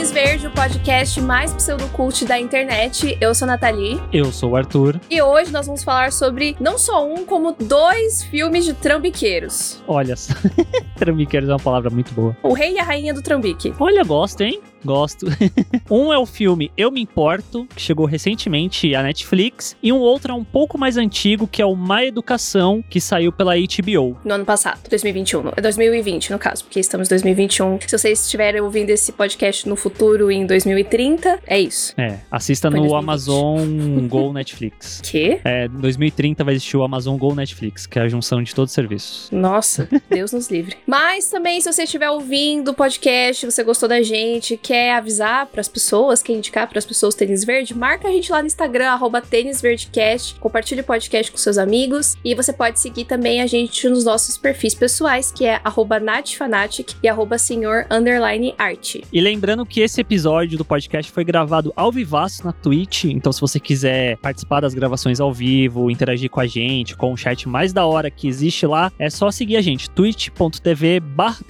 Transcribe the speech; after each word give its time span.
Tênis 0.00 0.12
Verde, 0.12 0.46
o 0.46 0.50
podcast 0.52 1.20
mais 1.20 1.52
pseudocult 1.52 2.24
da 2.24 2.40
internet. 2.40 3.18
Eu 3.20 3.34
sou 3.34 3.44
a 3.44 3.50
Nathalie. 3.50 4.00
Eu 4.10 4.32
sou 4.32 4.52
o 4.52 4.56
Arthur. 4.56 4.98
E 5.10 5.20
hoje 5.20 5.52
nós 5.52 5.66
vamos 5.66 5.84
falar 5.84 6.10
sobre 6.10 6.56
não 6.58 6.78
só 6.78 7.06
um, 7.06 7.26
como 7.26 7.52
dois 7.52 8.22
filmes 8.22 8.64
de 8.64 8.72
trambiqueiros. 8.72 9.82
Olha, 9.86 10.14
trambiqueiros 10.96 11.50
é 11.50 11.52
uma 11.52 11.58
palavra 11.58 11.90
muito 11.90 12.14
boa. 12.14 12.34
O 12.42 12.54
Rei 12.54 12.76
e 12.76 12.78
a 12.78 12.82
Rainha 12.82 13.12
do 13.12 13.20
Trambique. 13.20 13.74
Olha, 13.78 14.02
gosto, 14.02 14.40
hein? 14.40 14.62
Gosto. 14.84 15.26
um 15.90 16.12
é 16.12 16.18
o 16.18 16.26
filme 16.26 16.70
Eu 16.76 16.90
Me 16.90 17.00
Importo, 17.00 17.66
que 17.74 17.80
chegou 17.82 18.06
recentemente 18.06 18.94
à 18.94 19.02
Netflix, 19.02 19.76
e 19.82 19.92
um 19.92 19.98
outro 19.98 20.32
é 20.32 20.34
um 20.34 20.44
pouco 20.44 20.78
mais 20.78 20.96
antigo, 20.96 21.46
que 21.46 21.60
é 21.60 21.66
o 21.66 21.74
Má 21.74 22.04
Educação, 22.04 22.82
que 22.88 23.00
saiu 23.00 23.32
pela 23.32 23.54
HBO. 23.56 24.16
No 24.24 24.34
ano 24.34 24.44
passado, 24.44 24.88
2021. 24.88 25.52
É 25.56 25.60
2020, 25.60 26.32
no 26.32 26.38
caso, 26.38 26.64
porque 26.64 26.80
estamos 26.80 27.08
em 27.08 27.10
2021. 27.10 27.80
Se 27.86 27.98
vocês 27.98 28.24
estiverem 28.24 28.60
ouvindo 28.60 28.90
esse 28.90 29.12
podcast 29.12 29.68
no 29.68 29.76
futuro, 29.76 30.30
em 30.30 30.46
2030, 30.46 31.40
é 31.46 31.60
isso. 31.60 31.94
É, 31.96 32.18
assista 32.30 32.70
Foi 32.70 32.80
no 32.80 32.88
2020. 32.88 33.02
Amazon 33.02 34.08
Go 34.08 34.32
Netflix. 34.32 35.00
Que? 35.10 35.40
É, 35.44 35.66
2030 35.66 36.44
vai 36.44 36.54
existir 36.54 36.76
o 36.76 36.82
Amazon 36.82 37.16
Go 37.16 37.34
Netflix, 37.34 37.86
que 37.86 37.98
é 37.98 38.02
a 38.02 38.08
junção 38.08 38.42
de 38.42 38.54
todos 38.54 38.70
os 38.70 38.74
serviços. 38.74 39.28
Nossa, 39.32 39.88
Deus 40.08 40.32
nos 40.32 40.48
livre. 40.48 40.76
Mas 40.86 41.28
também, 41.28 41.60
se 41.60 41.72
você 41.72 41.82
estiver 41.82 42.08
ouvindo 42.10 42.70
o 42.70 42.74
podcast, 42.74 43.44
você 43.44 43.64
gostou 43.64 43.88
da 43.88 44.02
gente, 44.02 44.56
quer 44.70 44.92
avisar 44.92 45.46
pras 45.46 45.66
pessoas, 45.66 46.22
quer 46.22 46.32
indicar 46.32 46.68
pras 46.68 46.86
pessoas 46.86 47.12
o 47.12 47.18
Tênis 47.18 47.42
Verde, 47.42 47.76
marca 47.76 48.06
a 48.06 48.12
gente 48.12 48.30
lá 48.30 48.40
no 48.40 48.46
Instagram, 48.46 48.86
arroba 48.86 49.20
Tênis 49.20 49.60
Verdecast, 49.60 50.36
compartilhe 50.36 50.80
o 50.80 50.84
podcast 50.84 51.32
com 51.32 51.38
seus 51.38 51.58
amigos 51.58 52.16
e 52.24 52.36
você 52.36 52.52
pode 52.52 52.78
seguir 52.78 53.04
também 53.04 53.42
a 53.42 53.48
gente 53.48 53.88
nos 53.88 54.04
nossos 54.04 54.38
perfis 54.38 54.72
pessoais, 54.72 55.32
que 55.32 55.44
é 55.44 55.60
natfanatic 56.00 56.94
e 57.02 57.08
arroba 57.08 57.36
senhor 57.36 57.84
underline 57.90 58.54
art. 58.56 58.98
E 59.12 59.20
lembrando 59.20 59.66
que 59.66 59.80
esse 59.80 60.00
episódio 60.00 60.56
do 60.56 60.64
podcast 60.64 61.10
foi 61.10 61.24
gravado 61.24 61.72
ao 61.74 61.90
vivaço 61.90 62.46
na 62.46 62.52
Twitch, 62.52 63.06
então 63.06 63.32
se 63.32 63.40
você 63.40 63.58
quiser 63.58 64.18
participar 64.18 64.60
das 64.60 64.72
gravações 64.72 65.18
ao 65.18 65.32
vivo, 65.32 65.90
interagir 65.90 66.30
com 66.30 66.38
a 66.38 66.46
gente, 66.46 66.96
com 66.96 67.12
o 67.12 67.16
chat 67.16 67.48
mais 67.48 67.72
da 67.72 67.84
hora 67.86 68.08
que 68.08 68.28
existe 68.28 68.66
lá, 68.66 68.92
é 69.00 69.10
só 69.10 69.32
seguir 69.32 69.56
a 69.56 69.60
gente, 69.60 69.90
twitch.tv 69.90 71.00
barra 71.00 71.40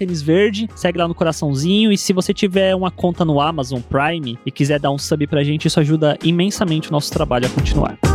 segue 0.74 0.98
lá 0.98 1.06
no 1.06 1.14
coraçãozinho 1.14 1.92
e 1.92 1.98
se 1.98 2.14
você 2.14 2.32
tiver 2.32 2.74
uma 2.74 2.90
conta 2.90 3.09
no 3.24 3.40
Amazon 3.40 3.80
Prime 3.80 4.38
e 4.44 4.50
quiser 4.50 4.78
dar 4.80 4.90
um 4.90 4.98
sub 4.98 5.26
pra 5.26 5.44
gente, 5.44 5.66
isso 5.66 5.80
ajuda 5.80 6.18
imensamente 6.22 6.88
o 6.88 6.92
nosso 6.92 7.10
trabalho 7.10 7.46
a 7.46 7.50
continuar. 7.50 8.09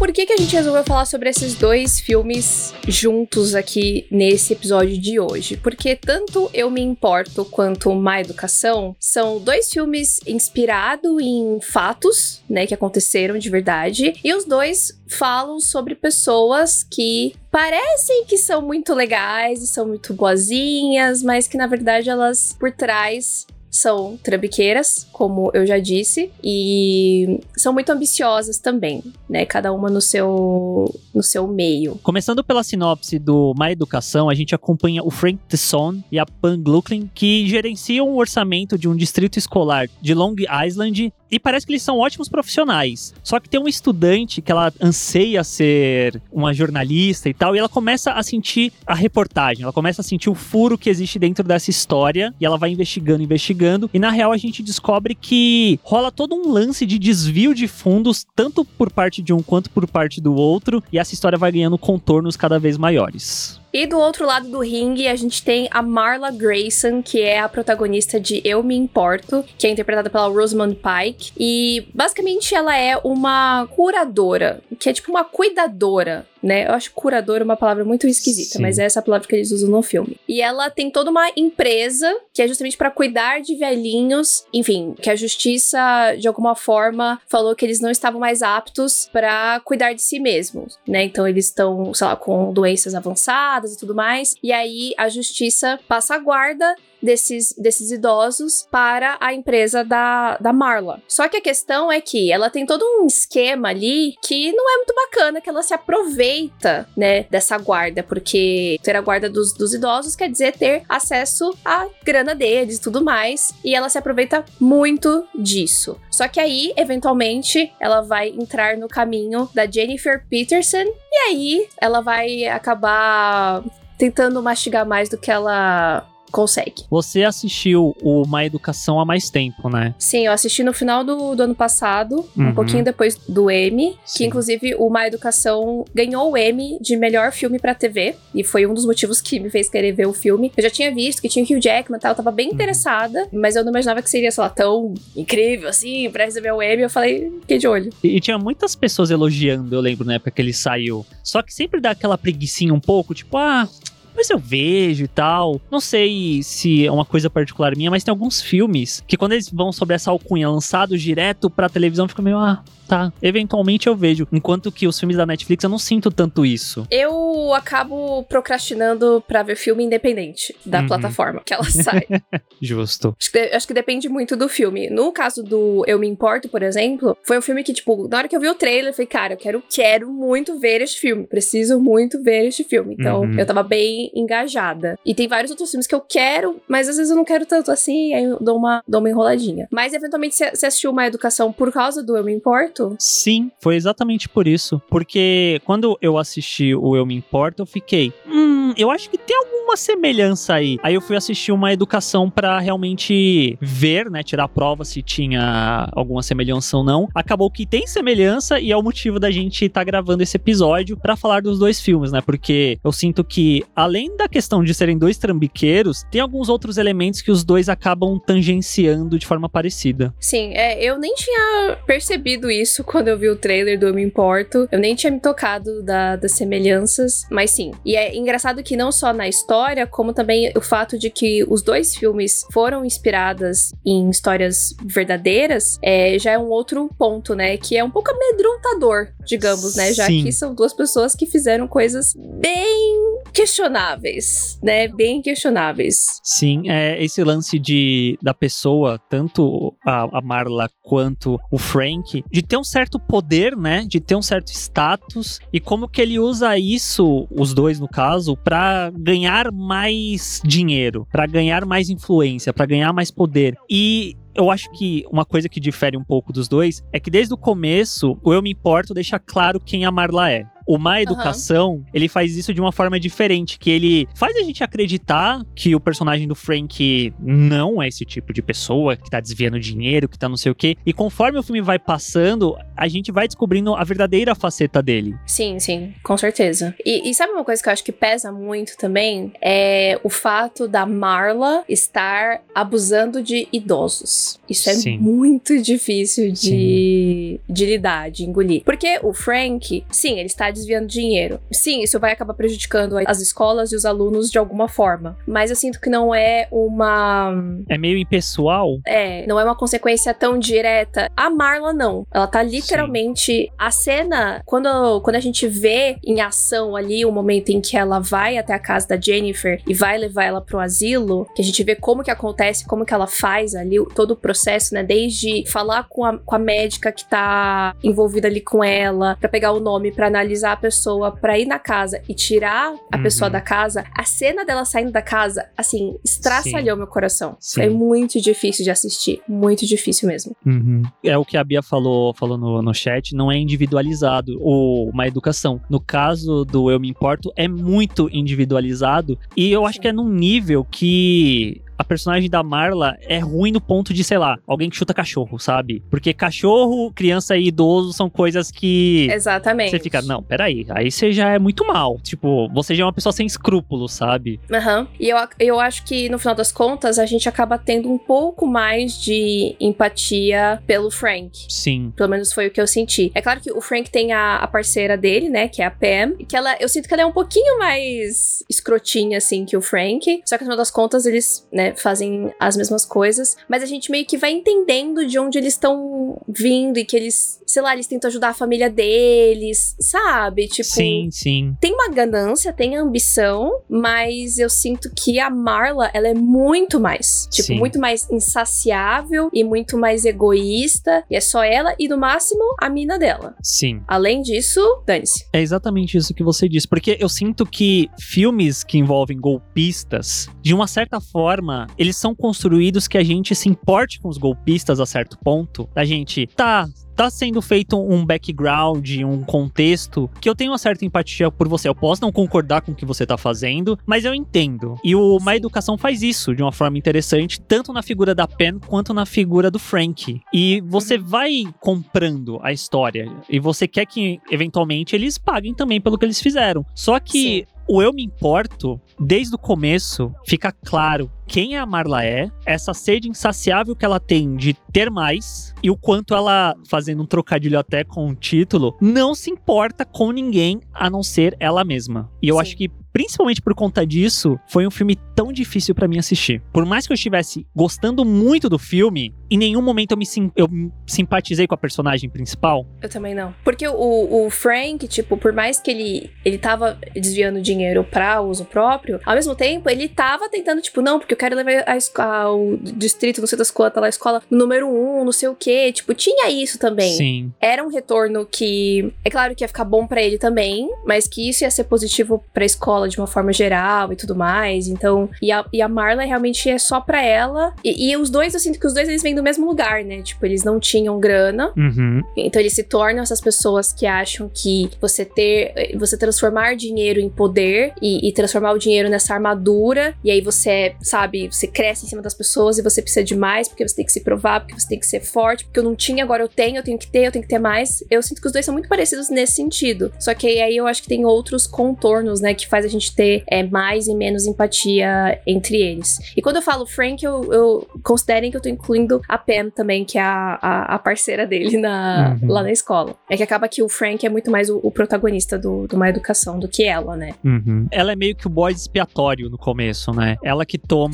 Por 0.00 0.12
que, 0.12 0.24
que 0.24 0.32
a 0.32 0.36
gente 0.38 0.56
resolveu 0.56 0.82
falar 0.82 1.04
sobre 1.04 1.28
esses 1.28 1.54
dois 1.54 2.00
filmes 2.00 2.72
juntos 2.88 3.54
aqui 3.54 4.06
nesse 4.10 4.54
episódio 4.54 4.98
de 4.98 5.20
hoje? 5.20 5.58
Porque 5.58 5.94
tanto 5.94 6.48
Eu 6.54 6.70
Me 6.70 6.80
Importo 6.80 7.44
quanto 7.44 7.94
Má 7.94 8.18
Educação 8.18 8.96
são 8.98 9.38
dois 9.38 9.70
filmes 9.70 10.18
inspirados 10.26 11.20
em 11.20 11.60
fatos, 11.60 12.42
né, 12.48 12.66
que 12.66 12.72
aconteceram 12.72 13.36
de 13.36 13.50
verdade, 13.50 14.14
e 14.24 14.32
os 14.32 14.46
dois 14.46 14.98
falam 15.06 15.60
sobre 15.60 15.94
pessoas 15.94 16.82
que 16.82 17.34
parecem 17.50 18.24
que 18.24 18.38
são 18.38 18.62
muito 18.62 18.94
legais 18.94 19.62
e 19.62 19.66
são 19.66 19.86
muito 19.86 20.14
boazinhas, 20.14 21.22
mas 21.22 21.46
que 21.46 21.58
na 21.58 21.66
verdade 21.66 22.08
elas 22.08 22.56
por 22.58 22.72
trás 22.72 23.46
são 23.70 24.18
trambiqueiras, 24.22 25.06
como 25.12 25.50
eu 25.54 25.64
já 25.64 25.78
disse, 25.78 26.30
e 26.42 27.40
são 27.56 27.72
muito 27.72 27.90
ambiciosas 27.90 28.58
também, 28.58 29.02
né? 29.28 29.46
Cada 29.46 29.72
uma 29.72 29.88
no 29.88 30.00
seu 30.00 30.92
no 31.14 31.22
seu 31.22 31.46
meio. 31.46 31.98
Começando 32.02 32.42
pela 32.42 32.62
sinopse 32.62 33.18
do 33.18 33.54
Má 33.56 33.70
Educação, 33.70 34.28
a 34.28 34.34
gente 34.34 34.54
acompanha 34.54 35.02
o 35.02 35.10
Frank 35.10 35.38
Tesson 35.48 36.02
e 36.10 36.18
a 36.18 36.26
Pan 36.26 36.60
Glucklin, 36.60 37.08
que 37.14 37.46
gerenciam 37.46 38.08
o 38.08 38.16
orçamento 38.16 38.76
de 38.76 38.88
um 38.88 38.96
distrito 38.96 39.38
escolar 39.38 39.88
de 40.00 40.14
Long 40.14 40.34
Island 40.66 41.12
e 41.30 41.38
parece 41.38 41.66
que 41.66 41.72
eles 41.72 41.82
são 41.82 41.98
ótimos 41.98 42.28
profissionais. 42.28 43.14
Só 43.22 43.38
que 43.38 43.48
tem 43.48 43.60
um 43.60 43.68
estudante 43.68 44.42
que 44.42 44.50
ela 44.50 44.72
anseia 44.80 45.44
ser 45.44 46.20
uma 46.32 46.52
jornalista 46.52 47.28
e 47.28 47.34
tal, 47.34 47.54
e 47.54 47.58
ela 47.58 47.68
começa 47.68 48.12
a 48.12 48.22
sentir 48.22 48.72
a 48.86 48.94
reportagem, 48.94 49.62
ela 49.62 49.72
começa 49.72 50.00
a 50.00 50.04
sentir 50.04 50.30
o 50.30 50.34
furo 50.34 50.78
que 50.78 50.90
existe 50.90 51.18
dentro 51.18 51.44
dessa 51.44 51.70
história, 51.70 52.34
e 52.40 52.46
ela 52.46 52.58
vai 52.58 52.70
investigando, 52.70 53.22
investigando, 53.22 53.90
e 53.92 53.98
na 53.98 54.10
real 54.10 54.32
a 54.32 54.36
gente 54.36 54.62
descobre 54.62 55.14
que 55.14 55.78
rola 55.82 56.10
todo 56.10 56.34
um 56.34 56.50
lance 56.50 56.86
de 56.86 56.98
desvio 56.98 57.54
de 57.54 57.68
fundos, 57.68 58.26
tanto 58.34 58.64
por 58.64 58.90
parte 58.90 59.22
de 59.22 59.32
um 59.32 59.42
quanto 59.42 59.70
por 59.70 59.86
parte 59.86 60.20
do 60.20 60.34
outro, 60.34 60.82
e 60.92 60.98
essa 60.98 61.14
história 61.14 61.38
vai 61.38 61.52
ganhando 61.52 61.78
contornos 61.78 62.36
cada 62.36 62.58
vez 62.58 62.76
maiores. 62.76 63.59
E 63.72 63.86
do 63.86 63.98
outro 63.98 64.26
lado 64.26 64.48
do 64.48 64.58
ringue, 64.58 65.06
a 65.06 65.14
gente 65.14 65.44
tem 65.44 65.68
a 65.70 65.80
Marla 65.80 66.30
Grayson, 66.30 67.02
que 67.02 67.20
é 67.20 67.38
a 67.38 67.48
protagonista 67.48 68.18
de 68.18 68.42
Eu 68.44 68.62
Me 68.64 68.74
Importo, 68.76 69.44
que 69.56 69.66
é 69.66 69.70
interpretada 69.70 70.10
pela 70.10 70.26
Rosamund 70.26 70.76
Pike. 70.76 71.32
E 71.38 71.86
basicamente 71.94 72.54
ela 72.54 72.76
é 72.76 72.96
uma 73.04 73.68
curadora, 73.70 74.60
que 74.78 74.88
é 74.88 74.92
tipo 74.92 75.10
uma 75.10 75.24
cuidadora, 75.24 76.26
né? 76.42 76.66
Eu 76.66 76.72
acho 76.72 76.92
curadora 76.92 77.44
uma 77.44 77.56
palavra 77.56 77.84
muito 77.84 78.06
esquisita, 78.06 78.56
Sim. 78.56 78.62
mas 78.62 78.78
é 78.78 78.84
essa 78.84 79.02
palavra 79.02 79.26
que 79.26 79.34
eles 79.34 79.50
usam 79.50 79.70
no 79.70 79.82
filme. 79.82 80.16
E 80.28 80.40
ela 80.40 80.70
tem 80.70 80.90
toda 80.90 81.10
uma 81.10 81.30
empresa 81.36 82.14
que 82.32 82.42
é 82.42 82.48
justamente 82.48 82.76
pra 82.76 82.90
cuidar 82.90 83.40
de 83.40 83.54
velhinhos, 83.56 84.44
enfim, 84.52 84.94
que 85.00 85.10
a 85.10 85.16
justiça 85.16 86.14
de 86.18 86.26
alguma 86.26 86.54
forma 86.54 87.20
falou 87.28 87.54
que 87.54 87.64
eles 87.64 87.80
não 87.80 87.90
estavam 87.90 88.20
mais 88.20 88.42
aptos 88.42 89.08
pra 89.12 89.60
cuidar 89.64 89.92
de 89.92 90.02
si 90.02 90.18
mesmos, 90.18 90.78
né? 90.86 91.04
Então 91.04 91.26
eles 91.26 91.46
estão, 91.46 91.92
sei 91.94 92.06
lá, 92.06 92.16
com 92.16 92.52
doenças 92.52 92.94
avançadas 92.94 93.74
e 93.74 93.78
tudo 93.78 93.94
mais. 93.94 94.34
E 94.42 94.52
aí 94.52 94.92
a 94.96 95.08
justiça 95.08 95.78
passa 95.88 96.14
a 96.14 96.18
guarda 96.18 96.74
desses, 97.02 97.54
desses 97.56 97.90
idosos 97.90 98.66
para 98.70 99.16
a 99.20 99.32
empresa 99.32 99.84
da, 99.84 100.36
da 100.38 100.52
Marla. 100.52 101.02
Só 101.08 101.28
que 101.28 101.36
a 101.36 101.40
questão 101.40 101.90
é 101.90 102.00
que 102.00 102.30
ela 102.32 102.50
tem 102.50 102.66
todo 102.66 102.84
um 103.00 103.06
esquema 103.06 103.68
ali 103.68 104.14
que 104.22 104.52
não 104.52 104.70
é 104.70 104.76
muito 104.76 104.94
bacana, 104.94 105.40
que 105.40 105.48
ela 105.48 105.62
se 105.62 105.74
aproveita, 105.74 106.88
né, 106.96 107.24
dessa 107.24 107.56
guarda, 107.58 108.02
porque 108.02 108.78
ter 108.82 108.96
a 108.96 109.00
guarda 109.00 109.28
dos, 109.28 109.52
dos 109.52 109.74
idosos 109.74 110.16
quer 110.16 110.30
dizer 110.30 110.56
ter 110.56 110.82
acesso 110.88 111.56
à 111.64 111.86
grana 112.04 112.34
deles 112.34 112.76
e 112.76 112.80
tudo 112.80 113.02
mais, 113.02 113.52
e 113.64 113.74
ela 113.74 113.88
se 113.88 113.98
aproveita 113.98 114.44
muito 114.58 115.26
disso. 115.34 115.98
Só 116.10 116.28
que 116.28 116.40
aí, 116.40 116.72
eventualmente, 116.76 117.72
ela 117.80 118.00
vai 118.00 118.28
entrar 118.28 118.76
no 118.76 118.88
caminho 118.88 119.48
da 119.54 119.66
Jennifer 119.66 120.24
Peterson, 120.28 120.84
e 121.12 121.16
aí 121.28 121.68
ela 121.80 122.00
vai 122.00 122.44
acabar 122.44 123.62
tentando 123.98 124.42
mastigar 124.42 124.86
mais 124.86 125.10
do 125.10 125.18
que 125.18 125.30
ela 125.30 126.06
consegue. 126.30 126.84
Você 126.90 127.24
assistiu 127.24 127.96
o 128.02 128.26
Má 128.26 128.44
Educação 128.44 128.98
há 129.00 129.04
mais 129.04 129.28
tempo, 129.30 129.68
né? 129.68 129.94
Sim, 129.98 130.26
eu 130.26 130.32
assisti 130.32 130.62
no 130.62 130.72
final 130.72 131.04
do, 131.04 131.34
do 131.34 131.42
ano 131.42 131.54
passado, 131.54 132.24
um 132.36 132.44
Uhum. 132.46 132.54
pouquinho 132.54 132.84
depois 132.84 133.16
do 133.28 133.50
Emmy, 133.50 133.96
que 134.16 134.24
inclusive 134.24 134.74
o 134.76 134.88
Má 134.88 135.06
Educação 135.06 135.84
ganhou 135.94 136.32
o 136.32 136.36
Emmy 136.36 136.78
de 136.80 136.96
melhor 136.96 137.32
filme 137.32 137.58
pra 137.58 137.74
TV, 137.74 138.14
e 138.34 138.42
foi 138.44 138.66
um 138.66 138.74
dos 138.74 138.84
motivos 138.86 139.20
que 139.20 139.38
me 139.40 139.50
fez 139.50 139.68
querer 139.68 139.92
ver 139.92 140.06
o 140.06 140.12
filme. 140.12 140.52
Eu 140.56 140.62
já 140.62 140.70
tinha 140.70 140.92
visto 140.94 141.20
que 141.20 141.28
tinha 141.28 141.44
o 141.44 141.48
Hugh 141.48 141.60
Jackman 141.62 141.98
e 141.98 142.00
tal, 142.00 142.12
eu 142.12 142.16
tava 142.16 142.30
bem 142.30 142.48
Uhum. 142.48 142.54
interessada, 142.54 143.28
mas 143.32 143.56
eu 143.56 143.64
não 143.64 143.70
imaginava 143.70 144.02
que 144.02 144.10
seria, 144.10 144.30
sei 144.30 144.42
lá, 144.42 144.48
tão 144.50 144.94
incrível 145.16 145.68
assim, 145.68 146.08
pra 146.10 146.24
receber 146.24 146.52
o 146.52 146.62
Emmy. 146.62 146.82
Eu 146.82 146.90
falei, 146.90 147.30
fiquei 147.40 147.58
de 147.58 147.66
olho. 147.68 147.90
E, 148.02 148.16
e 148.16 148.20
tinha 148.20 148.38
muitas 148.38 148.74
pessoas 148.74 149.10
elogiando, 149.10 149.74
eu 149.74 149.80
lembro, 149.80 150.04
na 150.04 150.14
época 150.14 150.30
que 150.30 150.42
ele 150.42 150.52
saiu. 150.52 151.04
Só 151.22 151.42
que 151.42 151.52
sempre 151.52 151.80
dá 151.80 151.90
aquela 151.90 152.16
preguicinha 152.18 152.72
um 152.74 152.80
pouco, 152.80 153.14
tipo, 153.14 153.36
ah. 153.36 153.68
Mas 154.14 154.28
eu 154.28 154.38
vejo 154.38 155.04
e 155.04 155.08
tal. 155.08 155.60
Não 155.70 155.80
sei 155.80 156.42
se 156.42 156.86
é 156.86 156.92
uma 156.92 157.04
coisa 157.04 157.30
particular 157.30 157.76
minha, 157.76 157.90
mas 157.90 158.04
tem 158.04 158.10
alguns 158.12 158.40
filmes 158.42 159.02
que 159.06 159.16
quando 159.16 159.32
eles 159.32 159.50
vão 159.50 159.72
sobre 159.72 159.94
essa 159.94 160.10
alcunha 160.10 160.48
lançados 160.48 161.00
direto 161.00 161.48
pra 161.48 161.68
televisão, 161.68 162.08
fica 162.08 162.22
meio, 162.22 162.38
ah, 162.38 162.62
tá. 162.90 163.12
Eventualmente 163.22 163.86
eu 163.86 163.94
vejo. 163.96 164.26
Enquanto 164.32 164.70
que 164.72 164.86
os 164.86 164.98
filmes 164.98 165.16
da 165.16 165.24
Netflix 165.24 165.62
eu 165.64 165.70
não 165.70 165.78
sinto 165.78 166.10
tanto 166.10 166.44
isso. 166.44 166.86
Eu 166.90 167.54
acabo 167.54 168.22
procrastinando 168.24 169.22
pra 169.26 169.42
ver 169.42 169.56
filme 169.56 169.84
independente 169.84 170.54
da 170.66 170.80
Uhum. 170.80 170.86
plataforma 170.88 171.42
que 171.44 171.54
ela 171.54 171.62
sai. 171.70 172.06
Justo. 172.60 173.14
Acho 173.18 173.32
que, 173.32 173.38
acho 173.38 173.66
que 173.66 173.74
depende 173.74 174.08
muito 174.08 174.36
do 174.36 174.48
filme. 174.48 174.90
No 174.90 175.12
caso 175.12 175.42
do 175.42 175.84
Eu 175.86 175.98
Me 175.98 176.08
Importo, 176.08 176.48
por 176.48 176.62
exemplo, 176.62 177.16
foi 177.22 177.38
um 177.38 177.42
filme 177.42 177.62
que, 177.62 177.72
tipo, 177.72 178.08
na 178.08 178.18
hora 178.18 178.28
que 178.28 178.36
eu 178.36 178.40
vi 178.40 178.48
o 178.48 178.54
trailer, 178.54 178.88
eu 178.90 178.92
falei, 178.94 179.06
cara, 179.06 179.34
eu 179.34 179.38
quero, 179.38 179.62
quero 179.72 180.10
muito 180.10 180.58
ver 180.58 180.80
este 180.82 181.00
filme. 181.00 181.26
Preciso 181.26 181.78
muito 181.80 182.22
ver 182.22 182.46
este 182.46 182.64
filme. 182.64 182.96
Então, 182.98 183.20
Uhum. 183.22 183.38
eu 183.38 183.46
tava 183.46 183.62
bem 183.62 184.10
engajada. 184.14 184.98
E 185.06 185.14
tem 185.14 185.28
vários 185.28 185.50
outros 185.50 185.70
filmes 185.70 185.86
que 185.86 185.94
eu 185.94 186.00
quero, 186.00 186.60
mas 186.68 186.88
às 186.88 186.96
vezes 186.96 187.10
eu 187.10 187.16
não 187.16 187.24
quero 187.24 187.46
tanto 187.46 187.70
assim, 187.70 188.14
aí 188.14 188.24
eu 188.24 188.38
dou 188.40 188.56
uma, 188.56 188.82
dou 188.86 189.00
uma 189.00 189.08
enroladinha. 189.10 189.68
Mas 189.70 189.92
eventualmente 189.92 190.34
você 190.34 190.66
assistiu 190.66 190.90
uma 190.90 191.06
educação 191.06 191.52
por 191.52 191.72
causa 191.72 192.02
do 192.02 192.16
Eu 192.16 192.24
Me 192.24 192.32
Importo? 192.32 192.79
Sim, 192.98 193.50
foi 193.60 193.76
exatamente 193.76 194.28
por 194.28 194.46
isso. 194.46 194.80
Porque 194.88 195.60
quando 195.64 195.98
eu 196.00 196.18
assisti 196.18 196.74
o 196.74 196.96
Eu 196.96 197.06
Me 197.06 197.14
Importo, 197.14 197.62
eu 197.62 197.66
fiquei. 197.66 198.12
Hum, 198.26 198.72
eu 198.76 198.90
acho 198.90 199.10
que 199.10 199.18
tem 199.18 199.36
alguma 199.36 199.76
semelhança 199.76 200.54
aí. 200.54 200.78
Aí 200.82 200.94
eu 200.94 201.00
fui 201.00 201.16
assistir 201.16 201.52
uma 201.52 201.72
educação 201.72 202.30
para 202.30 202.58
realmente 202.58 203.56
ver, 203.60 204.10
né? 204.10 204.22
Tirar 204.22 204.44
a 204.44 204.48
prova 204.48 204.84
se 204.84 205.02
tinha 205.02 205.88
alguma 205.92 206.22
semelhança 206.22 206.76
ou 206.76 206.84
não. 206.84 207.08
Acabou 207.14 207.50
que 207.50 207.66
tem 207.66 207.86
semelhança 207.86 208.60
e 208.60 208.72
é 208.72 208.76
o 208.76 208.82
motivo 208.82 209.18
da 209.18 209.30
gente 209.30 209.64
estar 209.64 209.80
tá 209.80 209.84
gravando 209.84 210.22
esse 210.22 210.36
episódio 210.36 210.96
para 210.96 211.16
falar 211.16 211.42
dos 211.42 211.58
dois 211.58 211.80
filmes, 211.80 212.12
né? 212.12 212.20
Porque 212.20 212.78
eu 212.82 212.92
sinto 212.92 213.24
que, 213.24 213.64
além 213.74 214.16
da 214.16 214.28
questão 214.28 214.62
de 214.62 214.74
serem 214.74 214.98
dois 214.98 215.18
trambiqueiros, 215.18 216.04
tem 216.10 216.20
alguns 216.20 216.48
outros 216.48 216.78
elementos 216.78 217.20
que 217.20 217.30
os 217.30 217.44
dois 217.44 217.68
acabam 217.68 218.18
tangenciando 218.18 219.18
de 219.18 219.26
forma 219.26 219.48
parecida. 219.48 220.14
Sim, 220.18 220.52
é, 220.54 220.82
eu 220.82 220.98
nem 220.98 221.14
tinha 221.14 221.78
percebido 221.86 222.50
isso 222.50 222.69
quando 222.84 223.08
eu 223.08 223.18
vi 223.18 223.28
o 223.28 223.36
trailer 223.36 223.78
do 223.78 223.86
Eu 223.88 223.94
Me 223.94 224.02
Importo. 224.02 224.68
Eu 224.70 224.78
nem 224.78 224.94
tinha 224.94 225.10
me 225.10 225.20
tocado 225.20 225.82
da, 225.82 226.16
das 226.16 226.32
semelhanças, 226.32 227.24
mas 227.30 227.50
sim. 227.50 227.72
E 227.84 227.96
é 227.96 228.16
engraçado 228.16 228.62
que 228.62 228.76
não 228.76 228.92
só 228.92 229.12
na 229.12 229.28
história, 229.28 229.86
como 229.86 230.12
também 230.12 230.52
o 230.56 230.60
fato 230.60 230.98
de 230.98 231.10
que 231.10 231.44
os 231.48 231.62
dois 231.62 231.94
filmes 231.94 232.44
foram 232.52 232.84
inspirados 232.84 233.72
em 233.84 234.08
histórias 234.10 234.74
verdadeiras, 234.84 235.78
é, 235.82 236.18
já 236.18 236.32
é 236.32 236.38
um 236.38 236.48
outro 236.48 236.90
ponto, 236.98 237.34
né? 237.34 237.56
Que 237.56 237.76
é 237.76 237.84
um 237.84 237.90
pouco 237.90 238.10
amedrontador, 238.10 239.08
digamos, 239.24 239.76
né? 239.76 239.92
Já 239.92 240.06
Sim. 240.06 240.24
que 240.24 240.32
são 240.32 240.54
duas 240.54 240.72
pessoas 240.72 241.14
que 241.14 241.26
fizeram 241.26 241.66
coisas 241.66 242.14
bem 242.16 243.20
questionáveis, 243.32 244.58
né? 244.62 244.88
Bem 244.88 245.22
questionáveis. 245.22 246.20
Sim, 246.22 246.68
é 246.70 247.02
esse 247.02 247.22
lance 247.22 247.58
de 247.58 248.18
da 248.22 248.34
pessoa, 248.34 248.98
tanto 249.08 249.74
a, 249.84 250.18
a 250.18 250.20
Marla 250.20 250.68
quanto 250.82 251.38
o 251.50 251.58
Frank, 251.58 252.24
de 252.30 252.42
ter 252.50 252.58
um 252.58 252.64
certo 252.64 252.98
poder, 252.98 253.56
né? 253.56 253.86
De 253.86 254.00
ter 254.00 254.16
um 254.16 254.22
certo 254.22 254.48
status 254.48 255.38
e 255.52 255.60
como 255.60 255.88
que 255.88 256.02
ele 256.02 256.18
usa 256.18 256.58
isso, 256.58 257.28
os 257.30 257.54
dois 257.54 257.78
no 257.78 257.88
caso, 257.88 258.36
para 258.36 258.90
ganhar 258.90 259.52
mais 259.52 260.42
dinheiro, 260.44 261.06
para 261.12 261.26
ganhar 261.26 261.64
mais 261.64 261.88
influência, 261.88 262.52
para 262.52 262.66
ganhar 262.66 262.92
mais 262.92 263.08
poder. 263.08 263.56
E 263.70 264.16
eu 264.34 264.50
acho 264.50 264.68
que 264.72 265.04
uma 265.12 265.24
coisa 265.24 265.48
que 265.48 265.60
difere 265.60 265.96
um 265.96 266.02
pouco 266.02 266.32
dos 266.32 266.48
dois 266.48 266.82
é 266.92 266.98
que 266.98 267.10
desde 267.10 267.32
o 267.32 267.36
começo, 267.36 268.18
o 268.20 268.34
Eu 268.34 268.42
Me 268.42 268.50
Importo 268.50 268.92
deixa 268.92 269.16
claro 269.16 269.60
quem 269.60 269.84
a 269.84 269.92
Marla 269.92 270.32
é. 270.32 270.44
O 270.70 270.78
Má 270.78 271.02
Educação, 271.02 271.72
uhum. 271.72 271.84
ele 271.92 272.06
faz 272.06 272.36
isso 272.36 272.54
de 272.54 272.60
uma 272.60 272.70
forma 272.70 273.00
diferente, 273.00 273.58
que 273.58 273.68
ele 273.68 274.08
faz 274.14 274.36
a 274.36 274.42
gente 274.44 274.62
acreditar 274.62 275.44
que 275.52 275.74
o 275.74 275.80
personagem 275.80 276.28
do 276.28 276.36
Frank 276.36 277.12
não 277.18 277.82
é 277.82 277.88
esse 277.88 278.04
tipo 278.04 278.32
de 278.32 278.40
pessoa, 278.40 278.96
que 278.96 279.10
tá 279.10 279.18
desviando 279.18 279.58
dinheiro, 279.58 280.08
que 280.08 280.16
tá 280.16 280.28
não 280.28 280.36
sei 280.36 280.52
o 280.52 280.54
quê. 280.54 280.76
E 280.86 280.92
conforme 280.92 281.40
o 281.40 281.42
filme 281.42 281.60
vai 281.60 281.76
passando, 281.76 282.56
a 282.76 282.86
gente 282.86 283.10
vai 283.10 283.26
descobrindo 283.26 283.74
a 283.74 283.82
verdadeira 283.82 284.32
faceta 284.32 284.80
dele. 284.80 285.16
Sim, 285.26 285.58
sim, 285.58 285.92
com 286.04 286.16
certeza. 286.16 286.72
E, 286.86 287.10
e 287.10 287.14
sabe 287.14 287.32
uma 287.32 287.44
coisa 287.44 287.60
que 287.60 287.68
eu 287.68 287.72
acho 287.72 287.82
que 287.82 287.90
pesa 287.90 288.30
muito 288.30 288.76
também? 288.76 289.32
É 289.42 289.98
o 290.04 290.08
fato 290.08 290.68
da 290.68 290.86
Marla 290.86 291.64
estar 291.68 292.42
abusando 292.54 293.20
de 293.24 293.48
idosos. 293.52 294.38
Isso 294.48 294.70
é 294.70 294.74
sim. 294.74 294.98
muito 294.98 295.60
difícil 295.60 296.30
de, 296.30 297.40
de 297.48 297.66
lidar, 297.66 298.08
de 298.08 298.22
engolir. 298.24 298.62
Porque 298.62 299.00
o 299.02 299.12
Frank, 299.12 299.84
sim, 299.90 300.12
ele 300.12 300.26
está 300.26 300.52
desviando 300.60 300.86
dinheiro. 300.86 301.40
Sim, 301.52 301.82
isso 301.82 301.98
vai 301.98 302.12
acabar 302.12 302.34
prejudicando 302.34 302.96
as 303.06 303.20
escolas 303.20 303.72
e 303.72 303.76
os 303.76 303.84
alunos 303.84 304.30
de 304.30 304.38
alguma 304.38 304.68
forma. 304.68 305.16
Mas 305.26 305.50
eu 305.50 305.56
sinto 305.56 305.80
que 305.80 305.90
não 305.90 306.14
é 306.14 306.46
uma. 306.50 307.32
É 307.68 307.76
meio 307.76 307.98
impessoal? 307.98 308.78
É, 308.86 309.26
não 309.26 309.38
é 309.38 309.44
uma 309.44 309.56
consequência 309.56 310.12
tão 310.14 310.38
direta. 310.38 311.10
A 311.16 311.30
Marla, 311.30 311.72
não. 311.72 312.06
Ela 312.12 312.26
tá 312.26 312.42
literalmente. 312.42 313.32
Sim. 313.32 313.48
A 313.58 313.70
cena, 313.70 314.42
quando, 314.44 315.00
quando 315.02 315.16
a 315.16 315.20
gente 315.20 315.46
vê 315.46 315.96
em 316.04 316.20
ação 316.20 316.76
ali 316.76 317.04
o 317.04 317.12
momento 317.12 317.50
em 317.50 317.60
que 317.60 317.76
ela 317.76 317.98
vai 317.98 318.38
até 318.38 318.52
a 318.52 318.58
casa 318.58 318.88
da 318.88 319.00
Jennifer 319.00 319.60
e 319.66 319.74
vai 319.74 319.98
levar 319.98 320.24
ela 320.24 320.40
pro 320.40 320.58
asilo, 320.58 321.26
que 321.34 321.42
a 321.42 321.44
gente 321.44 321.62
vê 321.62 321.74
como 321.74 322.02
que 322.02 322.10
acontece, 322.10 322.66
como 322.66 322.84
que 322.84 322.94
ela 322.94 323.06
faz 323.06 323.54
ali 323.54 323.76
todo 323.94 324.12
o 324.12 324.16
processo, 324.16 324.74
né? 324.74 324.82
Desde 324.82 325.44
falar 325.46 325.86
com 325.88 326.04
a, 326.04 326.18
com 326.18 326.34
a 326.34 326.38
médica 326.38 326.92
que 326.92 327.04
tá 327.04 327.74
envolvida 327.82 328.28
ali 328.28 328.40
com 328.40 328.62
ela, 328.62 329.16
para 329.20 329.28
pegar 329.28 329.52
o 329.52 329.60
nome, 329.60 329.92
para 329.92 330.06
analisar 330.06 330.49
a 330.52 330.56
pessoa 330.56 331.12
pra 331.12 331.38
ir 331.38 331.46
na 331.46 331.58
casa 331.58 332.02
e 332.08 332.14
tirar 332.14 332.74
a 332.92 332.96
uhum. 332.96 333.02
pessoa 333.02 333.30
da 333.30 333.40
casa, 333.40 333.84
a 333.96 334.04
cena 334.04 334.44
dela 334.44 334.64
saindo 334.64 334.92
da 334.92 335.02
casa, 335.02 335.48
assim, 335.56 335.96
estraçalhou 336.04 336.74
Sim. 336.74 336.78
meu 336.78 336.86
coração. 336.86 337.36
Sim. 337.40 337.60
Foi 337.60 337.70
muito 337.70 338.20
difícil 338.20 338.64
de 338.64 338.70
assistir. 338.70 339.20
Muito 339.28 339.66
difícil 339.66 340.08
mesmo. 340.08 340.36
Uhum. 340.44 340.82
É 341.04 341.16
o 341.16 341.24
que 341.24 341.36
a 341.36 341.44
Bia 341.44 341.62
falou, 341.62 342.14
falou 342.14 342.36
no, 342.36 342.62
no 342.62 342.74
chat, 342.74 343.14
não 343.14 343.30
é 343.30 343.36
individualizado 343.36 344.38
ou 344.40 344.88
uma 344.90 345.06
educação. 345.06 345.60
No 345.68 345.80
caso 345.80 346.44
do 346.44 346.70
Eu 346.70 346.80
Me 346.80 346.88
Importo, 346.88 347.32
é 347.36 347.48
muito 347.48 348.08
individualizado 348.12 349.18
e 349.36 349.50
eu 349.50 349.66
acho 349.66 349.80
que 349.80 349.88
é 349.88 349.92
num 349.92 350.08
nível 350.08 350.64
que 350.64 351.62
a 351.80 351.84
personagem 351.84 352.28
da 352.28 352.42
Marla 352.42 352.98
é 353.00 353.18
ruim 353.18 353.50
no 353.50 353.60
ponto 353.60 353.94
de, 353.94 354.04
sei 354.04 354.18
lá, 354.18 354.38
alguém 354.46 354.68
que 354.68 354.76
chuta 354.76 354.92
cachorro, 354.92 355.38
sabe? 355.38 355.82
Porque 355.90 356.12
cachorro, 356.12 356.92
criança 356.92 357.38
e 357.38 357.46
idoso 357.46 357.94
são 357.94 358.10
coisas 358.10 358.50
que. 358.50 359.08
Exatamente. 359.10 359.70
Você 359.70 359.78
fica, 359.78 360.02
não, 360.02 360.22
peraí, 360.22 360.66
aí 360.68 360.90
você 360.90 361.10
já 361.10 361.30
é 361.30 361.38
muito 361.38 361.66
mal. 361.66 361.98
Tipo, 362.02 362.50
você 362.52 362.74
já 362.74 362.82
é 362.82 362.86
uma 362.86 362.92
pessoa 362.92 363.14
sem 363.14 363.26
escrúpulos, 363.26 363.94
sabe? 363.94 364.38
Aham. 364.52 364.80
Uhum. 364.80 364.86
E 365.00 365.08
eu, 365.08 365.16
eu 365.38 365.58
acho 365.58 365.82
que, 365.84 366.10
no 366.10 366.18
final 366.18 366.34
das 366.34 366.52
contas, 366.52 366.98
a 366.98 367.06
gente 367.06 367.26
acaba 367.30 367.56
tendo 367.56 367.90
um 367.90 367.96
pouco 367.96 368.46
mais 368.46 369.00
de 369.00 369.56
empatia 369.58 370.62
pelo 370.66 370.90
Frank. 370.90 371.46
Sim. 371.48 371.94
Pelo 371.96 372.10
menos 372.10 372.30
foi 372.30 372.48
o 372.48 372.50
que 372.50 372.60
eu 372.60 372.66
senti. 372.66 373.10
É 373.14 373.22
claro 373.22 373.40
que 373.40 373.50
o 373.50 373.60
Frank 373.62 373.90
tem 373.90 374.12
a, 374.12 374.36
a 374.36 374.46
parceira 374.46 374.98
dele, 374.98 375.30
né? 375.30 375.48
Que 375.48 375.62
é 375.62 375.64
a 375.64 375.70
Pam. 375.70 376.14
Que 376.28 376.36
ela, 376.36 376.56
eu 376.60 376.68
sinto 376.68 376.86
que 376.86 376.92
ela 376.92 377.04
é 377.04 377.06
um 377.06 377.12
pouquinho 377.12 377.58
mais 377.58 378.44
escrotinha, 378.50 379.16
assim, 379.16 379.46
que 379.46 379.56
o 379.56 379.62
Frank. 379.62 380.20
Só 380.26 380.36
que, 380.36 380.44
no 380.44 380.50
final 380.50 380.58
das 380.58 380.70
contas, 380.70 381.06
eles, 381.06 381.48
né? 381.50 381.69
Fazem 381.76 382.32
as 382.38 382.56
mesmas 382.56 382.84
coisas, 382.84 383.36
mas 383.48 383.62
a 383.62 383.66
gente 383.66 383.90
meio 383.90 384.06
que 384.06 384.16
vai 384.16 384.32
entendendo 384.32 385.06
de 385.06 385.18
onde 385.18 385.38
eles 385.38 385.54
estão 385.54 386.20
vindo 386.28 386.78
e 386.78 386.84
que 386.84 386.96
eles, 386.96 387.39
sei 387.50 387.62
lá, 387.62 387.72
eles 387.72 387.86
tentam 387.86 388.08
ajudar 388.08 388.28
a 388.28 388.34
família 388.34 388.70
deles, 388.70 389.74
sabe? 389.80 390.46
Tipo, 390.46 390.68
sim, 390.68 391.08
sim. 391.10 391.56
Tem 391.60 391.74
uma 391.74 391.88
ganância, 391.88 392.52
tem 392.52 392.76
ambição, 392.76 393.60
mas 393.68 394.38
eu 394.38 394.48
sinto 394.48 394.90
que 394.94 395.18
a 395.18 395.28
Marla, 395.28 395.90
ela 395.92 396.08
é 396.08 396.14
muito 396.14 396.78
mais, 396.78 397.26
tipo, 397.30 397.48
sim. 397.48 397.58
muito 397.58 397.78
mais 397.78 398.08
insaciável 398.10 399.28
e 399.32 399.42
muito 399.42 399.76
mais 399.76 400.04
egoísta, 400.04 401.04
e 401.10 401.16
é 401.16 401.20
só 401.20 401.42
ela 401.42 401.74
e 401.78 401.88
no 401.88 401.98
máximo 401.98 402.42
a 402.60 402.68
mina 402.68 402.98
dela. 402.98 403.34
Sim. 403.42 403.82
Além 403.86 404.22
disso, 404.22 404.60
dane-se. 404.86 405.26
É 405.32 405.40
exatamente 405.40 405.96
isso 405.96 406.14
que 406.14 406.22
você 406.22 406.48
disse, 406.48 406.68
porque 406.68 406.96
eu 407.00 407.08
sinto 407.08 407.44
que 407.44 407.88
filmes 407.98 408.62
que 408.62 408.78
envolvem 408.78 409.18
golpistas, 409.18 410.28
de 410.40 410.54
uma 410.54 410.66
certa 410.66 411.00
forma, 411.00 411.66
eles 411.76 411.96
são 411.96 412.14
construídos 412.14 412.86
que 412.86 412.96
a 412.96 413.02
gente 413.02 413.34
se 413.34 413.48
importe 413.48 414.00
com 414.00 414.08
os 414.08 414.18
golpistas 414.18 414.78
a 414.78 414.86
certo 414.86 415.18
ponto. 415.18 415.68
A 415.74 415.84
gente, 415.84 416.26
tá, 416.28 416.66
tá 416.94 417.10
sendo 417.10 417.40
feito 417.40 417.78
um 417.78 418.04
background, 418.04 418.88
um 419.04 419.22
contexto 419.22 420.10
que 420.20 420.28
eu 420.28 420.34
tenho 420.34 420.52
uma 420.52 420.58
certa 420.58 420.84
empatia 420.84 421.30
por 421.30 421.48
você. 421.48 421.68
Eu 421.68 421.74
posso 421.74 422.02
não 422.02 422.12
concordar 422.12 422.62
com 422.62 422.72
o 422.72 422.74
que 422.74 422.84
você 422.84 423.06
tá 423.06 423.16
fazendo, 423.16 423.78
mas 423.86 424.04
eu 424.04 424.14
entendo. 424.14 424.76
E 424.84 424.94
o 424.94 425.18
Má 425.20 425.36
Educação 425.36 425.78
faz 425.78 426.02
isso 426.02 426.34
de 426.34 426.42
uma 426.42 426.52
forma 426.52 426.78
interessante, 426.78 427.40
tanto 427.40 427.72
na 427.72 427.82
figura 427.82 428.14
da 428.14 428.26
Pen 428.26 428.58
quanto 428.58 428.92
na 428.92 429.06
figura 429.06 429.50
do 429.50 429.58
Frank. 429.58 430.20
E 430.32 430.62
você 430.66 430.96
uhum. 430.96 431.04
vai 431.04 431.44
comprando 431.60 432.38
a 432.42 432.52
história 432.52 433.10
e 433.28 433.38
você 433.38 433.66
quer 433.66 433.86
que 433.86 434.20
eventualmente 434.30 434.94
eles 434.94 435.18
paguem 435.18 435.54
também 435.54 435.80
pelo 435.80 435.98
que 435.98 436.04
eles 436.04 436.20
fizeram. 436.20 436.64
Só 436.74 436.98
que 436.98 437.46
Sim 437.46 437.60
o 437.72 437.80
Eu 437.80 437.92
Me 437.92 438.02
Importo, 438.02 438.80
desde 438.98 439.32
o 439.32 439.38
começo, 439.38 440.12
fica 440.26 440.50
claro 440.50 441.08
quem 441.30 441.56
a 441.56 441.64
Marla 441.64 442.04
é, 442.04 442.28
essa 442.44 442.74
sede 442.74 443.08
insaciável 443.08 443.76
que 443.76 443.84
ela 443.84 444.00
tem 444.00 444.34
de 444.34 444.52
ter 444.72 444.90
mais 444.90 445.54
e 445.62 445.70
o 445.70 445.76
quanto 445.76 446.12
ela, 446.12 446.56
fazendo 446.68 447.04
um 447.04 447.06
trocadilho 447.06 447.56
até 447.56 447.84
com 447.84 448.08
o 448.08 448.14
título, 448.16 448.76
não 448.80 449.14
se 449.14 449.30
importa 449.30 449.84
com 449.84 450.10
ninguém 450.10 450.60
a 450.74 450.90
não 450.90 451.04
ser 451.04 451.36
ela 451.38 451.62
mesma. 451.62 452.10
E 452.20 452.26
eu 452.26 452.34
Sim. 452.34 452.40
acho 452.40 452.56
que 452.56 452.68
principalmente 452.92 453.40
por 453.40 453.54
conta 453.54 453.86
disso, 453.86 454.38
foi 454.48 454.66
um 454.66 454.70
filme 454.70 454.96
tão 455.14 455.32
difícil 455.32 455.74
para 455.74 455.88
mim 455.88 455.98
assistir. 455.98 456.42
Por 456.52 456.64
mais 456.64 456.86
que 456.86 456.92
eu 456.92 456.94
estivesse 456.94 457.46
gostando 457.54 458.04
muito 458.04 458.48
do 458.48 458.58
filme, 458.58 459.14
em 459.30 459.38
nenhum 459.38 459.62
momento 459.62 459.92
eu 459.92 459.96
me 459.96 460.06
sim, 460.06 460.30
eu 460.34 460.48
simpatizei 460.86 461.46
com 461.46 461.54
a 461.54 461.58
personagem 461.58 462.10
principal. 462.10 462.66
Eu 462.82 462.88
também 462.88 463.14
não. 463.14 463.34
Porque 463.44 463.66
o, 463.66 464.26
o 464.26 464.30
Frank, 464.30 464.86
tipo, 464.88 465.16
por 465.16 465.32
mais 465.32 465.60
que 465.60 465.70
ele, 465.70 466.10
ele 466.24 466.38
tava 466.38 466.78
desviando 466.94 467.40
dinheiro 467.40 467.84
pra 467.84 468.20
uso 468.20 468.44
próprio, 468.44 469.00
ao 469.04 469.14
mesmo 469.14 469.34
tempo 469.34 469.68
ele 469.70 469.88
tava 469.88 470.28
tentando, 470.28 470.60
tipo, 470.60 470.82
não, 470.82 470.98
porque 470.98 471.14
eu 471.14 471.18
quero 471.20 471.36
levar 471.36 471.64
a, 471.66 472.02
a, 472.02 472.34
o 472.34 472.56
distrito, 472.56 473.20
não 473.20 473.26
sei 473.26 473.36
das 473.36 473.50
quantas, 473.50 473.78
lá, 473.78 473.86
a 473.86 473.90
escola 473.90 474.22
número 474.30 474.66
um, 474.66 475.04
não 475.04 475.12
sei 475.12 475.28
o 475.28 475.34
quê. 475.34 475.70
Tipo, 475.70 475.92
tinha 475.92 476.30
isso 476.30 476.58
também. 476.58 476.96
Sim. 476.96 477.32
Era 477.38 477.62
um 477.62 477.68
retorno 477.68 478.24
que, 478.24 478.90
é 479.04 479.10
claro 479.10 479.34
que 479.34 479.44
ia 479.44 479.48
ficar 479.48 479.64
bom 479.64 479.86
para 479.86 480.02
ele 480.02 480.16
também, 480.16 480.68
mas 480.86 481.06
que 481.06 481.28
isso 481.28 481.44
ia 481.44 481.50
ser 481.50 481.64
positivo 481.64 482.24
pra 482.32 482.44
escola 482.44 482.88
de 482.88 482.96
uma 482.98 483.06
forma 483.06 483.32
geral 483.32 483.92
e 483.92 483.96
tudo 483.96 484.16
mais. 484.16 484.66
Então, 484.66 485.10
e 485.20 485.30
a, 485.30 485.44
e 485.52 485.60
a 485.60 485.68
Marla 485.68 486.04
realmente 486.04 486.48
é 486.48 486.58
só 486.58 486.80
pra 486.80 487.02
ela. 487.02 487.52
E, 487.62 487.90
e 487.90 487.96
os 487.96 488.08
dois, 488.08 488.32
eu 488.32 488.40
sinto 488.40 488.58
que 488.58 488.66
os 488.66 488.72
dois 488.72 488.88
eles 488.88 489.02
vêm 489.02 489.14
do 489.14 489.22
mesmo 489.22 489.46
lugar, 489.46 489.84
né? 489.84 490.00
Tipo, 490.00 490.24
eles 490.24 490.42
não 490.42 490.58
tinham 490.58 490.98
grana. 490.98 491.52
Uhum. 491.54 492.02
Então 492.16 492.40
eles 492.40 492.54
se 492.54 492.64
tornam 492.64 493.02
essas 493.02 493.20
pessoas 493.20 493.72
que 493.72 493.84
acham 493.84 494.30
que 494.32 494.70
você 494.80 495.04
ter, 495.04 495.76
você 495.76 495.98
transformar 495.98 496.56
dinheiro 496.56 496.98
em 496.98 497.10
poder 497.10 497.74
e, 497.82 498.08
e 498.08 498.12
transformar 498.12 498.52
o 498.52 498.58
dinheiro 498.58 498.88
nessa 498.88 499.12
armadura, 499.12 499.94
e 500.02 500.10
aí 500.10 500.20
você, 500.20 500.74
sabe, 500.80 501.09
você 501.30 501.46
cresce 501.46 501.86
em 501.86 501.88
cima 501.88 502.02
das 502.02 502.14
pessoas 502.14 502.58
e 502.58 502.62
você 502.62 502.82
precisa 502.82 503.04
de 503.04 503.16
mais 503.16 503.48
porque 503.48 503.66
você 503.66 503.76
tem 503.76 503.84
que 503.84 503.92
se 503.92 504.00
provar, 504.00 504.40
porque 504.40 504.58
você 504.58 504.68
tem 504.68 504.78
que 504.78 504.86
ser 504.86 505.00
forte, 505.00 505.44
porque 505.44 505.58
eu 505.58 505.64
não 505.64 505.74
tinha, 505.74 506.04
agora 506.04 506.22
eu 506.22 506.28
tenho, 506.28 506.56
eu 506.56 506.62
tenho 506.62 506.78
que 506.78 506.86
ter, 506.86 507.06
eu 507.06 507.12
tenho 507.12 507.22
que 507.22 507.28
ter 507.28 507.38
mais. 507.38 507.84
Eu 507.90 508.02
sinto 508.02 508.20
que 508.20 508.26
os 508.26 508.32
dois 508.32 508.44
são 508.44 508.52
muito 508.52 508.68
parecidos 508.68 509.10
nesse 509.10 509.34
sentido. 509.34 509.92
Só 509.98 510.14
que 510.14 510.26
aí 510.40 510.56
eu 510.56 510.66
acho 510.66 510.82
que 510.82 510.88
tem 510.88 511.04
outros 511.04 511.46
contornos, 511.46 512.20
né, 512.20 512.34
que 512.34 512.46
faz 512.46 512.64
a 512.64 512.68
gente 512.68 512.94
ter 512.94 513.22
é, 513.26 513.42
mais 513.42 513.86
e 513.86 513.94
menos 513.94 514.26
empatia 514.26 515.20
entre 515.26 515.56
eles. 515.56 515.98
E 516.16 516.22
quando 516.22 516.36
eu 516.36 516.42
falo 516.42 516.66
Frank, 516.66 517.04
eu, 517.04 517.32
eu 517.32 517.68
considerem 517.82 518.30
que 518.30 518.36
eu 518.36 518.40
tô 518.40 518.48
incluindo 518.48 519.00
a 519.08 519.18
Pam 519.18 519.50
também, 519.50 519.84
que 519.84 519.98
é 519.98 520.02
a, 520.02 520.38
a, 520.40 520.74
a 520.74 520.78
parceira 520.78 521.26
dele 521.26 521.56
na, 521.58 522.16
uhum. 522.20 522.32
lá 522.32 522.42
na 522.42 522.52
escola. 522.52 522.94
É 523.08 523.16
que 523.16 523.22
acaba 523.22 523.48
que 523.48 523.62
o 523.62 523.68
Frank 523.68 524.04
é 524.04 524.08
muito 524.08 524.30
mais 524.30 524.50
o, 524.50 524.58
o 524.62 524.70
protagonista 524.70 525.38
do, 525.38 525.66
de 525.66 525.74
uma 525.74 525.88
educação 525.88 526.38
do 526.38 526.48
que 526.48 526.64
ela, 526.64 526.96
né? 526.96 527.14
Uhum. 527.24 527.66
Ela 527.70 527.92
é 527.92 527.96
meio 527.96 528.14
que 528.14 528.26
o 528.26 528.30
boy 528.30 528.52
expiatório 528.52 529.28
no 529.28 529.38
começo, 529.38 529.92
né? 529.92 530.16
Ela 530.22 530.44
que 530.44 530.58
toma, 530.58 530.89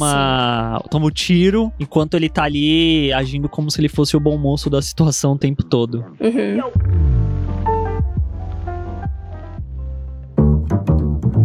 toma 0.90 1.06
o 1.06 1.10
tiro 1.10 1.72
enquanto 1.78 2.14
ele 2.14 2.28
tá 2.28 2.44
ali 2.44 3.12
agindo 3.12 3.48
como 3.48 3.70
se 3.70 3.80
ele 3.80 3.88
fosse 3.88 4.16
o 4.16 4.20
bom 4.20 4.36
moço 4.36 4.68
da 4.68 4.82
situação 4.82 5.32
o 5.32 5.38
tempo 5.38 5.62
todo. 5.62 6.04
Uhum. 6.20 6.56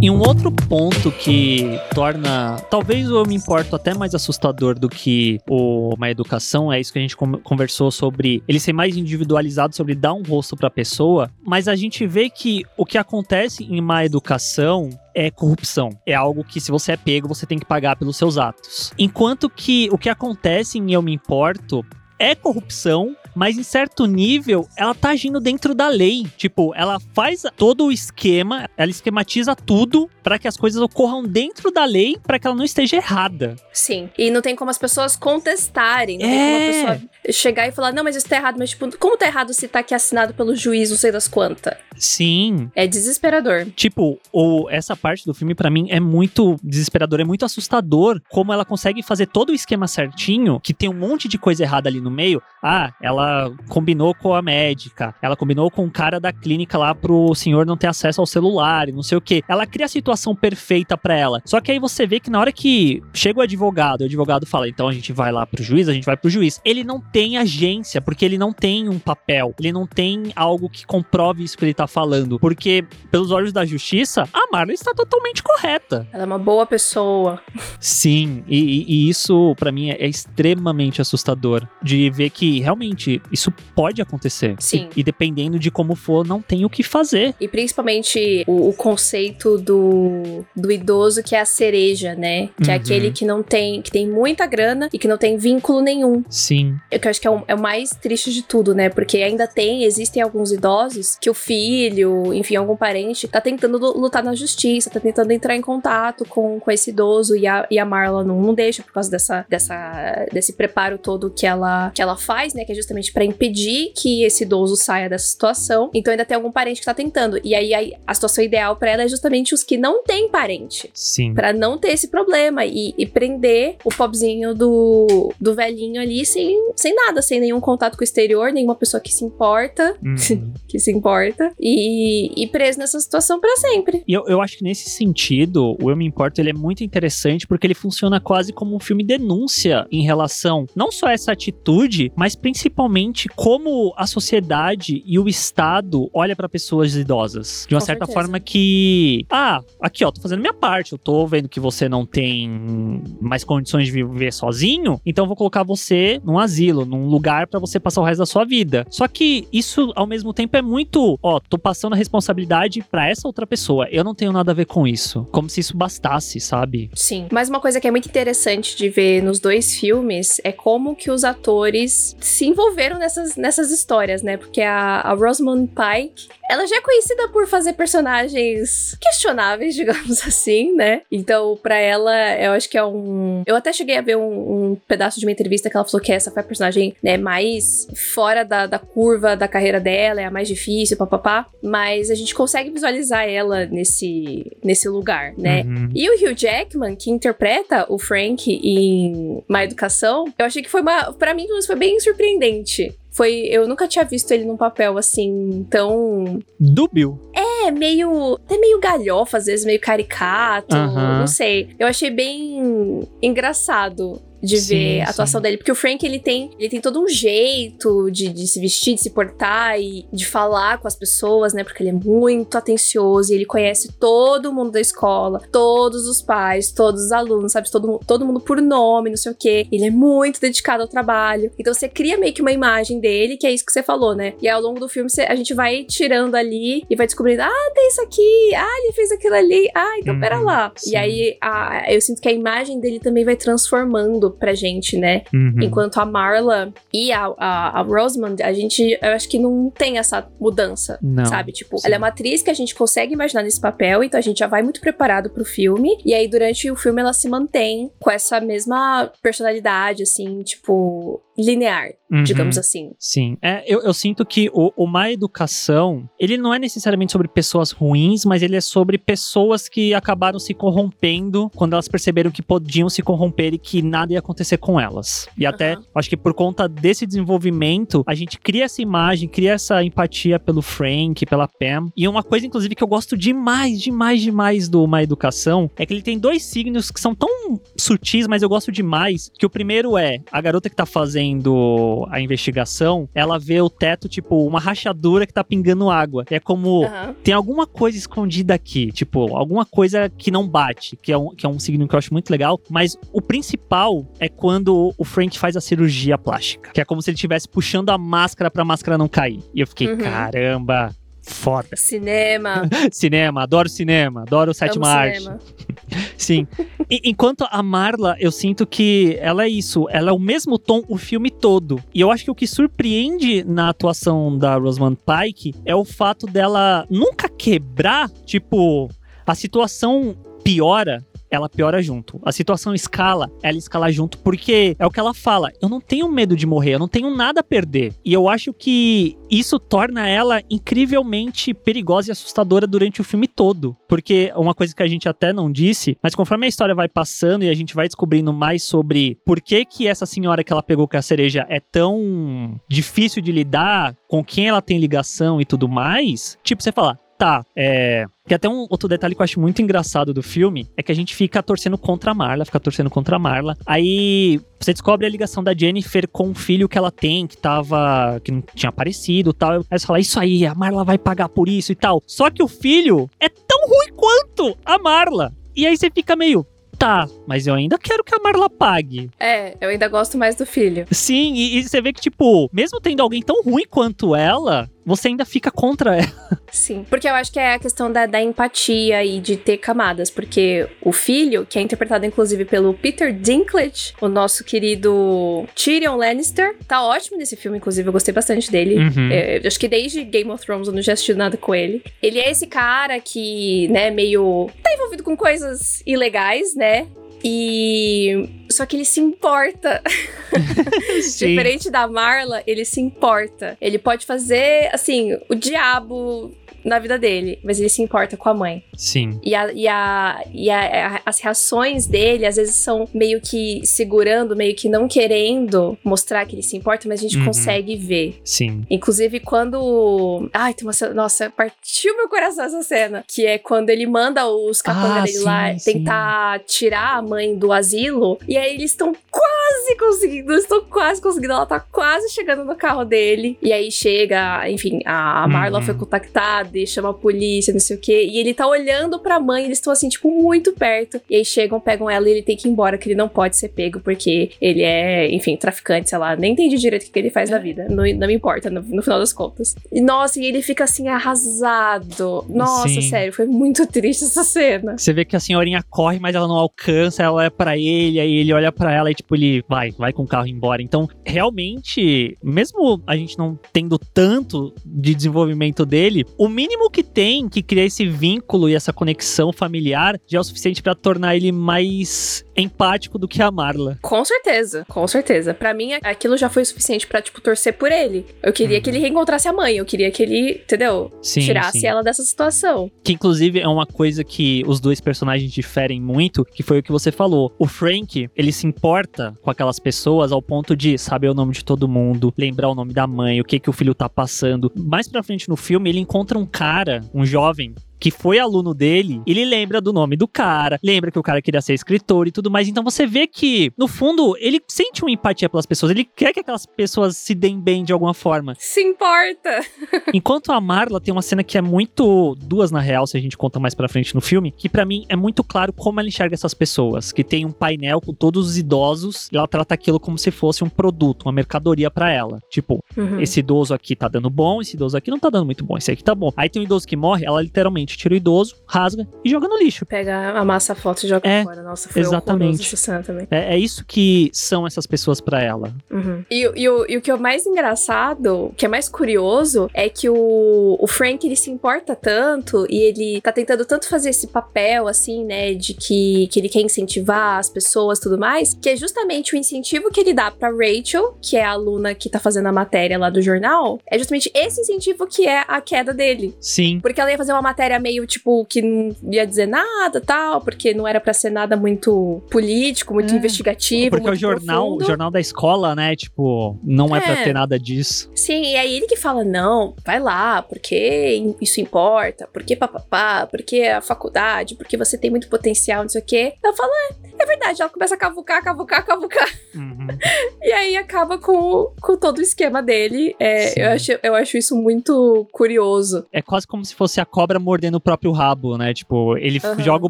E 0.02 0.10
um 0.10 0.18
outro 0.18 0.52
ponto 0.52 1.12
que 1.12 1.80
torna, 1.94 2.56
talvez 2.72 3.08
eu 3.08 3.24
me 3.24 3.36
importo 3.36 3.76
até 3.76 3.94
mais 3.94 4.16
assustador 4.16 4.74
do 4.80 4.90
que 4.90 5.38
o 5.48 5.94
uma 5.94 6.10
educação, 6.10 6.74
é 6.74 6.80
isso 6.80 6.92
que 6.92 6.98
a 6.98 7.02
gente 7.04 7.16
conversou 7.16 7.92
sobre 7.92 8.42
ele 8.48 8.60
ser 8.60 8.74
mais 8.74 8.98
individualizado, 8.98 9.76
sobre 9.76 9.94
dar 9.94 10.14
um 10.14 10.24
rosto 10.24 10.56
para 10.56 10.70
a 10.70 10.72
pessoa, 10.72 11.30
mas 11.46 11.68
a 11.68 11.76
gente 11.76 12.08
vê 12.08 12.32
que 12.32 12.64
o 12.76 12.84
que 12.84 12.98
acontece 12.98 13.64
em 13.64 13.80
má 13.80 14.04
educação 14.04 14.90
é 15.14 15.30
corrupção. 15.30 15.92
É 16.04 16.16
algo 16.16 16.44
que, 16.44 16.60
se 16.60 16.72
você 16.72 16.94
é 16.94 16.98
pego, 16.98 17.28
você 17.28 17.46
tem 17.46 17.60
que 17.60 17.66
pagar 17.66 17.96
pelos 17.96 18.18
seus 18.18 18.40
atos. 18.40 18.92
Enquanto 18.98 19.52
que 19.52 19.88
o 19.92 20.00
que 20.00 20.10
acontece 20.10 20.80
em 20.80 20.92
Eu 20.92 21.04
Me 21.04 21.14
Importo 21.14 21.86
é 22.18 22.34
corrupção, 22.34 23.16
mas 23.36 23.58
em 23.58 23.64
certo 23.64 24.06
nível 24.06 24.68
ela 24.78 24.94
tá 24.94 25.10
agindo 25.10 25.40
dentro 25.40 25.74
da 25.74 25.88
lei. 25.88 26.26
Tipo, 26.38 26.74
ela 26.76 27.00
faz 27.14 27.44
todo 27.56 27.86
o 27.86 27.92
esquema, 27.92 28.70
ela 28.78 28.92
esquematiza 28.92 29.56
tudo 29.56 30.10
para 30.24 30.38
que 30.38 30.48
as 30.48 30.58
coisas 30.58 30.82
ocorram 30.82 31.24
dentro 31.24 31.72
da 31.72 31.86
lei, 31.86 32.18
para 32.22 32.40
que 32.40 32.48
ela 32.48 32.56
não 32.56 32.64
esteja 32.64 32.98
errada. 32.98 33.56
Sim. 33.74 34.10
E 34.18 34.30
não 34.30 34.42
tem 34.42 34.56
como 34.56 34.70
as 34.70 34.78
pessoas 34.78 35.16
contestarem, 35.16 36.20
não 36.20 36.26
é. 36.26 36.30
tem 36.30 36.40
como 36.40 36.56
a 36.56 36.60
é. 36.60 36.68
pessoa 36.72 37.10
chegar 37.32 37.68
e 37.68 37.72
falar: 37.72 37.94
"Não, 37.94 38.04
mas 38.04 38.16
isso 38.16 38.28
tá 38.28 38.36
errado", 38.38 38.58
mas 38.58 38.72
tipo, 38.72 38.98
como 38.98 39.18
tá 39.18 39.26
errado 39.28 39.54
se 39.54 39.68
tá 39.68 39.80
aqui 39.80 39.94
assinado 39.94 40.34
pelo 40.34 40.56
juiz, 40.56 40.90
não 40.90 40.98
sei 40.98 41.12
das 41.12 41.28
quantas? 41.28 41.76
Sim. 41.96 42.72
É 42.76 42.88
desesperador. 42.88 43.68
Tipo, 43.76 44.20
o, 44.32 44.70
essa 44.70 44.96
parte 44.96 45.26
do 45.26 45.34
filme 45.34 45.54
para 45.54 45.70
mim 45.70 45.88
é 45.90 46.00
muito 46.00 46.58
desesperador, 46.64 47.20
é 47.20 47.24
muito 47.24 47.46
assustador 47.46 48.20
como 48.30 48.52
ela 48.52 48.66
consegue 48.66 49.04
fazer 49.04 49.28
todo 49.28 49.52
o 49.52 49.56
esquema 49.56 49.88
certinho, 49.88 50.60
que 50.60 50.74
tem 50.74 50.90
um 50.90 50.94
monte 50.94 51.28
de 51.28 51.38
coisa 51.38 51.64
errada 51.64 51.90
ali 51.90 52.02
no 52.02 52.10
meio. 52.10 52.42
Ah, 52.64 52.94
ela 53.02 53.21
ela 53.22 53.54
combinou 53.68 54.14
com 54.14 54.34
a 54.34 54.42
médica, 54.42 55.16
ela 55.22 55.36
combinou 55.36 55.70
com 55.70 55.86
o 55.86 55.92
cara 55.92 56.20
da 56.20 56.32
clínica 56.32 56.78
lá 56.78 56.94
pro 56.94 57.34
senhor 57.36 57.66
não 57.66 57.78
ter 57.78 57.88
acesso 57.88 58.22
ao 58.22 58.28
celular 58.28 58.90
e 58.90 58.92
não 58.92 59.04
sei 59.04 59.18
o 59.18 59.22
que. 59.22 59.44
Ela 59.48 59.66
cria 59.66 59.86
a 59.86 59.90
situação 59.90 60.36
perfeita 60.36 60.98
para 60.98 61.16
ela. 61.16 61.42
Só 61.46 61.60
que 61.60 61.72
aí 61.72 61.80
você 61.80 62.06
vê 62.06 62.20
que 62.20 62.30
na 62.30 62.40
hora 62.40 62.52
que 62.52 63.02
chega 63.14 63.40
o 63.40 63.44
advogado, 63.44 64.02
o 64.02 64.06
advogado 64.06 64.46
fala: 64.46 64.68
então 64.68 64.88
a 64.88 64.94
gente 64.94 65.12
vai 65.12 65.32
lá 65.32 65.46
pro 65.46 65.64
juiz, 65.64 65.88
a 65.90 65.94
gente 65.94 66.06
vai 66.06 66.18
pro 66.18 66.30
juiz. 66.30 66.62
Ele 66.64 66.84
não 66.84 67.00
tem 67.00 67.38
agência, 67.38 68.02
porque 68.02 68.24
ele 68.26 68.38
não 68.38 68.54
tem 68.54 68.88
um 68.88 69.00
papel, 69.00 69.54
ele 69.60 69.72
não 69.72 69.86
tem 69.86 70.32
algo 70.36 70.70
que 70.70 70.86
comprove 70.86 71.44
isso 71.44 71.58
que 71.58 71.66
ele 71.66 71.74
tá 71.74 71.88
falando. 71.88 72.40
Porque, 72.40 72.84
pelos 73.10 73.32
olhos 73.32 73.52
da 73.52 73.66
justiça, 73.66 74.28
a 74.34 74.52
Marla 74.52 74.74
está 74.74 74.94
totalmente 74.94 75.44
correta. 75.44 76.08
Ela 76.12 76.24
é 76.24 76.26
uma 76.26 76.40
boa 76.40 76.66
pessoa. 76.66 77.42
Sim, 77.80 78.44
e, 78.48 78.86
e 78.88 79.10
isso 79.10 79.56
para 79.58 79.72
mim 79.72 79.90
é 79.90 80.08
extremamente 80.08 81.02
assustador 81.02 81.68
de 81.82 82.10
ver 82.10 82.30
que 82.30 82.60
realmente 82.60 83.11
isso 83.32 83.52
pode 83.76 84.02
acontecer. 84.02 84.56
Sim. 84.60 84.90
E, 84.96 85.02
e, 85.02 85.04
dependendo 85.04 85.58
de 85.58 85.72
como 85.72 85.96
for, 85.96 86.26
não 86.26 86.42
tem 86.42 86.64
o 86.64 86.70
que 86.70 86.84
fazer. 86.84 87.34
E 87.40 87.48
principalmente 87.48 88.44
o, 88.48 88.70
o 88.70 88.74
conceito 88.74 89.58
do, 89.58 90.46
do 90.56 90.72
idoso 90.72 91.24
que 91.24 91.36
é 91.36 91.40
a 91.40 91.46
cereja, 91.46 92.14
né? 92.16 92.50
Que 92.62 92.68
uhum. 92.68 92.72
é 92.72 92.76
aquele 92.76 93.12
que 93.12 93.26
não 93.26 93.42
tem, 93.42 93.82
que 93.82 93.92
tem 93.92 94.08
muita 94.08 94.46
grana 94.46 94.90
e 94.94 95.00
que 95.00 95.08
não 95.08 95.18
tem 95.18 95.38
vínculo 95.38 95.82
nenhum. 95.82 96.24
Sim. 96.30 96.78
Eu 96.90 97.00
que 97.00 97.08
acho 97.08 97.20
que 97.20 97.28
é 97.28 97.32
o, 97.32 97.44
é 97.48 97.56
o 97.56 97.60
mais 97.60 97.90
triste 97.92 98.32
de 98.32 98.44
tudo, 98.44 98.76
né? 98.76 98.90
Porque 98.90 99.18
ainda 99.18 99.48
tem, 99.48 99.84
existem 99.84 100.22
alguns 100.22 100.52
idosos 100.52 101.18
que 101.20 101.30
o 101.30 101.34
filho, 101.34 102.34
enfim, 102.34 102.56
algum 102.56 102.76
parente, 102.76 103.28
tá 103.28 103.42
tentando 103.42 103.78
lutar 103.78 104.24
na 104.24 104.36
justiça, 104.36 104.90
tá 104.90 105.00
tentando 105.00 105.32
entrar 105.32 105.56
em 105.56 105.62
contato 105.62 106.26
com, 106.26 106.60
com 106.60 106.72
esse 106.72 106.92
idoso 106.92 107.36
e 107.36 107.48
a, 107.48 107.68
e 107.70 107.80
a 107.80 107.86
Marla 107.86 108.24
não, 108.24 108.42
não 108.42 108.54
deixa 108.54 108.84
por 108.84 108.94
causa 108.94 109.10
dessa, 109.10 109.46
dessa, 109.50 110.28
desse 110.32 110.54
preparo 110.54 110.98
todo 110.98 111.30
que 111.30 111.46
ela, 111.46 111.92
que 111.92 112.02
ela 112.02 112.18
faz, 112.18 112.54
né? 112.54 112.66
Que 112.66 112.72
é 112.72 112.76
justamente 112.76 113.01
justamente 113.02 113.12
para 113.12 113.26
impedir 113.26 113.92
que 113.96 114.24
esse 114.24 114.44
idoso 114.44 114.76
saia 114.76 115.10
dessa 115.10 115.26
situação. 115.26 115.90
Então 115.94 116.12
ainda 116.12 116.24
tem 116.24 116.36
algum 116.36 116.52
parente 116.52 116.80
que 116.80 116.86
tá 116.86 116.94
tentando. 116.94 117.40
E 117.44 117.56
aí 117.56 117.74
a, 117.74 117.98
a 118.08 118.14
situação 118.14 118.44
ideal 118.44 118.76
para 118.76 118.92
ela 118.92 119.04
é 119.04 119.08
justamente 119.08 119.54
os 119.54 119.64
que 119.64 119.78
não 119.78 120.04
têm 120.04 120.30
parente. 120.30 120.90
Sim. 120.94 121.34
Para 121.34 121.52
não 121.52 121.78
ter 121.78 121.90
esse 121.90 122.08
problema 122.08 122.66
e, 122.66 122.94
e, 122.98 123.06
prender 123.06 123.78
o 123.84 123.90
pobzinho 123.90 124.54
do, 124.54 125.34
do 125.40 125.56
velhinho 125.56 126.02
ali 126.02 126.26
sem, 126.26 126.56
sem 126.76 126.94
nada, 126.94 127.22
sem 127.22 127.40
nenhum 127.40 127.60
contato 127.60 127.98
com 127.98 128.02
o 128.02 128.04
exterior, 128.04 128.52
nenhuma 128.52 128.76
pessoa 128.76 129.02
que 129.02 129.14
se 129.14 129.26
importa, 129.26 129.96
uhum. 130.04 130.54
que 130.68 130.80
se 130.80 130.92
importa, 130.92 131.52
e, 131.60 132.44
e 132.44 132.48
preso 132.48 132.80
nessa 132.80 133.00
situação 133.00 133.40
para 133.40 133.56
sempre. 133.58 134.04
E 134.08 134.14
eu, 134.14 134.24
eu 134.28 134.42
acho 134.42 134.58
que 134.58 134.64
nesse 134.64 134.90
sentido, 134.90 135.76
o 135.82 135.90
Eu 135.90 135.96
Me 135.96 136.06
Importo 136.06 136.40
ele 136.40 136.50
é 136.50 136.54
muito 136.54 136.84
interessante 136.84 137.48
porque 137.48 137.66
ele 137.68 137.74
funciona 137.74 138.20
quase 138.20 138.54
como 138.54 138.76
um 138.76 138.80
filme 138.80 139.04
denúncia 139.04 139.88
em 139.92 140.04
relação 140.04 140.66
não 140.76 140.92
só 140.92 141.08
a 141.08 141.14
essa 141.14 141.32
atitude, 141.32 142.12
mas 142.16 142.36
principalmente 142.36 142.91
como 143.36 143.94
a 143.98 144.06
sociedade 144.06 145.04
e 145.06 145.18
o 145.18 145.28
Estado 145.28 146.10
olha 146.14 146.36
para 146.36 146.50
pessoas 146.50 146.96
idosas. 146.96 147.66
De 147.68 147.76
uma 147.76 147.80
Com 147.80 147.86
certa 147.86 148.06
certeza. 148.06 148.20
forma 148.22 148.40
que, 148.40 149.26
ah, 149.30 149.62
aqui 149.80 150.04
ó, 150.04 150.12
tô 150.12 150.22
fazendo 150.22 150.42
minha 150.42 150.54
parte, 150.54 150.92
eu 150.94 150.98
tô 150.98 151.26
vendo 151.26 151.48
que 151.48 151.60
você 151.60 151.88
não 151.88 152.06
tem 152.06 153.02
mais 153.22 153.44
condições 153.44 153.86
de 153.86 153.92
viver 153.92 154.34
sozinho, 154.34 155.00
então 155.06 155.24
eu 155.26 155.28
vou 155.28 155.36
colocar 155.36 155.64
você 155.64 156.20
num 156.24 156.38
asilo, 156.38 156.86
num 156.86 157.08
lugar 157.08 157.48
para 157.48 157.60
você 157.60 157.80
passar 157.80 158.02
o 158.02 158.04
resto 158.04 158.20
da 158.20 158.26
sua 158.26 158.46
vida. 158.46 158.86
Só 158.90 159.08
que 159.08 159.48
isso 159.52 159.92
ao 159.96 160.08
mesmo 160.08 160.34
tempo 160.34 160.58
é 160.58 160.62
muito, 160.62 161.18
ó, 161.22 161.40
tô 161.40 161.58
passando 161.58 161.94
a 161.94 161.96
responsabilidade 161.96 162.84
para 162.90 163.10
essa 163.10 163.28
outra 163.28 163.48
pessoa. 163.48 163.88
Eu 163.90 164.04
não 164.04 164.14
tenho 164.14 164.32
nada 164.32 164.52
a 164.52 164.56
ver 164.56 164.66
com 164.66 164.88
isso. 164.88 165.26
Como 165.32 165.50
se 165.50 165.60
isso 165.60 165.78
bastasse, 165.78 166.40
sabe? 166.40 166.90
Sim. 166.94 167.28
Mas 167.32 167.50
uma 167.50 167.60
coisa 167.60 167.80
que 167.80 167.88
é 167.88 167.92
muito 167.92 168.08
interessante 168.08 168.76
de 168.76 168.90
ver 168.90 169.22
nos 169.24 169.40
dois 169.40 169.76
filmes 169.76 170.42
é 170.44 170.52
como 170.52 170.96
que 170.96 171.10
os 171.10 171.24
atores 171.24 172.16
se 172.20 172.46
envolveram 172.46 172.81
envolveram 172.82 172.98
nessas, 172.98 173.36
nessas 173.36 173.72
histórias, 173.72 174.22
né? 174.22 174.38
Porque 174.38 174.62
a, 174.62 175.02
a 175.02 175.14
Rosamund 175.14 175.70
Pike, 175.70 176.30
ela 176.50 176.66
já 176.66 176.78
é 176.78 176.82
conhecida 176.82 177.28
por 177.30 177.48
fazer 177.48 177.74
personagens 177.74 178.98
questionáveis, 179.00 179.76
digamos 179.76 180.26
assim, 180.26 180.74
né? 180.74 181.02
Então, 181.12 181.58
para 181.62 181.78
ela, 181.78 182.14
eu 182.38 182.52
acho 182.52 182.70
que 182.70 182.78
é 182.78 182.84
um. 182.84 183.44
Eu 183.46 183.56
até 183.56 183.72
cheguei 183.72 183.98
a 183.98 184.02
ver 184.02 184.18
um, 184.18 184.72
um, 184.72 184.78
pedaço 184.88 185.20
de 185.20 185.26
uma 185.26 185.32
entrevista 185.32 185.70
que 185.70 185.78
ela 185.78 185.86
falou 185.86 186.04
que 186.04 186.12
essa 186.12 186.32
foi 186.32 186.42
a 186.42 186.46
personagem, 186.46 186.96
né, 187.04 187.18
mais 187.18 187.88
fora 188.14 188.44
da, 188.44 188.66
da 188.66 188.80
curva 188.80 189.36
da 189.36 189.48
carreira 189.48 189.80
dela, 189.80 190.22
é 190.22 190.26
a 190.26 190.32
mais 190.32 190.48
difícil, 190.48 190.98
papapá. 190.98 191.48
Mas 191.62 192.10
a 192.10 192.16
gente 192.16 192.34
consegue 192.34 192.72
visualizar 192.72 193.28
ela 193.28 193.66
nesse, 193.66 194.58
nesse 194.64 194.90
lugar, 194.90 195.34
né? 195.38 195.64
Uhum. 195.64 195.90
E 195.94 196.10
o 196.10 196.14
Hugh 196.14 196.36
Jackman, 196.36 196.96
que 196.96 197.12
interpreta 197.12 197.86
o 197.90 198.00
Frank 198.00 198.52
em 198.52 199.44
Má 199.48 199.64
Educação, 199.64 200.26
eu 200.38 200.46
achei 200.46 200.62
que 200.62 200.70
foi 200.70 200.82
uma. 200.82 201.14
para 201.14 201.34
mim, 201.34 201.48
foi 201.66 201.76
bem 201.76 202.00
surpreendente 202.00 202.71
foi. 203.12 203.48
Eu 203.50 203.68
nunca 203.68 203.88
tinha 203.88 204.06
visto 204.06 204.32
ele 204.32 204.46
num 204.46 204.58
papel 204.58 204.98
assim 204.98 205.66
tão. 205.70 206.40
Dúbio? 206.60 207.20
É, 207.34 207.72
meio. 207.72 208.40
Até 208.46 208.58
meio 208.58 208.80
galhofa, 208.80 209.38
às 209.38 209.46
vezes, 209.46 209.66
meio 209.66 209.80
caricato. 209.80 210.76
Uhum. 210.76 211.20
Não 211.20 211.28
sei. 211.28 211.70
Eu 211.78 211.88
achei 211.88 212.10
bem 212.10 213.08
engraçado 213.22 214.22
de 214.42 214.58
Sim, 214.58 214.68
ver 214.76 215.02
a 215.02 215.06
sim. 215.06 215.12
atuação 215.12 215.42
dele. 215.42 215.58
Porque 215.58 215.72
o 215.72 215.76
Frank, 215.76 216.06
ele 216.06 216.20
tem, 216.20 216.52
ele 216.58 216.70
tem 216.70 216.82
todo 216.82 217.02
um 217.02 217.08
jeito 217.08 218.10
de, 218.12 218.30
de 218.30 218.48
se 218.48 218.60
vestir, 218.60 218.96
de 218.96 219.02
se 219.02 219.10
portar 219.12 219.80
e 219.80 220.06
de 220.12 220.26
falar 220.26 220.80
com 220.80 220.88
as 220.88 220.96
pessoas, 220.96 221.54
né? 221.54 221.64
Porque 221.64 221.84
ele 221.84 221.90
é 221.90 221.94
muito 221.94 222.58
atencioso 222.58 223.32
e 223.32 223.36
ele 223.36 223.46
conhece 223.46 223.92
todo 224.00 224.52
mundo 224.54 224.72
da 224.72 224.80
escola, 224.82 225.42
todos 225.52 226.08
os 226.08 226.22
pais, 226.22 226.72
todos 226.72 227.04
os 227.06 227.12
alunos, 227.12 227.52
sabe? 227.52 227.70
Todo, 227.72 228.00
todo 228.06 228.26
mundo 228.26 228.40
por 228.40 228.62
nome, 228.62 229.10
não 229.10 229.18
sei 229.18 229.32
o 229.32 229.36
quê. 229.36 229.68
Ele 229.72 229.86
é 229.86 229.90
muito 229.92 230.40
dedicado 230.40 230.82
ao 230.84 230.88
trabalho. 230.88 231.52
Então 231.60 231.74
você 231.74 231.88
cria 231.88 232.18
meio 232.18 232.34
que 232.34 232.42
uma 232.42 232.52
imagem 232.52 233.00
dele, 233.00 233.38
que 233.38 233.46
é 233.48 233.52
isso 233.52 233.66
que 233.66 233.72
você 233.72 233.84
falou, 233.84 234.16
né? 234.16 234.34
E 234.42 234.48
ao 234.50 234.62
longo 234.62 234.80
do 234.80 234.90
filme 234.90 235.10
você- 235.10 235.22
a 235.24 235.36
gente 235.36 235.54
vai 235.54 235.84
tirando 235.84 236.36
ali 236.36 236.84
e 236.90 236.96
vai 236.96 237.06
descobrindo, 237.06 237.42
ah, 237.44 237.72
tem 237.76 237.88
isso 237.88 238.02
aqui, 238.02 238.56
ah, 238.56 238.80
ele 238.84 238.94
fez 238.94 239.12
aquilo 239.12 239.36
ali, 239.36 239.70
ah, 239.76 239.98
então 240.00 240.20
pera 240.20 240.40
Uhum, 240.40 240.46
lá. 240.46 240.72
sim. 240.76 240.92
E 240.92 240.96
aí 240.96 241.38
a- 241.42 241.86
eu 241.92 242.02
sinto 242.02 242.22
que 242.22 242.28
a 242.30 242.32
imagem 242.34 242.80
dele 242.80 243.00
também 243.00 243.24
vai 243.24 243.36
transformando 243.36 244.31
pra 244.40 244.54
gente, 244.54 244.98
né? 244.98 245.24
Uhum. 245.34 245.56
Enquanto 245.62 245.98
a 246.00 246.06
Marla 246.06 246.74
e 246.94 247.12
a, 247.12 247.26
a, 247.38 247.80
a 247.80 247.82
Rosamund, 247.82 248.42
a 248.42 248.54
gente, 248.54 248.98
eu 249.02 249.12
acho 249.12 249.28
que 249.30 249.38
não 249.40 249.70
tem 249.70 249.98
essa 249.98 250.28
mudança, 250.40 250.98
Não. 251.02 251.26
sabe? 251.26 251.52
Tipo, 251.52 251.78
Sim. 251.78 251.88
ela 251.88 251.96
é 251.96 251.98
uma 251.98 252.08
atriz 252.08 252.42
que 252.42 252.50
a 252.50 252.54
gente 252.54 252.76
consegue 252.76 253.14
imaginar 253.14 253.44
nesse 253.44 253.60
papel, 253.60 254.04
então 254.04 254.18
a 254.18 254.22
gente 254.22 254.40
já 254.40 254.48
vai 254.48 254.62
muito 254.62 254.82
preparado 254.82 255.30
pro 255.30 255.46
filme. 255.46 255.98
E 256.06 256.14
aí, 256.14 256.28
durante 256.28 256.70
o 256.70 256.76
filme, 256.76 257.02
ela 257.02 257.14
se 257.14 257.28
mantém 257.30 257.92
com 258.00 258.10
essa 258.12 258.40
mesma 258.40 259.12
personalidade, 259.22 260.04
assim, 260.04 260.42
tipo, 260.44 261.22
linear, 261.38 261.90
Uhum. 262.12 262.24
digamos 262.24 262.58
assim. 262.58 262.92
Sim, 263.00 263.38
é, 263.42 263.64
eu, 263.66 263.82
eu 263.84 263.94
sinto 263.94 264.26
que 264.26 264.50
o, 264.54 264.72
o 264.76 264.86
Má 264.86 265.10
Educação, 265.12 266.10
ele 266.20 266.38
não 266.38 266.54
é 266.54 266.60
necessariamente 266.60 267.14
sobre 267.14 267.28
pessoas 267.30 267.72
ruins, 267.72 268.26
mas 268.26 268.44
ele 268.44 268.58
é 268.58 268.62
sobre 268.62 268.98
pessoas 268.98 269.70
que 269.70 269.94
acabaram 269.94 270.38
se 270.38 270.54
corrompendo 270.54 271.50
quando 271.56 271.74
elas 271.74 271.88
perceberam 271.88 272.30
que 272.30 272.42
podiam 272.42 272.90
se 272.90 273.02
corromper 273.02 273.54
e 273.54 273.58
que 273.58 273.82
nada 273.82 274.12
ia 274.14 274.21
acontecer 274.22 274.58
com 274.58 274.80
elas. 274.80 275.28
E 275.38 275.46
até, 275.46 275.74
Aham. 275.74 275.84
acho 275.96 276.10
que 276.10 276.18
por 276.18 276.34
conta 276.34 276.68
desse 276.68 277.06
desenvolvimento, 277.06 278.04
a 278.08 278.16
gente 278.16 278.40
cria 278.40 278.66
essa 278.66 278.82
imagem, 278.82 279.28
cria 279.28 279.54
essa 279.54 279.84
empatia 279.84 280.40
pelo 280.40 280.62
Frank, 280.62 281.26
pela 281.26 281.48
Pam. 281.48 281.92
E 281.96 282.08
uma 282.08 282.24
coisa, 282.24 282.46
inclusive, 282.46 282.76
que 282.76 282.84
eu 282.84 282.88
gosto 282.88 283.18
demais, 283.18 283.82
demais, 283.82 284.22
demais 284.22 284.70
do 284.70 284.86
Má 284.88 285.04
Educação, 285.04 285.70
é 285.76 285.86
que 285.86 285.94
ele 285.94 286.02
tem 286.02 286.18
dois 286.18 286.44
signos 286.44 286.92
que 286.92 287.00
são 287.00 287.14
tão 287.14 287.60
sutis, 287.78 288.28
mas 288.28 288.42
eu 288.42 288.50
gosto 288.50 288.72
demais, 288.72 289.32
que 289.38 289.46
o 289.46 289.50
primeiro 289.50 289.98
é 289.98 290.20
a 290.32 290.42
garota 290.42 290.70
que 290.70 290.76
tá 290.76 290.86
fazendo 290.86 292.08
a 292.10 292.20
investigação, 292.20 293.10
ela 293.14 293.38
vê 293.38 293.62
o 293.62 293.70
teto, 293.70 294.08
tipo, 294.08 294.46
uma 294.46 294.60
rachadura 294.60 295.26
que 295.26 295.34
tá 295.34 295.44
pingando 295.44 295.90
água. 295.90 296.26
É 296.30 296.40
como 296.40 296.86
Aham. 296.86 297.16
tem 297.24 297.34
alguma 297.34 297.66
coisa 297.68 297.98
escondida 297.98 298.54
aqui, 298.54 298.92
tipo, 298.92 299.36
alguma 299.36 299.66
coisa 299.66 300.10
que 300.10 300.32
não 300.32 300.48
bate, 300.48 300.96
que 300.96 301.12
é 301.12 301.18
um, 301.18 301.30
que 301.36 301.46
é 301.46 301.50
um 301.50 301.60
signo 301.60 301.88
que 301.88 301.96
eu 301.96 302.00
acho 302.00 302.14
muito 302.14 302.30
legal. 302.30 302.60
Mas 302.70 302.98
o 303.12 303.22
principal 303.22 304.06
é 304.20 304.30
quando 304.30 304.94
o 304.98 305.04
Frank 305.04 305.38
faz 305.40 305.56
a 305.58 305.62
cirurgia 305.62 306.18
plástica, 306.18 306.72
que 306.72 306.82
é 306.82 306.86
como 306.86 307.02
se 307.02 307.10
ele 307.10 307.16
estivesse 307.16 307.48
puxando 307.48 307.90
a 307.90 307.98
máscara 307.98 308.50
pra 308.52 308.64
máscara 308.66 308.98
não 308.98 309.08
cair. 309.08 309.40
E 309.54 309.60
eu 309.62 309.68
fiquei, 309.68 309.88
Uhum. 309.92 309.98
caramba. 309.98 310.96
Foda. 311.24 311.68
Cinema. 311.76 312.64
cinema, 312.92 313.44
adoro 313.44 313.70
cinema, 313.70 314.24
adoro 314.24 314.56
sétima 314.56 314.88
amo 314.88 314.98
arte. 314.98 315.18
cinema. 315.20 315.40
Sim. 316.18 316.48
E- 316.90 317.02
enquanto 317.06 317.46
a 317.50 317.62
Marla, 317.62 318.16
eu 318.20 318.32
sinto 318.32 318.66
que 318.66 319.18
ela 319.22 319.44
é 319.44 319.48
isso. 319.48 319.88
Ela 319.92 320.10
é 320.10 320.14
o 320.14 320.18
mesmo 320.20 320.58
tom 320.58 320.84
o 320.90 320.98
filme 320.98 321.30
todo. 321.30 321.80
E 321.94 322.02
eu 322.02 322.10
acho 322.12 322.24
que 322.26 322.32
o 322.32 322.36
que 322.36 322.48
surpreende 322.48 323.44
na 323.44 323.70
atuação 323.70 324.36
da 324.36 324.56
Rosamund 324.56 324.98
Pike 325.06 325.54
é 325.64 325.76
o 325.76 325.86
fato 325.86 326.26
dela 326.26 326.88
nunca 326.90 327.30
quebrar. 327.30 328.10
Tipo, 328.26 328.90
a 329.26 329.36
situação 329.36 330.16
piora. 330.44 331.06
Ela 331.32 331.50
piora 331.50 331.82
junto. 331.82 332.20
A 332.24 332.32
situação 332.32 332.76
escala, 332.76 333.32
ela 333.42 333.58
escala 333.58 333.92
junto, 333.92 334.18
porque 334.18 334.76
é 334.78 334.86
o 334.86 334.92
que 334.92 335.00
ela 335.00 335.14
fala. 335.14 335.50
Eu 335.62 335.70
não 335.70 335.80
tenho 335.80 336.12
medo 336.12 336.36
de 336.36 336.46
morrer, 336.46 336.76
eu 336.76 336.80
não 336.80 336.88
tenho 336.88 337.16
nada 337.16 337.40
a 337.40 337.44
perder. 337.44 337.94
E 338.04 338.12
eu 338.12 338.28
acho 338.28 338.54
que 338.54 339.18
isso 339.30 339.58
torna 339.58 340.08
ela 340.08 340.42
incrivelmente 340.50 341.54
perigosa 341.54 342.10
e 342.10 342.12
assustadora 342.12 342.68
durante 342.68 343.00
o 343.00 343.04
filme 343.04 343.28
todo. 343.28 343.76
Porque 343.88 344.32
uma 344.36 344.54
coisa 344.54 344.76
que 344.76 344.84
a 344.84 344.88
gente 344.88 345.08
até 345.08 345.32
não 345.32 345.52
disse, 345.52 345.98
mas 346.04 346.14
conforme 346.14 346.46
a 346.46 346.50
história 346.50 346.76
vai 346.76 346.90
passando 346.90 347.44
e 347.44 347.50
a 347.50 347.54
gente 347.54 347.74
vai 347.74 347.88
descobrindo 347.88 348.34
mais 348.34 348.64
sobre 348.64 349.18
por 349.26 349.40
que 349.40 349.64
que 349.64 349.88
essa 349.88 350.06
senhora 350.06 350.44
que 350.44 350.52
ela 350.52 350.62
pegou 350.62 350.88
com 350.88 350.98
a 350.98 351.02
cereja 351.02 351.46
é 351.50 351.60
tão 351.60 352.60
difícil 352.70 353.22
de 353.22 353.32
lidar, 353.32 353.96
com 354.08 354.24
quem 354.24 354.48
ela 354.48 354.62
tem 354.62 354.78
ligação 354.78 355.40
e 355.40 355.46
tudo 355.46 355.70
mais, 355.70 356.38
tipo, 356.44 356.62
você 356.62 356.72
fala, 356.72 357.00
tá, 357.22 357.46
é. 357.56 358.06
Que 358.28 358.34
até 358.34 358.50
um 358.50 358.66
outro 358.68 358.90
detalhe 358.90 359.14
que 359.14 359.22
eu 359.22 359.24
acho 359.24 359.40
muito 359.40 359.62
engraçado 359.62 360.12
do 360.12 360.24
filme 360.24 360.68
é 360.76 360.82
que 360.82 360.92
a 360.92 360.96
gente 360.96 361.16
fica 361.16 361.44
torcendo 361.44 361.78
contra 361.78 362.10
a 362.10 362.14
Marla, 362.16 362.46
fica 362.46 362.60
torcendo 362.60 362.90
contra 362.90 363.18
a 363.18 363.20
Marla. 363.20 363.56
Aí 363.64 364.42
você 364.60 364.74
descobre 364.74 365.06
a 365.06 365.10
ligação 365.10 365.44
da 365.44 365.54
Jennifer 365.54 366.08
com 366.08 366.32
o 366.32 366.34
filho 366.34 366.68
que 366.68 366.80
ela 366.80 366.90
tem, 366.90 367.28
que 367.28 367.38
tava. 367.38 368.20
que 368.24 368.32
não 368.32 368.42
tinha 368.56 368.70
aparecido 368.70 369.30
e 369.30 369.34
tal. 369.34 369.64
Aí 369.70 369.80
você 369.80 369.86
fala, 369.86 370.00
isso 370.00 370.20
aí, 370.20 370.48
a 370.48 370.56
Marla 370.56 370.84
vai 370.84 370.98
pagar 370.98 371.30
por 371.30 371.48
isso 371.48 371.72
e 371.72 371.76
tal. 371.76 372.02
Só 372.08 372.32
que 372.32 372.42
o 372.42 372.48
filho 372.48 373.08
é 373.20 373.30
tão 373.30 373.68
ruim 373.68 373.94
quanto 373.96 374.58
a 374.66 374.80
Marla. 374.80 375.32
E 375.56 375.68
aí 375.68 375.78
você 375.78 375.92
fica 375.92 376.16
meio. 376.16 376.44
Tá, 376.80 377.08
mas 377.28 377.46
eu 377.46 377.54
ainda 377.54 377.78
quero 377.78 378.04
que 378.04 378.16
a 378.16 378.20
Marla 378.20 378.50
pague. 378.50 379.12
É, 379.20 379.56
eu 379.62 379.70
ainda 379.70 379.88
gosto 379.88 380.18
mais 380.18 380.34
do 380.34 380.48
filho. 380.48 380.88
Sim, 380.90 381.36
e, 381.36 381.60
e 381.60 381.64
você 381.64 381.80
vê 381.80 381.94
que, 381.94 382.02
tipo, 382.02 382.50
mesmo 382.52 382.82
tendo 382.82 383.04
alguém 383.04 383.22
tão 383.22 383.44
ruim 383.44 383.66
quanto 383.70 384.16
ela, 384.16 384.68
você 384.86 385.10
ainda 385.10 385.26
fica 385.26 385.52
contra 385.52 385.98
ela. 385.98 386.40
Sim. 386.52 386.86
Porque 386.90 387.08
eu 387.08 387.14
acho 387.14 387.32
que 387.32 387.40
é 387.40 387.54
a 387.54 387.60
questão 387.60 387.92
da, 387.92 388.06
da 388.06 388.22
empatia 388.22 389.04
e 389.04 389.20
de 389.20 389.38
ter 389.38 389.58
camadas. 389.58 390.10
Porque 390.10 390.68
o 390.82 390.92
filho, 390.92 391.46
que 391.50 391.58
é 391.60 391.62
interpretado 391.62 392.06
inclusive 392.06 392.46
pelo 392.46 392.74
Peter 392.74 393.14
Dinklage, 393.14 393.94
o 394.02 394.08
nosso 394.08 394.44
querido 394.44 395.46
Tyrion 395.56 395.96
Lannister, 395.96 396.56
tá 396.68 396.84
ótimo 396.84 397.18
nesse 397.18 397.36
filme, 397.36 397.58
inclusive. 397.58 397.88
Eu 397.88 397.94
gostei 397.94 398.14
bastante 398.14 398.52
dele. 398.52 398.76
Uhum. 398.78 399.10
É, 399.12 399.42
acho 399.46 399.60
que 399.60 399.68
desde 399.68 400.04
Game 400.04 400.30
of 400.30 400.46
Thrones 400.46 400.68
eu 400.68 400.74
não 400.74 400.82
já 400.82 400.94
assisti 400.94 401.14
nada 401.14 401.38
com 401.38 401.54
ele. 401.54 401.84
Ele 402.02 402.20
é 402.20 402.30
esse 402.30 402.48
cara 402.48 403.00
que, 403.00 403.68
né, 403.70 403.92
meio. 403.92 404.50
tá 404.62 404.74
envolvido 404.74 405.04
com 405.04 405.16
coisas 405.16 405.82
ilegais, 405.86 406.56
né? 406.56 406.88
E. 407.24 408.30
Só 408.50 408.66
que 408.66 408.76
ele 408.76 408.86
se 408.86 409.00
importa. 409.00 409.82
Diferente 411.18 411.70
da 411.70 411.88
Marla, 411.88 412.44
ele 412.48 412.66
se 412.66 412.80
importa. 412.80 413.58
Ele 413.60 413.78
pode 413.78 414.06
fazer, 414.06 414.70
assim, 414.74 415.18
o 415.30 415.36
diabo 415.36 416.34
na 416.64 416.80
vida 416.80 416.98
dele, 416.98 417.40
mas 417.44 417.60
ele 417.60 417.70
se 417.70 417.82
importa 417.82 418.16
com 418.18 418.30
a 418.30 418.34
mãe. 418.34 418.64
Sim. 418.76 419.20
E, 419.24 419.34
a, 419.36 419.52
e, 419.54 419.68
a, 419.68 420.24
e 420.34 420.50
a- 420.50 421.02
as 421.06 421.20
reações 421.20 421.86
dele, 421.86 422.26
às 422.26 422.36
vezes, 422.36 422.56
são 422.56 422.88
meio 422.94 423.20
que 423.22 423.62
segurando, 423.66 424.36
meio 424.36 424.56
que 424.56 424.70
não 424.70 424.88
querendo 424.88 425.78
mostrar 425.84 426.26
que 426.26 426.36
ele 426.36 426.44
se 426.44 426.56
importa, 426.58 426.88
mas 426.88 427.00
a 427.00 427.04
gente 427.04 427.18
Uhum. 427.18 427.26
consegue 427.26 427.76
ver. 427.76 428.20
Sim. 428.24 428.64
Inclusive, 428.70 429.20
quando. 429.20 430.30
Ai, 430.34 430.54
tem 430.54 430.66
uma 430.66 430.74
cena. 430.74 430.94
Nossa, 430.94 431.30
partiu 431.30 431.96
meu 431.98 432.08
coração 432.08 432.46
essa 432.46 432.64
cena. 432.64 433.04
Que 433.08 433.26
é 433.26 433.38
quando 433.38 433.70
ele 433.70 433.86
manda 433.86 434.28
os 434.28 434.62
capangas 434.62 434.98
Ah, 434.98 435.02
dele 435.04 435.20
lá 435.20 435.54
sim, 435.54 435.60
sim. 435.60 435.74
tentar 435.74 436.40
tirar 436.46 436.98
a 436.98 437.02
mãe 437.02 437.36
do 437.36 437.52
asilo. 437.52 438.18
E 438.28 438.38
aí 438.38 438.54
eles 438.56 438.72
estão 438.72 438.94
quase 439.10 439.76
conseguindo. 439.78 440.34
Estão 440.34 440.62
quase 440.66 441.02
conseguindo. 441.02 441.34
Ela 441.34 441.46
tá 441.46 441.60
quase 441.60 442.10
chegando 442.10 442.44
no 442.46 442.56
carro 442.56 442.84
dele. 442.86 443.38
E 443.42 443.52
aí 443.52 443.72
chega, 443.72 444.50
enfim, 444.50 444.80
a 444.86 445.12
a 445.24 445.28
Marla 445.28 445.60
Uhum. 445.60 445.66
foi 445.66 445.74
contactada 445.76 446.51
e 446.54 446.68
chama 446.68 446.90
a 446.90 446.94
polícia, 446.94 447.54
não 447.54 447.60
sei 447.60 447.76
o 447.76 447.80
quê. 447.80 448.08
E 448.10 448.18
ele 448.18 448.34
tá 448.34 448.48
olhando 448.48 449.00
pra 449.00 449.20
mãe. 449.20 449.46
Eles 449.46 449.58
estão 449.58 449.74
assim, 449.74 449.90
tipo, 449.90 450.10
muito 450.10 450.54
perto. 450.54 451.02
E 451.10 451.16
aí 451.16 451.26
chegam, 451.26 451.60
pegam 451.60 451.90
ela 451.90 452.08
e 452.08 452.12
ele 452.12 452.22
tem 452.22 452.38
que 452.38 452.48
ir 452.48 452.52
embora, 452.52 452.78
que 452.78 452.88
ele 452.90 452.96
não 452.96 453.10
pode 453.10 453.38
ser 453.38 453.50
pego, 453.50 453.80
porque 453.80 454.32
ele 454.40 454.62
é, 454.62 455.12
enfim, 455.14 455.36
traficante, 455.36 455.90
sei 455.90 455.98
lá. 455.98 456.16
Nem 456.16 456.34
entendi 456.34 456.58
direito 456.58 456.84
o 456.84 456.86
que 456.86 456.92
que 456.92 457.00
ele 457.00 457.10
faz 457.10 457.30
na 457.30 457.38
vida. 457.38 457.68
Não, 457.70 457.84
não 457.96 458.08
me 458.08 458.14
importa, 458.14 458.50
no, 458.50 458.62
no 458.62 458.82
final 458.82 459.00
das 459.00 459.14
contas. 459.14 459.56
E, 459.72 459.82
nossa, 459.82 460.20
e 460.20 460.26
ele 460.26 460.42
fica 460.42 460.64
assim, 460.64 460.88
arrasado. 460.88 462.26
Nossa, 462.30 462.70
Sim. 462.70 462.82
sério, 462.82 463.14
foi 463.14 463.26
muito 463.26 463.66
triste 463.68 464.04
essa 464.04 464.24
cena. 464.24 464.78
Você 464.78 464.94
vê 464.94 465.06
que 465.06 465.16
a 465.16 465.20
senhorinha 465.20 465.64
corre, 465.70 466.00
mas 466.00 466.16
ela 466.16 466.28
não 466.28 466.36
alcança, 466.36 467.04
ela 467.04 467.14
olha 467.14 467.32
pra 467.32 467.58
ele, 467.58 468.00
aí 468.00 468.18
ele 468.18 468.34
olha 468.34 468.52
pra 468.52 468.74
ela 468.74 468.92
e 468.92 468.96
tipo, 468.96 469.16
ele 469.16 469.44
vai, 469.48 469.72
vai 469.72 469.94
com 469.94 470.04
o 470.04 470.08
carro 470.08 470.28
embora. 470.28 470.62
Então, 470.62 470.88
realmente, 471.06 472.18
mesmo 472.24 472.82
a 472.86 472.96
gente 472.96 473.18
não 473.18 473.38
tendo 473.52 473.78
tanto 473.78 474.54
de 474.66 474.94
desenvolvimento 474.94 475.66
dele, 475.66 476.06
o 476.18 476.28
mínimo 476.42 476.72
que 476.72 476.82
tem 476.84 477.30
que 477.30 477.44
cria 477.44 477.66
esse 477.66 477.86
vínculo 477.86 478.50
e 478.50 478.56
essa 478.56 478.74
conexão 478.74 479.32
familiar 479.32 480.00
já 480.08 480.18
é 480.18 480.22
o 480.22 480.24
suficiente 480.24 480.64
pra 480.64 480.74
tornar 480.74 481.16
ele 481.16 481.32
mais 481.32 482.26
empático 482.36 482.98
do 482.98 483.08
que 483.08 483.22
a 483.22 483.30
Marla. 483.30 483.78
Com 483.82 484.04
certeza, 484.04 484.66
com 484.68 484.88
certeza. 484.88 485.34
Pra 485.36 485.54
mim, 485.54 485.74
aquilo 485.84 486.18
já 486.18 486.30
foi 486.30 486.42
o 486.42 486.46
suficiente 486.46 486.88
pra, 486.88 487.00
tipo, 487.02 487.22
torcer 487.22 487.54
por 487.54 487.72
ele. 487.72 488.06
Eu 488.24 488.34
queria 488.34 488.58
Uhum. 488.58 488.64
que 488.64 488.70
ele 488.72 488.80
reencontrasse 488.80 489.28
a 489.28 489.34
mãe. 489.34 489.58
Eu 489.58 489.66
queria 489.66 489.92
que 489.92 490.02
ele, 490.02 490.42
entendeu? 490.44 490.92
Sim, 491.02 491.22
Tirasse 491.22 491.60
sim. 491.60 491.68
ela 491.68 491.84
dessa 491.84 492.02
situação. 492.04 492.72
Que 492.84 492.94
inclusive 492.94 493.40
é 493.40 493.48
uma 493.48 493.66
coisa 493.68 494.04
que 494.04 494.44
os 494.48 494.60
dois 494.60 494.82
personagens 494.82 495.32
diferem 495.32 495.80
muito, 495.80 496.26
que 496.26 496.42
foi 496.42 496.60
o 496.60 496.64
que 496.64 496.72
você 496.72 496.92
falou. 496.92 497.32
O 497.38 497.46
Frank, 497.46 498.10
ele 498.16 498.32
se 498.32 498.48
importa 498.48 499.14
com 499.22 499.30
aquelas 499.30 499.60
pessoas 499.60 500.12
ao 500.12 500.22
ponto 500.22 500.56
de 500.56 500.78
saber 500.78 501.10
o 501.10 501.14
nome 501.14 501.34
de 501.34 501.46
todo 501.46 501.68
mundo, 501.68 502.12
lembrar 502.18 502.50
o 502.50 502.56
nome 502.56 502.74
da 502.74 502.88
mãe, 502.88 503.22
o 503.22 503.24
que 503.24 503.40
que 503.40 503.50
o 503.50 503.54
filho 503.54 503.76
tá 503.76 503.88
passando. 503.88 504.52
Mais 504.56 504.88
pra 504.88 505.04
frente 505.04 505.30
no 505.30 505.36
filme, 505.36 505.70
ele 505.70 505.80
encontra 505.80 506.18
um 506.18 506.26
cara, 506.32 506.82
um 506.94 507.06
jovem, 507.06 507.54
que 507.82 507.90
foi 507.90 508.20
aluno 508.20 508.54
dele, 508.54 509.02
ele 509.08 509.26
lembra 509.26 509.60
do 509.60 509.74
nome 509.74 509.98
do 509.98 510.08
cara, 510.08 510.60
lembra 510.64 510.92
que 510.92 511.00
o 511.00 511.02
cara 511.04 511.20
queria 511.20 511.42
ser 511.42 511.56
escritor 511.56 512.08
e 512.08 512.12
tudo 512.12 512.30
mais. 512.30 512.48
Então 512.48 512.64
você 512.64 512.86
vê 512.86 513.08
que, 513.08 513.52
no 513.58 513.68
fundo, 513.68 514.16
ele 514.20 514.40
sente 514.48 514.84
uma 514.84 514.92
empatia 514.92 515.28
pelas 515.28 515.48
pessoas, 515.48 515.72
ele 515.72 515.84
quer 515.84 516.14
que 516.14 516.20
aquelas 516.20 516.46
pessoas 516.46 516.96
se 516.96 517.16
deem 517.16 517.42
bem 517.42 517.64
de 517.64 517.74
alguma 517.74 517.96
forma. 517.96 518.36
Se 518.38 518.62
importa. 518.62 519.42
Enquanto 519.92 520.32
a 520.32 520.40
Marla 520.40 520.80
tem 520.80 520.92
uma 520.92 521.02
cena 521.02 521.24
que 521.24 521.40
é 521.40 521.42
muito 521.42 522.16
duas 522.22 522.52
na 522.52 522.60
real, 522.60 522.86
se 522.86 522.96
a 522.96 523.02
gente 523.02 523.18
conta 523.18 523.40
mais 523.40 523.56
pra 523.56 523.68
frente 523.68 523.96
no 523.96 524.02
filme, 524.02 524.32
que 524.32 524.48
para 524.48 524.64
mim 524.64 524.86
é 524.88 524.96
muito 524.96 525.24
claro 525.24 525.52
como 525.52 525.80
ela 525.80 525.90
enxerga 525.90 526.14
essas 526.14 526.36
pessoas, 526.36 526.92
que 526.92 527.04
tem 527.04 527.26
um 527.26 527.32
painel 527.32 527.82
com 527.82 527.96
todos 527.96 528.28
os 528.28 528.38
idosos 528.38 529.10
e 529.12 529.18
ela 529.18 529.28
trata 529.28 529.56
aquilo 529.56 529.80
como 529.80 529.98
se 529.98 530.12
fosse 530.12 530.44
um 530.44 530.50
produto, 530.50 531.04
uma 531.08 531.12
mercadoria 531.12 531.72
para 531.72 531.92
ela. 531.92 532.20
Tipo, 532.30 532.64
uhum. 532.78 533.00
esse 533.02 533.22
idoso 533.22 533.56
aqui 533.56 533.76
tá 533.76 533.88
dando 533.88 534.10
bom, 534.10 534.40
esse 534.40 534.56
idoso 534.56 534.78
aqui 534.78 534.92
não 534.92 535.00
tá 535.00 535.10
dando 535.10 535.26
muito 535.26 535.44
bom, 535.44 535.58
esse 535.58 535.72
aqui 535.72 535.84
tá 535.84 535.96
bom. 535.96 536.12
Aí 536.16 536.30
tem 536.30 536.44
um 536.44 536.46
idoso 536.46 536.68
que 536.68 536.76
morre, 536.76 537.06
ela 537.06 537.20
literalmente 537.20 537.71
tira 537.78 537.94
o 537.94 537.98
idoso, 537.98 538.36
rasga 538.46 538.88
e 539.04 539.10
joga 539.10 539.28
no 539.28 539.38
lixo. 539.38 539.66
Pega, 539.66 540.12
amassa 540.12 540.54
a 540.54 540.56
foto 540.56 540.84
e 540.86 540.90
joga 540.90 541.08
é, 541.08 541.24
fora. 541.24 541.42
Nossa, 541.42 541.70
foi 541.70 541.82
exatamente. 541.82 542.54
essa 542.54 542.82
também. 542.84 543.08
É, 543.10 543.36
é, 543.36 543.38
isso 543.38 543.66
que 543.66 544.10
são 544.14 544.46
essas 544.46 544.66
pessoas 544.66 545.02
para 545.02 545.22
ela. 545.22 545.54
Uhum. 545.70 546.04
E, 546.10 546.22
e, 546.36 546.50
o, 546.50 546.66
e 546.68 546.78
o 546.78 546.82
que 546.82 546.92
é 546.92 546.96
mais 546.98 547.26
engraçado, 547.26 548.34
que 548.38 548.46
é 548.46 548.50
mais 548.50 548.70
curioso, 548.70 549.50
é 549.54 549.70
que 549.70 549.90
o, 549.90 550.58
o 550.60 550.68
Frank, 550.68 551.06
ele 551.06 551.16
se 551.16 551.30
importa 551.30 551.76
tanto 551.76 552.46
e 552.50 552.58
ele 552.62 553.02
tá 553.02 553.12
tentando 553.12 553.46
tanto 553.46 553.68
fazer 553.68 553.90
esse 553.90 554.08
papel, 554.08 554.68
assim, 554.68 555.06
né, 555.06 555.34
de 555.34 555.54
que, 555.54 556.08
que 556.08 556.20
ele 556.20 556.30
quer 556.30 556.42
incentivar 556.42 557.20
as 557.20 557.30
pessoas 557.30 557.80
tudo 557.80 557.98
mais, 557.98 558.34
que 558.34 558.50
é 558.50 558.56
justamente 558.56 559.14
o 559.14 559.18
incentivo 559.18 559.70
que 559.72 559.80
ele 559.80 559.94
dá 559.94 560.12
pra 560.12 560.30
Rachel, 560.30 560.98
que 561.02 561.18
é 561.18 561.24
a 561.24 561.32
aluna 561.32 561.74
que 561.74 561.90
tá 561.90 562.00
fazendo 562.00 562.28
a 562.28 562.32
matéria 562.32 562.78
lá 562.78 562.90
do 562.90 563.02
jornal, 563.02 563.60
é 563.66 563.78
justamente 563.78 564.12
esse 564.14 564.42
incentivo 564.42 564.86
que 564.88 565.08
é 565.08 565.24
a 565.28 565.42
queda 565.42 565.74
dele. 565.74 566.16
Sim. 566.20 566.60
Porque 566.60 566.80
ela 566.80 566.92
ia 566.92 566.98
fazer 566.98 567.12
uma 567.12 567.22
matéria 567.22 567.60
meio, 567.62 567.86
tipo, 567.86 568.26
que 568.26 568.42
não 568.42 568.76
ia 568.92 569.06
dizer 569.06 569.28
nada 569.28 569.80
tal, 569.80 570.22
porque 570.22 570.54
não 570.54 570.68
era 570.68 570.80
para 570.80 570.94
ser 570.94 571.10
nada 571.10 571.36
muito 571.38 572.02
político, 572.10 572.74
muito 572.74 572.94
é. 572.94 572.98
investigativo. 572.98 573.72
Porque 573.72 573.90
o 573.90 573.96
jornal, 573.96 574.44
profundo. 574.44 574.64
o 574.64 574.68
jornal 574.68 574.92
da 574.92 575.00
escola, 575.00 575.56
né? 575.56 575.76
Tipo, 575.76 576.38
não 576.44 576.76
é, 576.76 576.80
é 576.80 576.82
pra 576.82 577.04
ter 577.04 577.14
nada 577.14 577.40
disso. 577.40 577.90
Sim, 577.96 578.34
e 578.34 578.36
aí 578.36 578.56
ele 578.56 578.68
que 578.68 578.76
fala: 578.76 579.04
não, 579.04 579.56
vai 579.66 579.80
lá, 579.80 580.22
porque 580.22 581.14
isso 581.22 581.40
importa, 581.40 582.08
porque 582.12 582.36
papapá, 582.36 583.08
porque 583.08 583.44
a 583.44 583.62
faculdade, 583.62 584.36
porque 584.36 584.58
você 584.58 584.78
tem 584.78 584.90
muito 584.90 585.10
potencial, 585.10 585.64
não 585.64 585.70
sei 585.70 585.82
o 585.82 585.86
quê. 585.86 586.14
Eu 586.24 586.34
falo, 586.34 586.52
é, 586.52 587.04
é 587.04 587.06
verdade, 587.06 587.42
ela 587.42 587.50
começa 587.50 587.76
a 587.76 587.78
cavucar, 587.78 588.24
cavucar, 588.24 588.66
cavucar. 588.66 589.10
Uhum. 589.36 589.68
e 590.22 590.32
aí 590.32 590.56
acaba 590.56 590.98
com, 590.98 591.54
com 591.62 591.78
todo 591.78 591.98
o 591.98 592.02
esquema 592.02 592.42
dele. 592.42 592.96
É, 593.00 593.46
eu, 593.46 593.52
acho, 593.52 593.72
eu 593.84 593.96
acho 593.96 594.18
isso 594.18 594.36
muito 594.36 595.08
curioso. 595.12 595.86
É 595.92 596.02
quase 596.02 596.28
como 596.28 596.46
se 596.46 596.56
fosse 596.56 596.80
a 596.80 596.86
cobra 596.86 597.20
mordendo 597.20 597.51
o 597.58 597.62
próprio 597.62 597.92
rabo, 597.92 598.38
né? 598.38 598.54
Tipo, 598.54 598.98
ele 598.98 599.20
uhum. 599.24 599.40
joga 599.44 599.66
o 599.66 599.70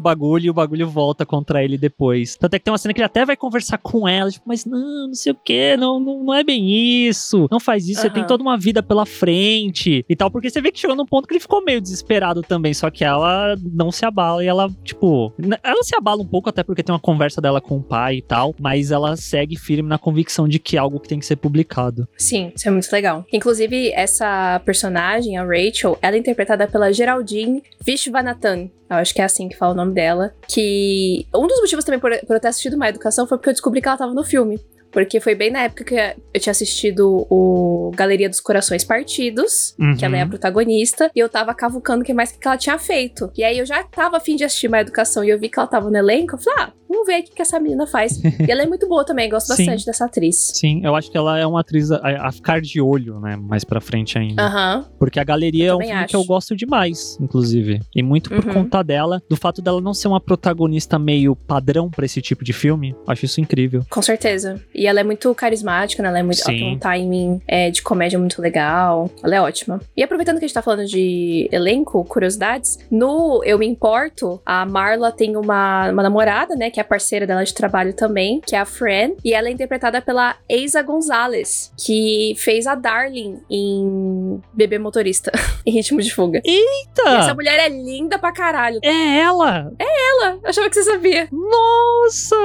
bagulho 0.00 0.46
e 0.46 0.50
o 0.50 0.54
bagulho 0.54 0.88
volta 0.88 1.24
contra 1.24 1.62
ele 1.62 1.78
depois. 1.78 2.36
Tanto 2.36 2.54
é 2.54 2.58
que 2.58 2.64
tem 2.64 2.72
uma 2.72 2.78
cena 2.78 2.94
que 2.94 3.00
ele 3.00 3.06
até 3.06 3.24
vai 3.24 3.36
conversar 3.36 3.78
com 3.78 4.06
ela, 4.08 4.30
tipo, 4.30 4.44
mas 4.46 4.64
não, 4.64 5.08
não 5.08 5.14
sei 5.14 5.32
o 5.32 5.36
que, 5.36 5.76
não, 5.76 5.98
não, 5.98 6.24
não 6.24 6.34
é 6.34 6.44
bem 6.44 6.70
isso. 7.08 7.46
Não 7.50 7.60
faz 7.60 7.88
isso, 7.88 8.00
uhum. 8.00 8.08
você 8.08 8.10
tem 8.10 8.26
toda 8.26 8.42
uma 8.42 8.56
vida 8.56 8.82
pela 8.82 9.06
frente 9.06 10.04
e 10.08 10.16
tal. 10.16 10.30
Porque 10.30 10.50
você 10.50 10.60
vê 10.60 10.70
que 10.70 10.78
chegou 10.78 10.96
num 10.96 11.06
ponto 11.06 11.26
que 11.26 11.34
ele 11.34 11.40
ficou 11.40 11.62
meio 11.64 11.80
desesperado 11.80 12.42
também. 12.42 12.74
Só 12.74 12.90
que 12.90 13.04
ela 13.04 13.56
não 13.72 13.90
se 13.90 14.04
abala 14.04 14.44
e 14.44 14.46
ela, 14.46 14.70
tipo. 14.84 15.32
Ela 15.62 15.82
se 15.82 15.94
abala 15.94 16.22
um 16.22 16.26
pouco, 16.26 16.48
até 16.48 16.62
porque 16.62 16.82
tem 16.82 16.92
uma 16.92 17.00
conversa 17.00 17.40
dela 17.40 17.60
com 17.60 17.78
o 17.78 17.82
pai 17.82 18.16
e 18.16 18.22
tal. 18.22 18.54
Mas 18.60 18.90
ela 18.90 19.16
segue 19.16 19.56
firme 19.56 19.88
na 19.88 19.98
convicção 19.98 20.48
de 20.48 20.58
que 20.58 20.76
é 20.76 20.80
algo 20.80 21.00
que 21.00 21.08
tem 21.08 21.18
que 21.18 21.26
ser 21.26 21.36
publicado. 21.36 22.08
Sim, 22.16 22.52
isso 22.54 22.68
é 22.68 22.70
muito 22.70 22.90
legal. 22.92 23.24
Inclusive, 23.32 23.92
essa 23.92 24.60
personagem, 24.64 25.36
a 25.36 25.44
Rachel, 25.44 25.98
ela 26.00 26.16
é 26.16 26.18
interpretada 26.18 26.66
pela 26.66 26.92
Geraldine 26.92 27.62
Vishwanathan. 27.80 28.70
Eu 28.88 28.96
acho 28.96 29.14
que 29.14 29.20
é 29.20 29.24
assim 29.24 29.48
que 29.48 29.56
fala 29.56 29.72
o 29.72 29.76
nome 29.76 29.94
dela. 29.94 30.34
Que 30.48 31.26
um 31.34 31.46
dos 31.46 31.60
motivos 31.60 31.84
também 31.84 32.00
por, 32.00 32.10
por 32.26 32.36
eu 32.36 32.40
ter 32.40 32.48
assistido 32.48 32.74
uma 32.74 32.88
educação 32.88 33.26
foi 33.26 33.38
porque 33.38 33.50
eu 33.50 33.54
descobri 33.54 33.80
que 33.80 33.88
ela 33.88 33.96
tava 33.96 34.14
no 34.14 34.24
filme. 34.24 34.60
Porque 34.92 35.20
foi 35.20 35.34
bem 35.34 35.50
na 35.50 35.62
época 35.62 35.84
que 35.84 35.94
eu 35.94 36.40
tinha 36.40 36.50
assistido 36.50 37.26
o 37.30 37.90
Galeria 37.96 38.28
dos 38.28 38.40
Corações 38.40 38.84
Partidos, 38.84 39.74
uhum. 39.78 39.96
que 39.96 40.04
ela 40.04 40.16
é 40.16 40.20
a 40.20 40.24
uhum. 40.24 40.30
protagonista, 40.30 41.10
e 41.16 41.18
eu 41.18 41.28
tava 41.28 41.54
cavucando 41.54 42.02
o 42.02 42.04
que 42.04 42.12
mais 42.12 42.30
que 42.32 42.46
ela 42.46 42.58
tinha 42.58 42.78
feito. 42.78 43.30
E 43.36 43.42
aí 43.42 43.58
eu 43.58 43.66
já 43.66 43.82
tava 43.84 44.18
afim 44.18 44.36
de 44.36 44.44
assistir 44.44 44.68
uma 44.68 44.80
educação 44.80 45.24
e 45.24 45.30
eu 45.30 45.38
vi 45.38 45.48
que 45.48 45.58
ela 45.58 45.66
tava 45.66 45.90
no 45.90 45.96
elenco, 45.96 46.34
eu 46.34 46.38
falei, 46.38 46.64
ah, 46.64 46.72
vamos 46.92 47.06
ver 47.06 47.20
o 47.20 47.24
que, 47.24 47.32
que 47.32 47.42
essa 47.42 47.58
menina 47.58 47.86
faz. 47.86 48.22
e 48.22 48.50
ela 48.50 48.62
é 48.62 48.66
muito 48.66 48.86
boa 48.86 49.04
também, 49.04 49.28
gosto 49.28 49.48
bastante 49.48 49.86
dessa 49.86 50.04
atriz. 50.04 50.52
Sim, 50.54 50.82
eu 50.84 50.94
acho 50.94 51.10
que 51.10 51.16
ela 51.16 51.38
é 51.38 51.46
uma 51.46 51.60
atriz 51.60 51.90
a, 51.90 52.00
a 52.28 52.30
ficar 52.30 52.60
de 52.60 52.80
olho, 52.80 53.18
né, 53.18 53.36
mais 53.36 53.64
pra 53.64 53.80
frente 53.80 54.18
ainda. 54.18 54.46
Uhum. 54.46 54.84
Porque 54.98 55.18
a 55.18 55.24
Galeria 55.24 55.68
eu 55.68 55.74
é 55.74 55.76
um 55.76 55.80
filme 55.80 55.94
acho. 55.94 56.08
que 56.08 56.16
eu 56.16 56.24
gosto 56.24 56.54
demais, 56.54 57.16
inclusive. 57.20 57.80
E 57.94 58.02
muito 58.02 58.28
por 58.28 58.44
uhum. 58.44 58.52
conta 58.52 58.82
dela, 58.82 59.22
do 59.28 59.36
fato 59.36 59.62
dela 59.62 59.80
não 59.80 59.94
ser 59.94 60.08
uma 60.08 60.20
protagonista 60.20 60.98
meio 60.98 61.34
padrão 61.34 61.90
para 61.90 62.04
esse 62.04 62.20
tipo 62.20 62.44
de 62.44 62.52
filme. 62.52 62.94
Acho 63.06 63.24
isso 63.24 63.40
incrível. 63.40 63.84
Com 63.88 64.02
certeza. 64.02 64.60
E 64.74 64.81
ela 64.86 65.00
é 65.00 65.04
muito 65.04 65.34
carismática 65.34 66.02
né? 66.02 66.08
Ela, 66.08 66.18
é 66.18 66.22
muito, 66.22 66.40
ela 66.40 66.46
tem 66.46 66.74
um 66.74 66.78
timing 66.78 67.42
é, 67.46 67.70
de 67.70 67.82
comédia 67.82 68.18
muito 68.18 68.40
legal. 68.40 69.10
Ela 69.22 69.36
é 69.36 69.40
ótima. 69.40 69.80
E 69.96 70.02
aproveitando 70.02 70.38
que 70.38 70.44
a 70.44 70.48
gente 70.48 70.54
tá 70.54 70.62
falando 70.62 70.86
de 70.86 71.48
elenco, 71.52 72.04
curiosidades, 72.04 72.78
no 72.90 73.42
Eu 73.44 73.58
Me 73.58 73.66
Importo, 73.66 74.40
a 74.44 74.64
Marla 74.64 75.12
tem 75.12 75.36
uma, 75.36 75.90
uma 75.90 76.02
namorada, 76.02 76.54
né? 76.54 76.70
Que 76.70 76.80
é 76.80 76.82
a 76.82 76.86
parceira 76.86 77.26
dela 77.26 77.44
de 77.44 77.54
trabalho 77.54 77.92
também, 77.92 78.40
que 78.40 78.54
é 78.54 78.58
a 78.58 78.64
Fran. 78.64 79.12
E 79.24 79.32
ela 79.32 79.48
é 79.48 79.50
interpretada 79.50 80.00
pela 80.00 80.36
Eiza 80.48 80.82
Gonzalez, 80.82 81.72
que 81.78 82.34
fez 82.38 82.66
a 82.66 82.74
Darling 82.74 83.40
em 83.50 84.40
Bebê 84.52 84.78
Motorista, 84.78 85.30
em 85.66 85.72
Ritmo 85.72 86.00
de 86.00 86.14
Fuga. 86.14 86.40
Eita! 86.44 87.02
E 87.06 87.16
essa 87.16 87.34
mulher 87.34 87.58
é 87.58 87.68
linda 87.68 88.18
pra 88.18 88.32
caralho. 88.32 88.80
É 88.82 89.18
ela? 89.18 89.72
É 89.78 89.84
ela! 90.10 90.38
Eu 90.42 90.48
achava 90.48 90.68
que 90.68 90.74
você 90.74 90.84
sabia. 90.84 91.28
Nossa! 91.32 92.36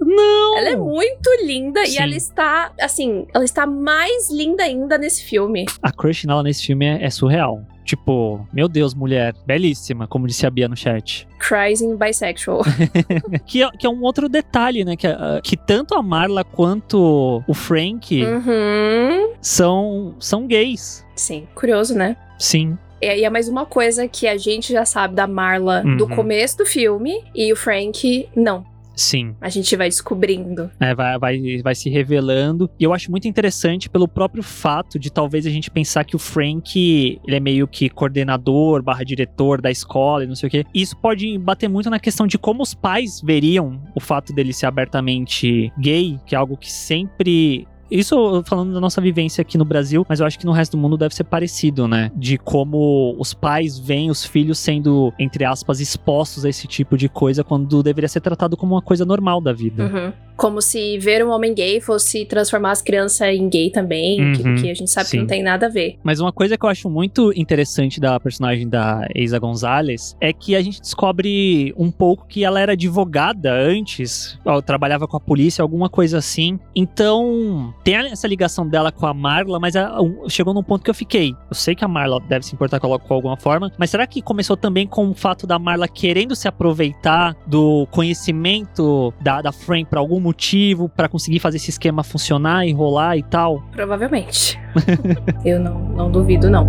Não! 0.00 0.58
Ela 0.58 0.70
é 0.70 0.76
muito 0.76 1.30
linda 1.42 1.75
Sim. 1.84 1.94
e 1.94 1.98
ela 1.98 2.14
está 2.14 2.72
assim, 2.80 3.26
ela 3.34 3.44
está 3.44 3.66
mais 3.66 4.30
linda 4.30 4.62
ainda 4.62 4.96
nesse 4.96 5.24
filme. 5.24 5.66
A 5.82 5.92
crush 5.92 6.26
nela 6.26 6.42
nesse 6.42 6.64
filme 6.64 6.86
é, 6.86 7.04
é 7.04 7.10
surreal. 7.10 7.64
Tipo, 7.84 8.44
meu 8.52 8.66
Deus, 8.66 8.94
mulher, 8.94 9.32
belíssima, 9.46 10.08
como 10.08 10.26
disse 10.26 10.44
a 10.44 10.50
Bia 10.50 10.66
no 10.66 10.76
chat. 10.76 11.26
Crising 11.38 11.96
bisexual. 11.96 12.62
que, 13.46 13.62
é, 13.62 13.70
que 13.70 13.86
é 13.86 13.88
um 13.88 14.02
outro 14.02 14.28
detalhe, 14.28 14.84
né? 14.84 14.96
Que, 14.96 15.06
uh, 15.06 15.40
que 15.40 15.56
tanto 15.56 15.94
a 15.94 16.02
Marla 16.02 16.42
quanto 16.42 17.44
o 17.46 17.54
Frank 17.54 18.24
uhum. 18.24 19.34
são, 19.40 20.16
são 20.18 20.48
gays. 20.48 21.06
Sim, 21.14 21.46
curioso, 21.54 21.94
né? 21.94 22.16
Sim. 22.40 22.76
E 23.00 23.06
aí 23.06 23.24
é 23.24 23.30
mais 23.30 23.48
uma 23.48 23.64
coisa 23.64 24.08
que 24.08 24.26
a 24.26 24.36
gente 24.36 24.72
já 24.72 24.84
sabe 24.84 25.14
da 25.14 25.28
Marla 25.28 25.82
uhum. 25.84 25.96
do 25.96 26.08
começo 26.08 26.58
do 26.58 26.66
filme 26.66 27.22
e 27.34 27.52
o 27.52 27.56
Frank 27.56 28.28
não. 28.34 28.64
Sim. 28.96 29.36
A 29.40 29.50
gente 29.50 29.76
vai 29.76 29.88
descobrindo. 29.88 30.70
É, 30.80 30.94
vai, 30.94 31.18
vai, 31.18 31.62
vai 31.62 31.74
se 31.74 31.90
revelando. 31.90 32.68
E 32.80 32.84
eu 32.84 32.94
acho 32.94 33.10
muito 33.10 33.28
interessante 33.28 33.90
pelo 33.90 34.08
próprio 34.08 34.42
fato 34.42 34.98
de 34.98 35.12
talvez 35.12 35.46
a 35.46 35.50
gente 35.50 35.70
pensar 35.70 36.04
que 36.04 36.16
o 36.16 36.18
Frank, 36.18 37.20
ele 37.26 37.36
é 37.36 37.40
meio 37.40 37.68
que 37.68 37.90
coordenador 37.90 38.82
barra 38.82 39.04
diretor 39.04 39.60
da 39.60 39.70
escola 39.70 40.24
e 40.24 40.26
não 40.26 40.34
sei 40.34 40.46
o 40.48 40.50
quê. 40.50 40.64
E 40.74 40.80
isso 40.80 40.96
pode 40.96 41.36
bater 41.38 41.68
muito 41.68 41.90
na 41.90 42.00
questão 42.00 42.26
de 42.26 42.38
como 42.38 42.62
os 42.62 42.72
pais 42.72 43.20
veriam 43.22 43.82
o 43.94 44.00
fato 44.00 44.32
dele 44.32 44.52
ser 44.52 44.66
abertamente 44.66 45.70
gay, 45.78 46.18
que 46.24 46.34
é 46.34 46.38
algo 46.38 46.56
que 46.56 46.72
sempre 46.72 47.68
isso 47.90 48.42
falando 48.44 48.72
da 48.72 48.80
nossa 48.80 49.00
vivência 49.00 49.42
aqui 49.42 49.56
no 49.56 49.64
Brasil, 49.64 50.04
mas 50.08 50.20
eu 50.20 50.26
acho 50.26 50.38
que 50.38 50.46
no 50.46 50.52
resto 50.52 50.76
do 50.76 50.80
mundo 50.80 50.96
deve 50.96 51.14
ser 51.14 51.24
parecido, 51.24 51.86
né? 51.86 52.10
De 52.14 52.38
como 52.38 53.14
os 53.18 53.32
pais 53.32 53.78
veem 53.78 54.10
os 54.10 54.24
filhos 54.24 54.58
sendo, 54.58 55.12
entre 55.18 55.44
aspas, 55.44 55.80
expostos 55.80 56.44
a 56.44 56.48
esse 56.48 56.66
tipo 56.66 56.96
de 56.96 57.08
coisa 57.08 57.44
quando 57.44 57.82
deveria 57.82 58.08
ser 58.08 58.20
tratado 58.20 58.56
como 58.56 58.74
uma 58.74 58.82
coisa 58.82 59.04
normal 59.04 59.40
da 59.40 59.52
vida. 59.52 59.84
Uhum. 59.84 60.12
Como 60.36 60.60
se 60.60 60.98
ver 60.98 61.24
um 61.24 61.30
homem 61.30 61.54
gay 61.54 61.80
fosse 61.80 62.24
transformar 62.24 62.72
as 62.72 62.82
crianças 62.82 63.28
em 63.28 63.48
gay 63.48 63.70
também, 63.70 64.20
uhum. 64.20 64.32
que, 64.32 64.62
que, 64.62 64.70
a 64.70 64.74
gente 64.74 64.90
sabe 64.90 65.08
Sim. 65.08 65.16
que 65.16 65.20
não 65.22 65.26
tem 65.26 65.42
nada 65.42 65.66
a 65.66 65.68
ver. 65.68 65.98
Mas 66.02 66.20
uma 66.20 66.32
coisa 66.32 66.56
que 66.58 66.64
eu 66.64 66.68
acho 66.68 66.90
muito 66.90 67.32
interessante 67.34 68.00
da 68.00 68.18
personagem 68.20 68.68
da 68.68 69.06
Isa 69.14 69.38
Gonzalez 69.38 70.16
é 70.20 70.32
que 70.32 70.54
a 70.54 70.60
gente 70.60 70.80
descobre 70.80 71.74
um 71.76 71.90
pouco 71.90 72.26
que 72.26 72.44
ela 72.44 72.60
era 72.60 72.72
advogada 72.72 73.52
antes, 73.52 74.38
ó, 74.44 74.60
trabalhava 74.60 75.08
com 75.08 75.16
a 75.16 75.20
polícia, 75.20 75.62
alguma 75.62 75.88
coisa 75.88 76.18
assim. 76.18 76.58
Então, 76.74 77.74
tem 77.82 77.96
essa 77.96 78.28
ligação 78.28 78.68
dela 78.68 78.92
com 78.92 79.06
a 79.06 79.14
Marla, 79.14 79.58
mas 79.58 79.74
a, 79.74 80.00
um, 80.00 80.28
chegou 80.28 80.52
num 80.52 80.62
ponto 80.62 80.84
que 80.84 80.90
eu 80.90 80.94
fiquei. 80.94 81.34
Eu 81.50 81.54
sei 81.54 81.74
que 81.74 81.84
a 81.84 81.88
Marla 81.88 82.20
deve 82.28 82.44
se 82.44 82.54
importar 82.54 82.78
com 82.78 82.86
ela 82.86 82.98
com 82.98 83.14
alguma 83.14 83.36
forma, 83.36 83.72
mas 83.78 83.90
será 83.90 84.06
que 84.06 84.20
começou 84.20 84.56
também 84.56 84.86
com 84.86 85.08
o 85.10 85.14
fato 85.14 85.46
da 85.46 85.58
Marla 85.58 85.88
querendo 85.88 86.36
se 86.36 86.46
aproveitar 86.46 87.34
do 87.46 87.86
conhecimento 87.90 89.14
da, 89.20 89.40
da 89.40 89.52
Frank 89.52 89.88
para 89.88 90.00
algum 90.00 90.25
motivo, 90.26 90.88
para 90.88 91.08
conseguir 91.08 91.38
fazer 91.38 91.56
esse 91.58 91.70
esquema 91.70 92.02
funcionar, 92.02 92.66
enrolar 92.66 93.16
e 93.16 93.22
tal? 93.22 93.62
Provavelmente. 93.72 94.58
eu 95.44 95.60
não, 95.60 95.78
não 95.78 96.10
duvido, 96.10 96.50
não. 96.50 96.64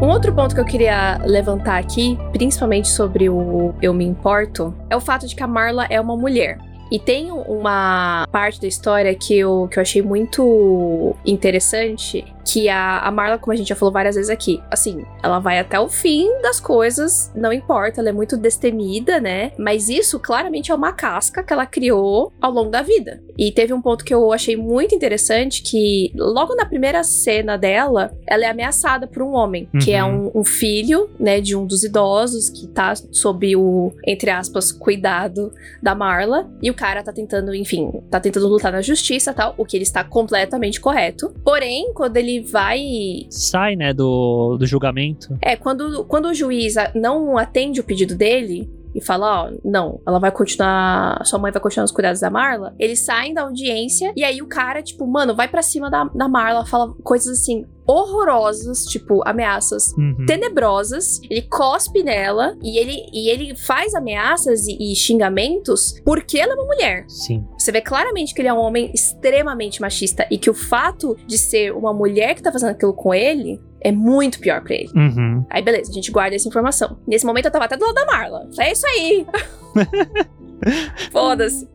Um 0.00 0.08
outro 0.08 0.32
ponto 0.32 0.54
que 0.54 0.60
eu 0.60 0.64
queria 0.64 1.18
levantar 1.26 1.78
aqui, 1.78 2.16
principalmente 2.32 2.88
sobre 2.88 3.28
o 3.28 3.74
Eu 3.82 3.92
Me 3.92 4.04
Importo, 4.04 4.74
é 4.88 4.96
o 4.96 5.00
fato 5.00 5.26
de 5.26 5.34
que 5.34 5.42
a 5.42 5.46
Marla 5.46 5.86
é 5.90 6.00
uma 6.00 6.16
mulher. 6.16 6.58
E 6.90 6.98
tem 6.98 7.30
uma 7.30 8.26
parte 8.32 8.60
da 8.60 8.66
história 8.66 9.14
que 9.14 9.38
eu, 9.38 9.68
que 9.70 9.78
eu 9.78 9.82
achei 9.82 10.02
muito 10.02 11.14
interessante, 11.24 12.24
que 12.44 12.68
a, 12.68 12.98
a 12.98 13.10
Marla, 13.10 13.38
como 13.38 13.52
a 13.52 13.56
gente 13.56 13.68
já 13.68 13.76
falou 13.76 13.92
várias 13.92 14.14
vezes 14.14 14.30
aqui, 14.30 14.62
assim, 14.70 15.04
ela 15.22 15.38
vai 15.38 15.58
até 15.58 15.78
o 15.78 15.88
fim 15.88 16.28
das 16.42 16.60
coisas, 16.60 17.30
não 17.34 17.52
importa, 17.52 18.00
ela 18.00 18.10
é 18.10 18.12
muito 18.12 18.36
destemida, 18.36 19.20
né? 19.20 19.52
Mas 19.58 19.88
isso 19.88 20.18
claramente 20.18 20.70
é 20.70 20.74
uma 20.74 20.92
casca 20.92 21.42
que 21.42 21.52
ela 21.52 21.66
criou 21.66 22.32
ao 22.40 22.50
longo 22.50 22.70
da 22.70 22.82
vida. 22.82 23.22
E 23.38 23.50
teve 23.52 23.72
um 23.72 23.80
ponto 23.80 24.04
que 24.04 24.12
eu 24.12 24.32
achei 24.32 24.56
muito 24.56 24.94
interessante 24.94 25.62
que 25.62 26.12
logo 26.16 26.54
na 26.54 26.66
primeira 26.66 27.02
cena 27.02 27.56
dela, 27.56 28.12
ela 28.26 28.44
é 28.44 28.48
ameaçada 28.48 29.06
por 29.06 29.22
um 29.22 29.32
homem, 29.32 29.68
uhum. 29.72 29.80
que 29.80 29.92
é 29.92 30.04
um, 30.04 30.30
um, 30.34 30.44
filho, 30.44 31.10
né, 31.18 31.40
de 31.40 31.56
um 31.56 31.66
dos 31.66 31.82
idosos 31.82 32.50
que 32.50 32.66
tá 32.66 32.94
sob 33.10 33.56
o, 33.56 33.92
entre 34.06 34.30
aspas, 34.30 34.70
cuidado 34.70 35.52
da 35.82 35.94
Marla. 35.94 36.50
E 36.62 36.70
o 36.70 36.74
cara 36.74 37.02
tá 37.02 37.12
tentando, 37.12 37.54
enfim, 37.54 37.90
tá 38.10 38.20
tentando 38.20 38.46
lutar 38.46 38.72
na 38.72 38.82
justiça 38.82 39.32
tal, 39.32 39.54
o 39.56 39.64
que 39.64 39.76
ele 39.76 39.84
está 39.84 40.04
completamente 40.04 40.80
correto. 40.80 41.32
Porém, 41.44 41.92
quando 41.94 42.16
ele 42.16 42.29
vai. 42.38 43.26
Sai, 43.28 43.74
né, 43.74 43.92
do, 43.92 44.56
do 44.56 44.66
julgamento. 44.66 45.36
É, 45.42 45.56
quando, 45.56 46.04
quando 46.04 46.26
o 46.26 46.34
juiz 46.34 46.74
não 46.94 47.36
atende 47.36 47.80
o 47.80 47.84
pedido 47.84 48.14
dele, 48.14 48.70
e 48.94 49.00
fala, 49.00 49.44
ó, 49.44 49.52
não, 49.64 50.00
ela 50.06 50.18
vai 50.18 50.30
continuar, 50.30 51.24
sua 51.24 51.38
mãe 51.38 51.52
vai 51.52 51.60
continuar 51.60 51.84
nos 51.84 51.92
cuidados 51.92 52.20
da 52.20 52.30
Marla, 52.30 52.74
eles 52.78 53.04
saem 53.04 53.34
da 53.34 53.42
audiência 53.42 54.12
e 54.16 54.24
aí 54.24 54.42
o 54.42 54.46
cara, 54.46 54.82
tipo, 54.82 55.06
mano, 55.06 55.34
vai 55.34 55.48
para 55.48 55.62
cima 55.62 55.90
da, 55.90 56.04
da 56.04 56.28
Marla, 56.28 56.66
fala 56.66 56.94
coisas 57.02 57.40
assim, 57.40 57.66
horrorosas, 57.90 58.84
tipo, 58.84 59.20
ameaças 59.26 59.92
uhum. 59.98 60.24
tenebrosas. 60.26 61.20
Ele 61.28 61.42
cospe 61.42 62.02
nela 62.02 62.56
e 62.62 62.78
ele, 62.78 63.06
e 63.12 63.28
ele 63.28 63.56
faz 63.56 63.94
ameaças 63.94 64.66
e, 64.68 64.76
e, 64.80 64.94
xingamentos 64.94 65.94
porque 66.04 66.38
ela 66.38 66.52
é 66.52 66.54
uma 66.54 66.66
mulher. 66.66 67.04
Sim. 67.08 67.44
Você 67.58 67.72
vê 67.72 67.80
claramente 67.80 68.32
que 68.32 68.40
ele 68.40 68.48
é 68.48 68.52
um 68.52 68.58
homem 68.58 68.92
extremamente 68.94 69.80
machista 69.80 70.26
e 70.30 70.38
que 70.38 70.48
o 70.48 70.54
fato 70.54 71.16
de 71.26 71.36
ser 71.36 71.72
uma 71.72 71.92
mulher 71.92 72.34
que 72.34 72.42
tá 72.42 72.52
fazendo 72.52 72.70
aquilo 72.70 72.94
com 72.94 73.12
ele 73.12 73.60
é 73.82 73.92
muito 73.92 74.38
pior 74.40 74.62
pra 74.62 74.74
ele. 74.74 74.90
Uhum. 74.94 75.44
Aí, 75.50 75.62
beleza, 75.62 75.90
a 75.90 75.94
gente 75.94 76.10
guarda 76.10 76.36
essa 76.36 76.48
informação. 76.48 76.98
Nesse 77.06 77.24
momento 77.24 77.46
eu 77.46 77.50
tava 77.50 77.64
até 77.64 77.76
do 77.76 77.84
lado 77.84 77.94
da 77.94 78.06
Marla. 78.06 78.48
É 78.58 78.72
isso 78.72 78.86
aí. 78.86 79.26
Foda-se. 81.10 81.68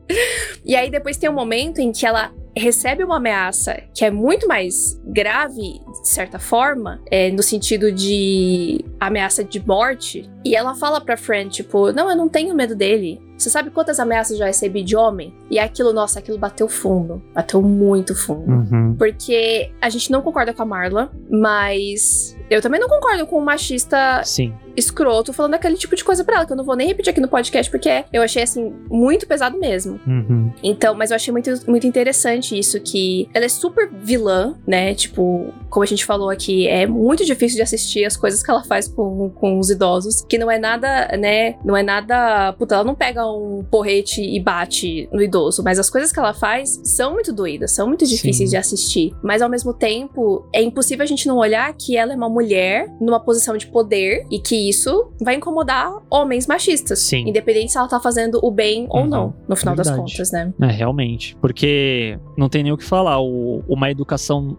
E 0.64 0.76
aí 0.76 0.90
depois 0.90 1.18
tem 1.18 1.30
um 1.30 1.34
momento 1.34 1.80
em 1.80 1.92
que 1.92 2.06
ela 2.06 2.32
recebe 2.56 3.04
uma 3.04 3.18
ameaça 3.18 3.82
que 3.94 4.06
é 4.06 4.12
muito 4.12 4.48
mais 4.48 5.00
grave, 5.06 5.82
de 6.02 6.08
certa 6.08 6.40
forma, 6.40 7.02
é, 7.12 7.30
no 7.32 7.44
sentido 7.44 7.92
de 7.92 8.84
ameaça 9.00 9.44
de 9.44 9.66
morte, 9.66 10.30
e 10.44 10.56
ela 10.56 10.74
fala 10.76 11.02
pra 11.02 11.18
Fran, 11.18 11.50
tipo, 11.50 11.92
não, 11.92 12.10
eu 12.10 12.16
não 12.16 12.30
tenho 12.30 12.56
medo 12.56 12.76
dele. 12.76 13.20
Você 13.38 13.50
sabe 13.50 13.70
quantas 13.70 14.00
ameaças 14.00 14.38
já 14.38 14.46
recebi 14.46 14.84
de 14.84 14.96
homem? 14.96 15.34
E 15.50 15.60
aquilo, 15.60 15.92
nossa, 15.92 16.20
aquilo 16.20 16.38
bateu 16.38 16.68
fundo. 16.68 17.22
Bateu 17.34 17.62
muito 17.62 18.16
fundo. 18.16 18.52
Uhum. 18.52 18.96
Porque 18.98 19.72
a 19.82 19.90
gente 19.90 20.12
não 20.12 20.22
concorda 20.22 20.54
com 20.54 20.62
a 20.62 20.66
Marla, 20.66 21.12
mas 21.30 22.36
eu 22.50 22.62
também 22.62 22.80
não 22.80 22.88
concordo 22.88 23.26
com 23.26 23.38
o 23.38 23.42
machista 23.42 24.22
Sim. 24.24 24.54
escroto 24.76 25.34
falando 25.34 25.56
aquele 25.56 25.76
tipo 25.76 25.96
de 25.96 26.04
coisa 26.04 26.24
pra 26.24 26.38
ela, 26.38 26.46
que 26.46 26.52
eu 26.52 26.58
não 26.58 26.64
vou 26.64 26.76
nem 26.76 26.88
repetir 26.88 27.12
aqui 27.12 27.22
no 27.22 27.28
podcast, 27.28 27.72
porque 27.72 28.06
eu 28.14 28.22
achei, 28.22 28.44
assim, 28.44 28.74
muito 28.90 29.28
pesado 29.28 29.58
mesmo. 29.58 30.00
Uhum. 30.06 30.52
Então, 30.64 30.94
mas 30.94 31.12
eu 31.12 31.16
achei 31.16 31.32
muito, 31.32 31.52
muito 31.68 31.88
interessante 31.88 32.58
isso, 32.58 32.80
que 32.80 33.28
ela 33.34 33.46
é 33.46 33.50
super 33.50 33.90
vilã, 33.92 34.56
né? 34.68 34.94
Tipo, 34.94 35.54
como 35.70 35.84
a 35.84 35.88
gente 35.88 36.06
falou 36.06 36.30
aqui, 36.30 36.68
é 36.68 36.86
muito 36.86 37.26
difícil 37.26 37.58
de 37.58 37.64
assistir 37.64 38.06
as 38.06 38.16
coisas 38.16 38.44
que 38.44 38.52
ela 38.52 38.64
faz 38.64 38.88
com, 38.88 39.30
com 39.30 39.60
os 39.60 39.70
idosos, 39.70 40.24
que 40.28 40.38
não 40.38 40.50
é 40.50 40.60
nada, 40.60 41.08
né? 41.18 41.56
Não 41.64 41.76
é 41.76 41.84
nada. 41.84 42.54
Puta, 42.54 42.76
ela 42.76 42.84
não 42.84 42.96
pega 42.96 43.26
um 43.26 43.64
porrete 43.70 44.22
e 44.22 44.40
bate 44.40 45.10
no 45.12 45.22
idoso, 45.22 45.64
mas 45.64 45.80
as 45.80 45.90
coisas 45.90 46.12
que 46.12 46.20
ela 46.20 46.34
faz 46.34 46.80
são 46.84 47.14
muito 47.14 47.34
doídas, 47.34 47.72
são 47.72 47.88
muito 47.88 48.06
difíceis 48.06 48.50
Sim. 48.50 48.54
de 48.54 48.58
assistir. 48.58 49.14
Mas 49.22 49.42
ao 49.42 49.50
mesmo 49.50 49.74
tempo, 49.74 50.48
é 50.54 50.62
impossível 50.62 51.04
a 51.04 51.08
gente 51.08 51.28
não 51.28 51.38
olhar 51.38 51.74
que 51.74 51.98
ela 51.98 52.14
é 52.14 52.16
uma 52.16 52.30
mulher 52.36 52.94
numa 53.00 53.20
posição 53.20 53.56
de 53.56 53.66
poder 53.68 54.26
e 54.30 54.40
que 54.40 54.70
isso 54.70 55.12
vai 55.22 55.36
incomodar 55.36 55.90
homens 56.10 56.46
machistas. 56.46 57.00
Sim. 57.00 57.30
Independente 57.30 57.72
se 57.72 57.78
ela 57.78 57.88
tá 57.88 58.00
fazendo 58.00 58.40
o 58.44 58.52
bem 58.52 58.84
uhum. 58.84 58.90
ou 58.90 59.06
não, 59.06 59.34
no 59.48 59.56
final 59.56 59.74
das 59.74 59.90
contas, 59.90 60.32
né? 60.32 60.54
É, 60.62 60.68
realmente. 60.68 61.38
Porque 61.40 62.20
não 62.38 62.50
tem 62.50 62.64
nem 62.64 62.74
o 62.74 62.78
que 62.78 62.84
falar. 62.84 63.22
O, 63.22 63.64
uma 63.68 63.90
educação 63.90 64.58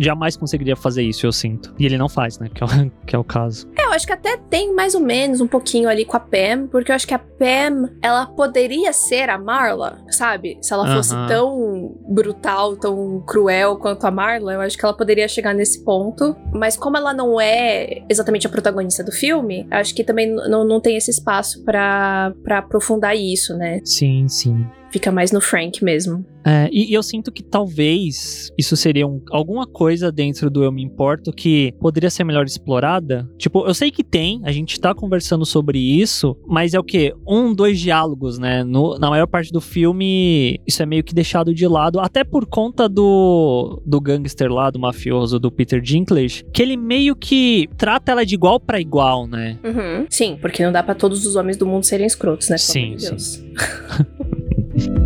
jamais 0.00 0.36
conseguiria 0.36 0.76
fazer 0.76 1.02
isso, 1.02 1.26
eu 1.26 1.32
sinto. 1.32 1.74
E 1.78 1.86
ele 1.86 1.98
não 1.98 2.08
faz, 2.08 2.38
né? 2.38 2.48
Que 2.52 2.62
é, 2.62 2.66
o, 2.66 2.90
que 3.06 3.16
é 3.16 3.18
o 3.18 3.24
caso. 3.24 3.68
É, 3.76 3.84
eu 3.84 3.92
acho 3.92 4.06
que 4.06 4.12
até 4.12 4.36
tem 4.36 4.74
mais 4.74 4.94
ou 4.94 5.00
menos 5.00 5.40
um 5.40 5.46
pouquinho 5.46 5.88
ali 5.88 6.04
com 6.04 6.16
a 6.16 6.20
Pam, 6.20 6.66
porque 6.70 6.90
eu 6.90 6.94
acho 6.94 7.06
que 7.06 7.14
a 7.14 7.18
Pam, 7.18 7.90
ela 8.02 8.26
poderia 8.26 8.92
ser 8.92 9.28
a 9.28 9.38
Marla, 9.38 9.98
sabe? 10.10 10.58
Se 10.60 10.72
ela 10.72 10.84
uh 10.84 10.88
-huh. 10.88 10.96
fosse 10.96 11.14
tão 11.28 11.96
brutal, 12.08 12.76
tão 12.76 13.22
cruel 13.26 13.76
quanto 13.76 14.04
a 14.06 14.10
Marla, 14.10 14.54
eu 14.54 14.60
acho 14.60 14.76
que 14.76 14.84
ela 14.84 14.96
poderia 14.96 15.28
chegar 15.28 15.54
nesse 15.54 15.84
ponto. 15.84 16.36
Mas 16.52 16.76
como 16.76 16.96
ela 16.96 17.12
não 17.12 17.40
é 17.40 18.02
exatamente 18.08 18.46
a 18.46 18.50
protagonista 18.50 19.02
do 19.02 19.12
filme, 19.12 19.66
acho 19.70 19.94
que 19.94 20.04
também 20.04 20.32
não 20.32 20.80
tem 20.80 20.96
esse 20.96 21.10
espaço 21.10 21.62
para 21.64 22.32
aprofundar 22.50 23.16
isso, 23.16 23.56
né? 23.56 23.80
Sim, 23.84 24.28
sim. 24.28 24.66
Fica 24.90 25.10
mais 25.10 25.32
no 25.32 25.40
Frank 25.40 25.82
mesmo. 25.84 26.24
É, 26.44 26.68
e, 26.70 26.92
e, 26.92 26.94
eu 26.94 27.02
sinto 27.02 27.32
que 27.32 27.42
talvez 27.42 28.52
isso 28.56 28.76
seria 28.76 29.04
um, 29.04 29.20
alguma 29.32 29.66
coisa 29.66 30.12
dentro 30.12 30.48
do 30.48 30.62
Eu 30.62 30.70
Me 30.70 30.80
Importo 30.80 31.32
que 31.32 31.74
poderia 31.80 32.08
ser 32.08 32.22
melhor 32.22 32.46
explorada. 32.46 33.28
Tipo, 33.36 33.66
eu 33.66 33.74
sei 33.74 33.90
que 33.90 34.04
tem, 34.04 34.40
a 34.44 34.52
gente 34.52 34.78
tá 34.78 34.94
conversando 34.94 35.44
sobre 35.44 35.78
isso, 35.78 36.36
mas 36.46 36.72
é 36.72 36.78
o 36.78 36.84
quê? 36.84 37.12
Um, 37.26 37.52
dois 37.52 37.80
diálogos, 37.80 38.38
né? 38.38 38.62
No, 38.62 38.96
na 38.96 39.10
maior 39.10 39.26
parte 39.26 39.52
do 39.52 39.60
filme, 39.60 40.60
isso 40.64 40.80
é 40.82 40.86
meio 40.86 41.02
que 41.02 41.12
deixado 41.12 41.52
de 41.52 41.66
lado, 41.66 41.98
até 41.98 42.22
por 42.22 42.46
conta 42.46 42.88
do, 42.88 43.82
do 43.84 44.00
gangster 44.00 44.50
lá, 44.50 44.70
do 44.70 44.78
mafioso, 44.78 45.40
do 45.40 45.50
Peter 45.50 45.80
Dinklage, 45.80 46.44
que 46.52 46.62
ele 46.62 46.76
meio 46.76 47.16
que 47.16 47.68
trata 47.76 48.12
ela 48.12 48.24
de 48.24 48.36
igual 48.36 48.60
para 48.60 48.80
igual, 48.80 49.26
né? 49.26 49.58
Uhum. 49.64 50.06
Sim, 50.08 50.38
porque 50.40 50.64
não 50.64 50.70
dá 50.70 50.82
para 50.82 50.94
todos 50.94 51.26
os 51.26 51.34
homens 51.34 51.56
do 51.56 51.66
mundo 51.66 51.84
serem 51.84 52.06
escrotos, 52.06 52.48
né? 52.48 52.56
Sim, 52.56 52.96
sim. 52.98 53.52
thank 54.76 54.90
you 55.00 55.05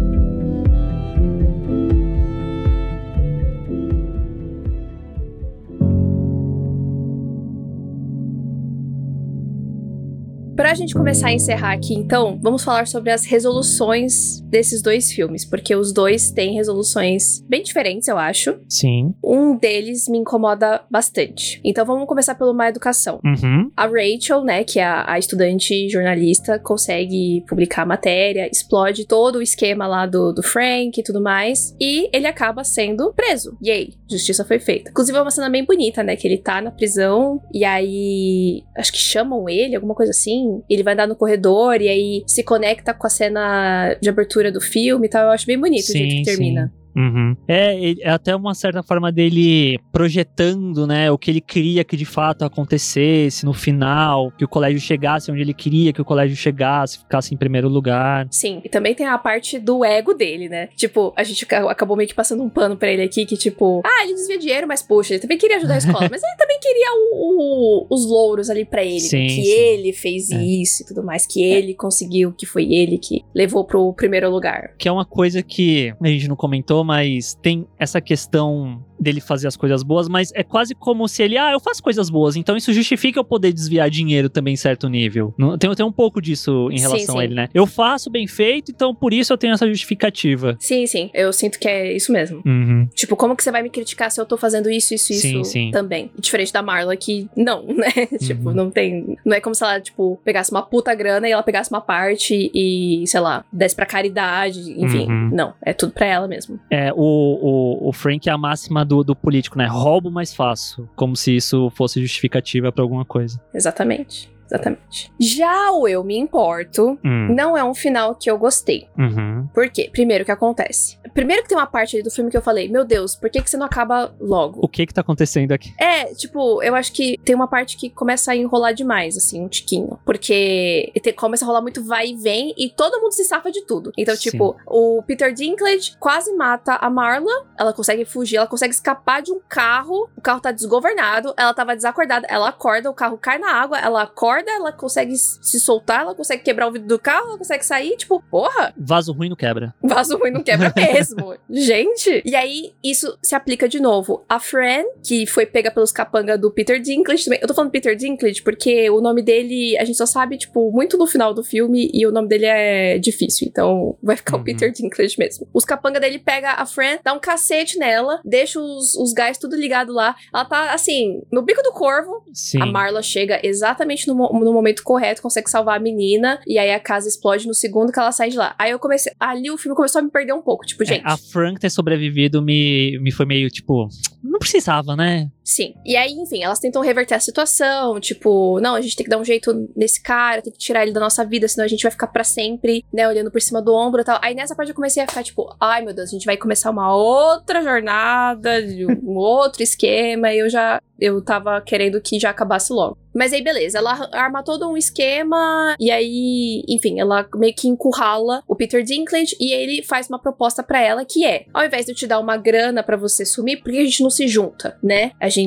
Pra 10.61 10.75
gente 10.75 10.92
começar 10.92 11.29
a 11.29 11.33
encerrar 11.33 11.73
aqui, 11.73 11.94
então, 11.94 12.38
vamos 12.42 12.62
falar 12.62 12.87
sobre 12.87 13.11
as 13.11 13.25
resoluções 13.25 14.40
desses 14.42 14.83
dois 14.83 15.11
filmes, 15.11 15.42
porque 15.42 15.75
os 15.75 15.90
dois 15.90 16.31
têm 16.33 16.53
resoluções 16.53 17.40
bem 17.49 17.62
diferentes, 17.62 18.07
eu 18.09 18.18
acho. 18.18 18.61
Sim. 18.68 19.14
Um 19.25 19.57
deles 19.57 20.07
me 20.07 20.18
incomoda 20.18 20.83
bastante. 20.90 21.62
Então 21.64 21.87
vamos 21.87 22.07
começar 22.07 22.35
pelo 22.35 22.53
Má 22.53 22.68
Educação. 22.68 23.20
Uhum. 23.25 23.70
A 23.75 23.87
Rachel, 23.87 24.44
né, 24.44 24.62
que 24.62 24.79
é 24.79 24.85
a, 24.85 25.14
a 25.14 25.18
estudante 25.18 25.88
jornalista, 25.88 26.59
consegue 26.59 27.42
publicar 27.49 27.85
a 27.85 27.87
matéria, 27.87 28.46
explode 28.53 29.07
todo 29.07 29.37
o 29.37 29.42
esquema 29.42 29.87
lá 29.87 30.05
do, 30.05 30.31
do 30.31 30.42
Frank 30.42 31.01
e 31.01 31.03
tudo 31.03 31.23
mais, 31.23 31.75
e 31.81 32.11
ele 32.12 32.27
acaba 32.27 32.64
sendo 32.64 33.14
preso. 33.14 33.57
Aí, 33.66 33.94
justiça 34.11 34.44
foi 34.44 34.59
feita. 34.59 34.90
Inclusive 34.90 35.16
é 35.16 35.23
uma 35.23 35.31
cena 35.31 35.49
bem 35.49 35.64
bonita, 35.64 36.03
né, 36.03 36.16
que 36.16 36.29
ele 36.29 36.37
tá 36.37 36.61
na 36.61 36.70
prisão, 36.70 37.40
e 37.51 37.64
aí, 37.64 38.62
acho 38.77 38.92
que 38.92 38.99
chamam 38.99 39.49
ele, 39.49 39.75
alguma 39.75 39.94
coisa 39.94 40.11
assim, 40.11 40.50
ele 40.69 40.83
vai 40.83 40.95
andar 40.95 41.07
no 41.07 41.17
corredor 41.17 41.81
e 41.81 41.89
aí 41.89 42.25
se 42.27 42.43
conecta 42.43 42.93
com 42.95 43.07
a 43.07 43.11
cena 43.11 43.97
de 44.01 44.09
abertura 44.09 44.51
do 44.51 44.61
filme 44.61 45.07
e 45.07 45.11
tal. 45.11 45.25
Eu 45.25 45.31
acho 45.31 45.47
bem 45.47 45.59
bonito 45.59 45.87
sim, 45.87 45.93
o 45.93 45.97
jeito 45.97 46.15
que 46.17 46.23
termina. 46.25 46.73
Uhum. 46.94 47.37
É, 47.46 47.92
é 48.00 48.11
até 48.11 48.35
uma 48.35 48.55
certa 48.55 48.83
forma 48.83 49.12
dele 49.12 49.79
projetando, 49.92 50.87
né, 50.87 51.11
o 51.11 51.18
que 51.18 51.31
ele 51.31 51.40
queria 51.40 51.85
que 51.85 51.96
de 51.96 52.05
fato 52.05 52.44
acontecesse 52.44 53.44
no 53.44 53.53
final, 53.53 54.33
que 54.37 54.44
o 54.44 54.48
colégio 54.48 54.81
chegasse 54.81 55.31
onde 55.31 55.40
ele 55.40 55.55
queria 55.55 55.92
que 55.92 56.00
o 56.00 56.05
colégio 56.05 56.37
chegasse, 56.37 56.98
ficasse 56.98 57.35
em 57.35 57.37
primeiro 57.37 57.68
lugar. 57.68 58.26
Sim, 58.31 58.61
e 58.64 58.68
também 58.68 58.94
tem 58.94 59.07
a 59.07 59.18
parte 59.18 59.59
do 59.59 59.85
ego 59.85 60.14
dele, 60.14 60.48
né? 60.48 60.68
Tipo, 60.76 61.12
a 61.16 61.22
gente 61.22 61.46
acabou 61.50 61.96
meio 61.96 62.09
que 62.09 62.14
passando 62.14 62.42
um 62.42 62.48
pano 62.48 62.76
pra 62.76 62.90
ele 62.90 63.03
aqui, 63.03 63.26
que 63.26 63.37
tipo, 63.37 63.83
ah, 63.85 64.05
ele 64.05 64.14
desvia 64.14 64.38
dinheiro, 64.38 64.66
mas 64.66 64.83
poxa, 64.83 65.14
ele 65.14 65.20
também 65.20 65.38
queria 65.38 65.57
ajudar 65.57 65.74
a 65.74 65.79
escola, 65.79 66.09
mas 66.11 66.22
ele 66.22 66.37
também 66.37 66.59
queria 66.61 66.92
o, 66.94 67.87
o, 67.87 67.87
os 67.90 68.07
louros 68.07 68.50
ali 68.50 68.64
pra 68.64 68.85
ele, 68.85 69.00
sim, 69.00 69.18
né? 69.18 69.26
que 69.26 69.42
sim. 69.42 69.50
ele 69.50 69.92
fez 69.92 70.31
é. 70.31 70.42
isso 70.42 70.83
e 70.83 70.87
tudo 70.87 71.03
mais, 71.03 71.26
que 71.26 71.42
ele 71.42 71.74
conseguiu, 71.74 72.33
que 72.33 72.46
foi 72.46 72.72
ele 72.72 72.98
que 72.98 73.24
levou 73.35 73.64
pro 73.64 73.92
primeiro 73.92 74.31
lugar. 74.31 74.74
Que 74.79 74.88
é 74.88 74.92
uma 74.92 75.05
coisa 75.05 75.42
que 75.42 75.92
a 76.00 76.09
gente 76.09 76.29
não 76.29 76.37
comentou, 76.37 76.80
mas 76.85 77.35
tem 77.35 77.66
essa 77.79 78.01
questão 78.01 78.85
dele 79.01 79.21
fazer 79.21 79.49
as 79.49 79.57
coisas 79.57 79.83
boas, 79.83 80.09
mas 80.09 80.31
é 80.35 80.43
quase 80.43 80.75
como 80.75 81.09
se 81.09 81.23
ele, 81.23 81.39
ah, 81.39 81.53
eu 81.53 81.61
faço 81.61 81.83
coisas 81.83 82.11
boas, 82.11 82.37
então 82.37 82.57
isso 82.57 82.73
justifica 82.73 83.19
eu 83.19 83.25
poder 83.25 83.53
desviar 83.53 83.89
dinheiro 83.91 84.29
também 84.29 84.55
em 84.55 84.57
certo 84.57 84.89
nível. 84.89 85.35
Tem, 85.59 85.75
tem 85.75 85.87
um 85.87 85.93
pouco 85.93 86.21
disso 86.21 86.69
em 86.71 86.81
relação 86.81 86.99
sim, 86.99 87.13
sim. 87.13 87.19
a 87.19 87.25
ele, 87.25 87.35
né? 87.35 87.49
Eu 87.55 87.67
faço 87.67 88.11
bem 88.11 88.27
feito, 88.27 88.71
então 88.71 88.95
por 88.95 89.13
isso 89.13 89.33
eu 89.33 89.39
tenho 89.39 89.55
essa 89.55 89.67
justificativa. 89.67 90.57
Sim, 90.59 90.87
sim. 90.87 91.11
Eu 91.15 91.33
sinto 91.33 91.59
que 91.59 91.69
é 91.69 91.93
isso 91.95 92.13
mesmo. 92.13 92.43
Uhum. 92.45 92.89
Tipo, 92.95 93.17
como 93.17 93.37
que 93.37 93.43
você 93.43 93.51
vai 93.51 93.63
me 93.63 93.71
criticar 93.71 94.11
se 94.11 94.21
eu 94.21 94.27
tô 94.27 94.37
fazendo 94.37 94.71
isso, 94.71 94.95
isso, 94.95 95.13
sim, 95.13 95.41
isso 95.41 95.45
sim. 95.45 95.71
também? 95.71 96.11
Diferente 96.19 96.53
da 96.53 96.63
Marla, 96.63 96.97
que 96.97 97.29
não, 97.37 97.65
né? 97.73 97.91
tipo, 98.19 98.49
uhum. 98.49 98.55
não 98.55 98.71
tem. 98.71 99.17
Não 99.25 99.37
é 99.37 99.41
como 99.41 99.55
se 99.55 99.63
ela, 99.65 99.81
tipo, 99.81 100.19
pegasse 100.25 100.51
uma 100.51 100.63
puta 100.63 100.95
grana 100.95 101.29
e 101.29 101.33
ela 101.33 101.43
pegasse 101.43 101.71
uma 101.71 101.81
parte 101.81 102.51
e, 102.55 103.05
sei 103.07 103.21
lá, 103.21 103.45
desse 103.53 103.75
pra 103.75 103.87
caridade, 103.87 104.61
enfim. 104.77 105.07
Uhum. 105.07 105.31
Não, 105.33 105.55
é 105.63 105.73
tudo 105.73 105.93
pra 105.93 106.07
ela 106.07 106.29
mesmo. 106.29 106.59
É, 106.71 106.93
o, 106.93 106.99
o, 106.99 107.89
o 107.89 107.93
Frank 107.93 108.29
é 108.29 108.33
a 108.33 108.39
máxima 108.39 108.85
do, 108.90 109.05
do 109.05 109.14
político, 109.14 109.57
né? 109.57 109.66
Roubo 109.66 110.11
mais 110.11 110.35
fácil. 110.35 110.88
Como 110.96 111.14
se 111.14 111.35
isso 111.37 111.70
fosse 111.70 112.00
justificativa 112.00 112.72
pra 112.72 112.83
alguma 112.83 113.05
coisa. 113.05 113.40
Exatamente. 113.55 114.29
Exatamente. 114.51 115.13
Já 115.19 115.71
o 115.73 115.87
Eu 115.87 116.03
Me 116.03 116.17
Importo 116.19 116.99
Hum. 117.05 117.35
não 117.35 117.57
é 117.57 117.63
um 117.65 117.75
final 117.75 118.15
que 118.15 118.31
eu 118.31 118.37
gostei. 118.37 118.89
Uhum. 118.99 119.49
Por 119.55 119.69
quê? 119.71 119.89
Primeiro, 119.93 120.23
o 120.23 120.25
que 120.25 120.33
acontece? 120.33 120.99
Primeiro 121.15 121.43
que 121.43 121.49
tem 121.49 121.57
uma 121.59 121.67
parte 121.67 121.97
ali 121.97 122.03
do 122.03 122.11
filme 122.11 122.31
que 122.31 122.37
eu 122.37 122.43
falei, 122.43 122.69
meu 122.69 122.85
Deus, 122.85 123.15
por 123.17 123.29
que, 123.31 123.41
que 123.43 123.49
você 123.51 123.57
não 123.57 123.67
acaba 123.67 124.15
logo? 124.21 124.61
O 124.63 124.69
que 124.69 124.87
que 124.87 124.95
tá 124.95 125.01
acontecendo 125.01 125.53
aqui? 125.53 125.73
É, 125.79 126.07
tipo, 126.15 126.63
eu 126.63 126.75
acho 126.75 126.93
que 126.93 127.17
tem 127.25 127.35
uma 127.35 127.49
parte 127.49 127.77
que 127.77 127.91
começa 127.91 128.33
a 128.33 128.37
enrolar 128.37 128.75
demais, 128.75 129.17
assim, 129.17 129.43
um 129.43 129.49
tiquinho. 129.49 129.99
Porque 130.05 130.93
te- 131.03 131.13
começa 131.13 131.45
a 131.45 131.47
rolar 131.49 131.63
muito 131.63 131.83
vai 131.85 132.09
e 132.09 132.17
vem 132.17 132.55
e 132.57 132.71
todo 132.71 133.01
mundo 133.01 133.13
se 133.13 133.25
safa 133.25 133.51
de 133.51 133.63
tudo. 133.67 133.93
Então, 133.97 134.15
Sim. 134.17 134.31
tipo, 134.31 134.57
o 134.67 135.03
Peter 135.07 135.33
Dinklage 135.33 135.97
quase 135.99 136.33
mata 136.35 136.75
a 136.77 136.89
Marla, 136.91 137.47
ela 137.59 137.73
consegue 137.73 138.05
fugir, 138.05 138.37
ela 138.37 138.47
consegue 138.47 138.73
escapar 138.75 139.21
de 139.23 139.33
um 139.33 139.41
carro, 139.49 140.09
o 140.17 140.21
carro 140.21 140.41
tá 140.41 140.53
desgovernado, 140.53 141.35
ela 141.37 141.53
tava 141.55 141.75
desacordada, 141.75 142.27
ela 142.31 142.49
acorda, 142.49 142.89
o 142.91 142.95
carro 142.95 143.19
cai 143.19 143.39
na 143.39 143.53
água, 143.53 143.79
ela 143.79 144.03
acorda, 144.03 144.39
ela 144.48 144.72
consegue 144.72 145.16
se 145.16 145.61
soltar, 145.61 146.00
ela 146.03 146.14
consegue 146.14 146.42
quebrar 146.42 146.68
o 146.68 146.72
vidro 146.72 146.88
do 146.88 146.98
carro, 146.98 147.29
ela 147.29 147.38
consegue 147.38 147.64
sair, 147.64 147.96
tipo, 147.96 148.22
porra, 148.31 148.72
Vaso 148.76 149.12
ruim 149.12 149.29
não 149.29 149.37
quebra. 149.37 149.74
Vaso 149.83 150.16
ruim 150.18 150.31
não 150.31 150.42
quebra 150.42 150.72
mesmo. 150.76 151.35
Gente. 151.48 152.22
E 152.24 152.35
aí, 152.35 152.72
isso 152.83 153.16
se 153.22 153.35
aplica 153.35 153.68
de 153.68 153.81
novo. 153.81 154.24
A 154.29 154.38
Fran, 154.40 154.85
que 155.03 155.26
foi 155.26 155.46
pega 155.46 155.70
pelos 155.70 155.92
capanga 155.92 156.37
do 156.38 156.50
Peter 156.50 156.81
Dinklage 156.81 157.24
também. 157.24 157.38
Eu 157.42 157.48
tô 157.48 157.55
falando 157.55 157.70
Peter 157.70 157.94
Dinklage 157.96 158.42
porque 158.42 158.88
o 158.90 159.00
nome 159.00 159.22
dele, 159.22 159.76
a 159.79 159.85
gente 159.85 159.96
só 159.98 160.07
sabe, 160.07 160.38
tipo, 160.38 160.70
muito 160.72 160.96
no 160.96 161.07
final 161.07 161.35
do 161.35 161.42
filme 161.44 161.90
e 161.92 162.07
o 162.07 162.12
nome 162.12 162.29
dele 162.29 162.46
é 162.46 162.98
difícil. 162.98 163.46
Então, 163.48 163.96
vai 164.03 164.16
ficar 164.16 164.37
Uhum. 164.37 164.42
o 164.42 164.44
Peter 164.44 164.70
Dinklage 164.72 165.16
mesmo. 165.18 165.46
Os 165.53 165.64
capanga 165.64 165.98
dele 166.00 166.18
pega 166.18 166.53
a 166.53 166.64
Fran, 166.66 166.98
dá 167.05 167.12
um 167.12 167.18
cacete 167.18 167.79
nela, 167.79 168.20
deixa 168.24 168.61
os, 168.61 168.94
os 168.94 169.12
gás 169.12 169.37
tudo 169.38 169.57
ligado 169.57 169.92
lá. 169.92 170.14
Ela 170.33 170.44
tá, 170.44 170.72
assim, 170.72 171.22
no 171.33 171.42
bico 171.42 171.62
do 171.62 171.72
corvo. 171.72 172.22
Sim. 172.33 172.62
A 172.62 172.66
Marla 172.66 173.03
chega 173.03 173.40
exatamente 173.42 174.07
no, 174.07 174.14
no 174.33 174.53
momento 174.53 174.83
correto, 174.83 175.23
consegue 175.23 175.51
salvar 175.51 175.77
a 175.77 175.81
menina, 175.81 176.40
e 176.47 176.59
aí 176.59 176.73
a 176.73 176.81
casa 176.81 177.09
explode 177.09 177.47
no 177.47 177.55
segundo 177.55 177.93
que 177.93 177.99
ela 177.99 178.12
sai 178.12 178.31
de 178.31 178.37
lá. 178.37 178.55
Aí 178.59 178.71
eu 178.71 178.79
comecei. 178.79 179.12
Ali 179.19 179.51
o 179.51 179.59
filme 179.59 179.77
começou 179.77 180.01
a 180.01 180.03
me 180.03 180.11
perder 180.11 180.33
um 180.33 180.43
pouco. 180.43 180.64
Tipo, 180.64 180.83
É, 180.83 180.87
gente. 180.87 181.03
a 181.05 181.16
Frank 181.16 181.59
ter 181.61 181.71
sobrevivido 181.71 182.43
me, 182.43 182.99
me 183.01 183.11
foi 183.11 183.27
meio 183.27 183.51
tipo. 183.51 183.88
Não 184.23 184.38
precisava, 184.38 184.95
né? 184.97 185.31
Sim. 185.51 185.75
E 185.85 185.97
aí, 185.97 186.13
enfim, 186.13 186.45
elas 186.45 186.61
tentam 186.61 186.81
reverter 186.81 187.17
a 187.17 187.19
situação. 187.19 187.99
Tipo, 187.99 188.61
não, 188.61 188.77
a 188.77 188.81
gente 188.81 188.95
tem 188.95 189.03
que 189.03 189.11
dar 189.11 189.19
um 189.19 189.25
jeito 189.25 189.69
nesse 189.75 190.01
cara, 190.01 190.41
tem 190.41 190.53
que 190.53 190.59
tirar 190.61 190.85
ele 190.85 190.93
da 190.93 191.01
nossa 191.01 191.25
vida, 191.25 191.49
senão 191.49 191.65
a 191.65 191.69
gente 191.69 191.83
vai 191.83 191.91
ficar 191.91 192.07
pra 192.07 192.23
sempre, 192.23 192.85
né, 192.93 193.09
olhando 193.09 193.33
por 193.33 193.43
cima 193.43 193.61
do 193.61 193.75
ombro 193.75 194.01
e 194.01 194.05
tal. 194.05 194.21
Aí 194.23 194.33
nessa 194.33 194.55
parte 194.55 194.69
eu 194.69 194.77
comecei 194.77 195.03
a 195.03 195.09
ficar, 195.09 195.25
tipo, 195.25 195.53
ai 195.61 195.85
meu 195.85 195.93
Deus, 195.93 196.09
a 196.09 196.13
gente 196.13 196.25
vai 196.25 196.37
começar 196.37 196.71
uma 196.71 196.95
outra 196.95 197.65
jornada, 197.65 198.61
um 199.03 199.17
outro 199.19 199.61
esquema, 199.61 200.33
e 200.33 200.39
eu 200.39 200.49
já. 200.49 200.81
Eu 201.01 201.25
tava 201.25 201.63
querendo 201.63 201.99
que 201.99 202.21
já 202.21 202.29
acabasse 202.29 202.71
logo. 202.75 202.99
Mas 203.15 203.33
aí, 203.33 203.43
beleza, 203.43 203.79
ela 203.79 204.09
arma 204.13 204.43
todo 204.43 204.69
um 204.69 204.77
esquema, 204.77 205.75
e 205.81 205.91
aí, 205.91 206.63
enfim, 206.69 207.01
ela 207.01 207.27
meio 207.35 207.55
que 207.55 207.67
encurrala 207.67 208.43
o 208.47 208.55
Peter 208.55 208.83
Dinklage, 208.83 209.35
e 209.41 209.53
ele 209.53 209.83
faz 209.83 210.09
uma 210.09 210.19
proposta 210.19 210.63
pra 210.63 210.81
ela 210.81 211.05
que 211.05 211.25
é: 211.25 211.47
ao 211.55 211.65
invés 211.65 211.87
de 211.87 211.93
eu 211.93 211.97
te 211.97 212.07
dar 212.07 212.21
uma 212.21 212.37
grana 212.37 212.83
pra 212.83 212.99
você 212.99 213.25
sumir, 213.25 213.63
por 213.63 213.73
que 213.73 213.79
a 213.79 213.85
gente 213.85 214.03
não 214.03 214.11
se 214.11 214.29
junta, 214.29 214.79
né? 214.83 215.13
A 215.19 215.29
gente 215.31 215.39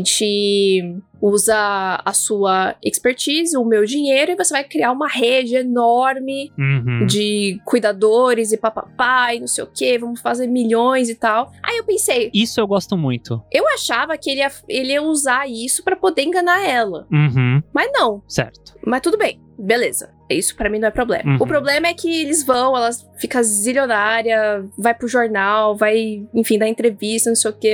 usa 1.22 2.02
a 2.04 2.14
sua 2.14 2.76
expertise, 2.84 3.56
o 3.58 3.64
meu 3.64 3.86
dinheiro, 3.86 4.32
e 4.32 4.36
você 4.36 4.54
vai 4.54 4.64
criar 4.64 4.92
uma 4.92 5.08
rede 5.08 5.56
enorme 5.56 6.52
Uhum. 6.58 7.06
de 7.06 7.60
cuidadores 7.66 8.52
e 8.52 8.58
papapá 8.58 9.34
e 9.34 9.40
não 9.40 9.48
sei 9.48 9.64
o 9.64 9.68
que, 9.68 9.98
vamos 9.98 10.20
fazer 10.22 10.48
milhões 10.48 11.10
e 11.10 11.16
tal. 11.16 11.52
Aí 11.64 11.78
eu 11.78 11.84
pensei, 11.86 12.30
Isso 12.34 12.60
eu 12.60 12.68
gosto 12.68 12.98
muito. 12.98 13.42
eu 13.52 13.66
achava 13.70 14.18
que 14.18 14.30
ele 14.30 14.40
ia, 14.42 14.52
ele 14.68 14.92
ia 14.94 15.02
usar 15.02 15.48
isso 15.50 15.84
pra 15.84 15.96
poder 15.96 16.24
enganar 16.24 16.68
ela. 16.68 17.08
Uhum. 17.12 17.62
Mas 17.74 17.90
não, 17.94 18.22
Certo. 18.28 18.76
mas 18.86 19.02
tudo 19.02 19.18
bem, 19.18 19.40
beleza. 19.58 20.12
Isso 20.34 20.56
pra 20.56 20.70
mim 20.70 20.80
não 20.80 20.88
é 20.88 20.92
problema. 20.92 21.32
Uhum. 21.32 21.38
O 21.40 21.48
problema 21.48 21.88
é 21.88 21.94
que 21.94 22.22
eles 22.22 22.46
vão, 22.46 22.76
ela 22.76 22.90
fica 23.18 23.42
zilionária, 23.44 24.66
vai 24.78 24.94
pro 24.94 25.08
jornal, 25.08 25.76
vai, 25.76 26.24
enfim, 26.34 26.58
dar 26.58 26.68
entrevista, 26.68 27.30
não 27.30 27.36
sei 27.36 27.52
o 27.52 27.54
que, 27.54 27.74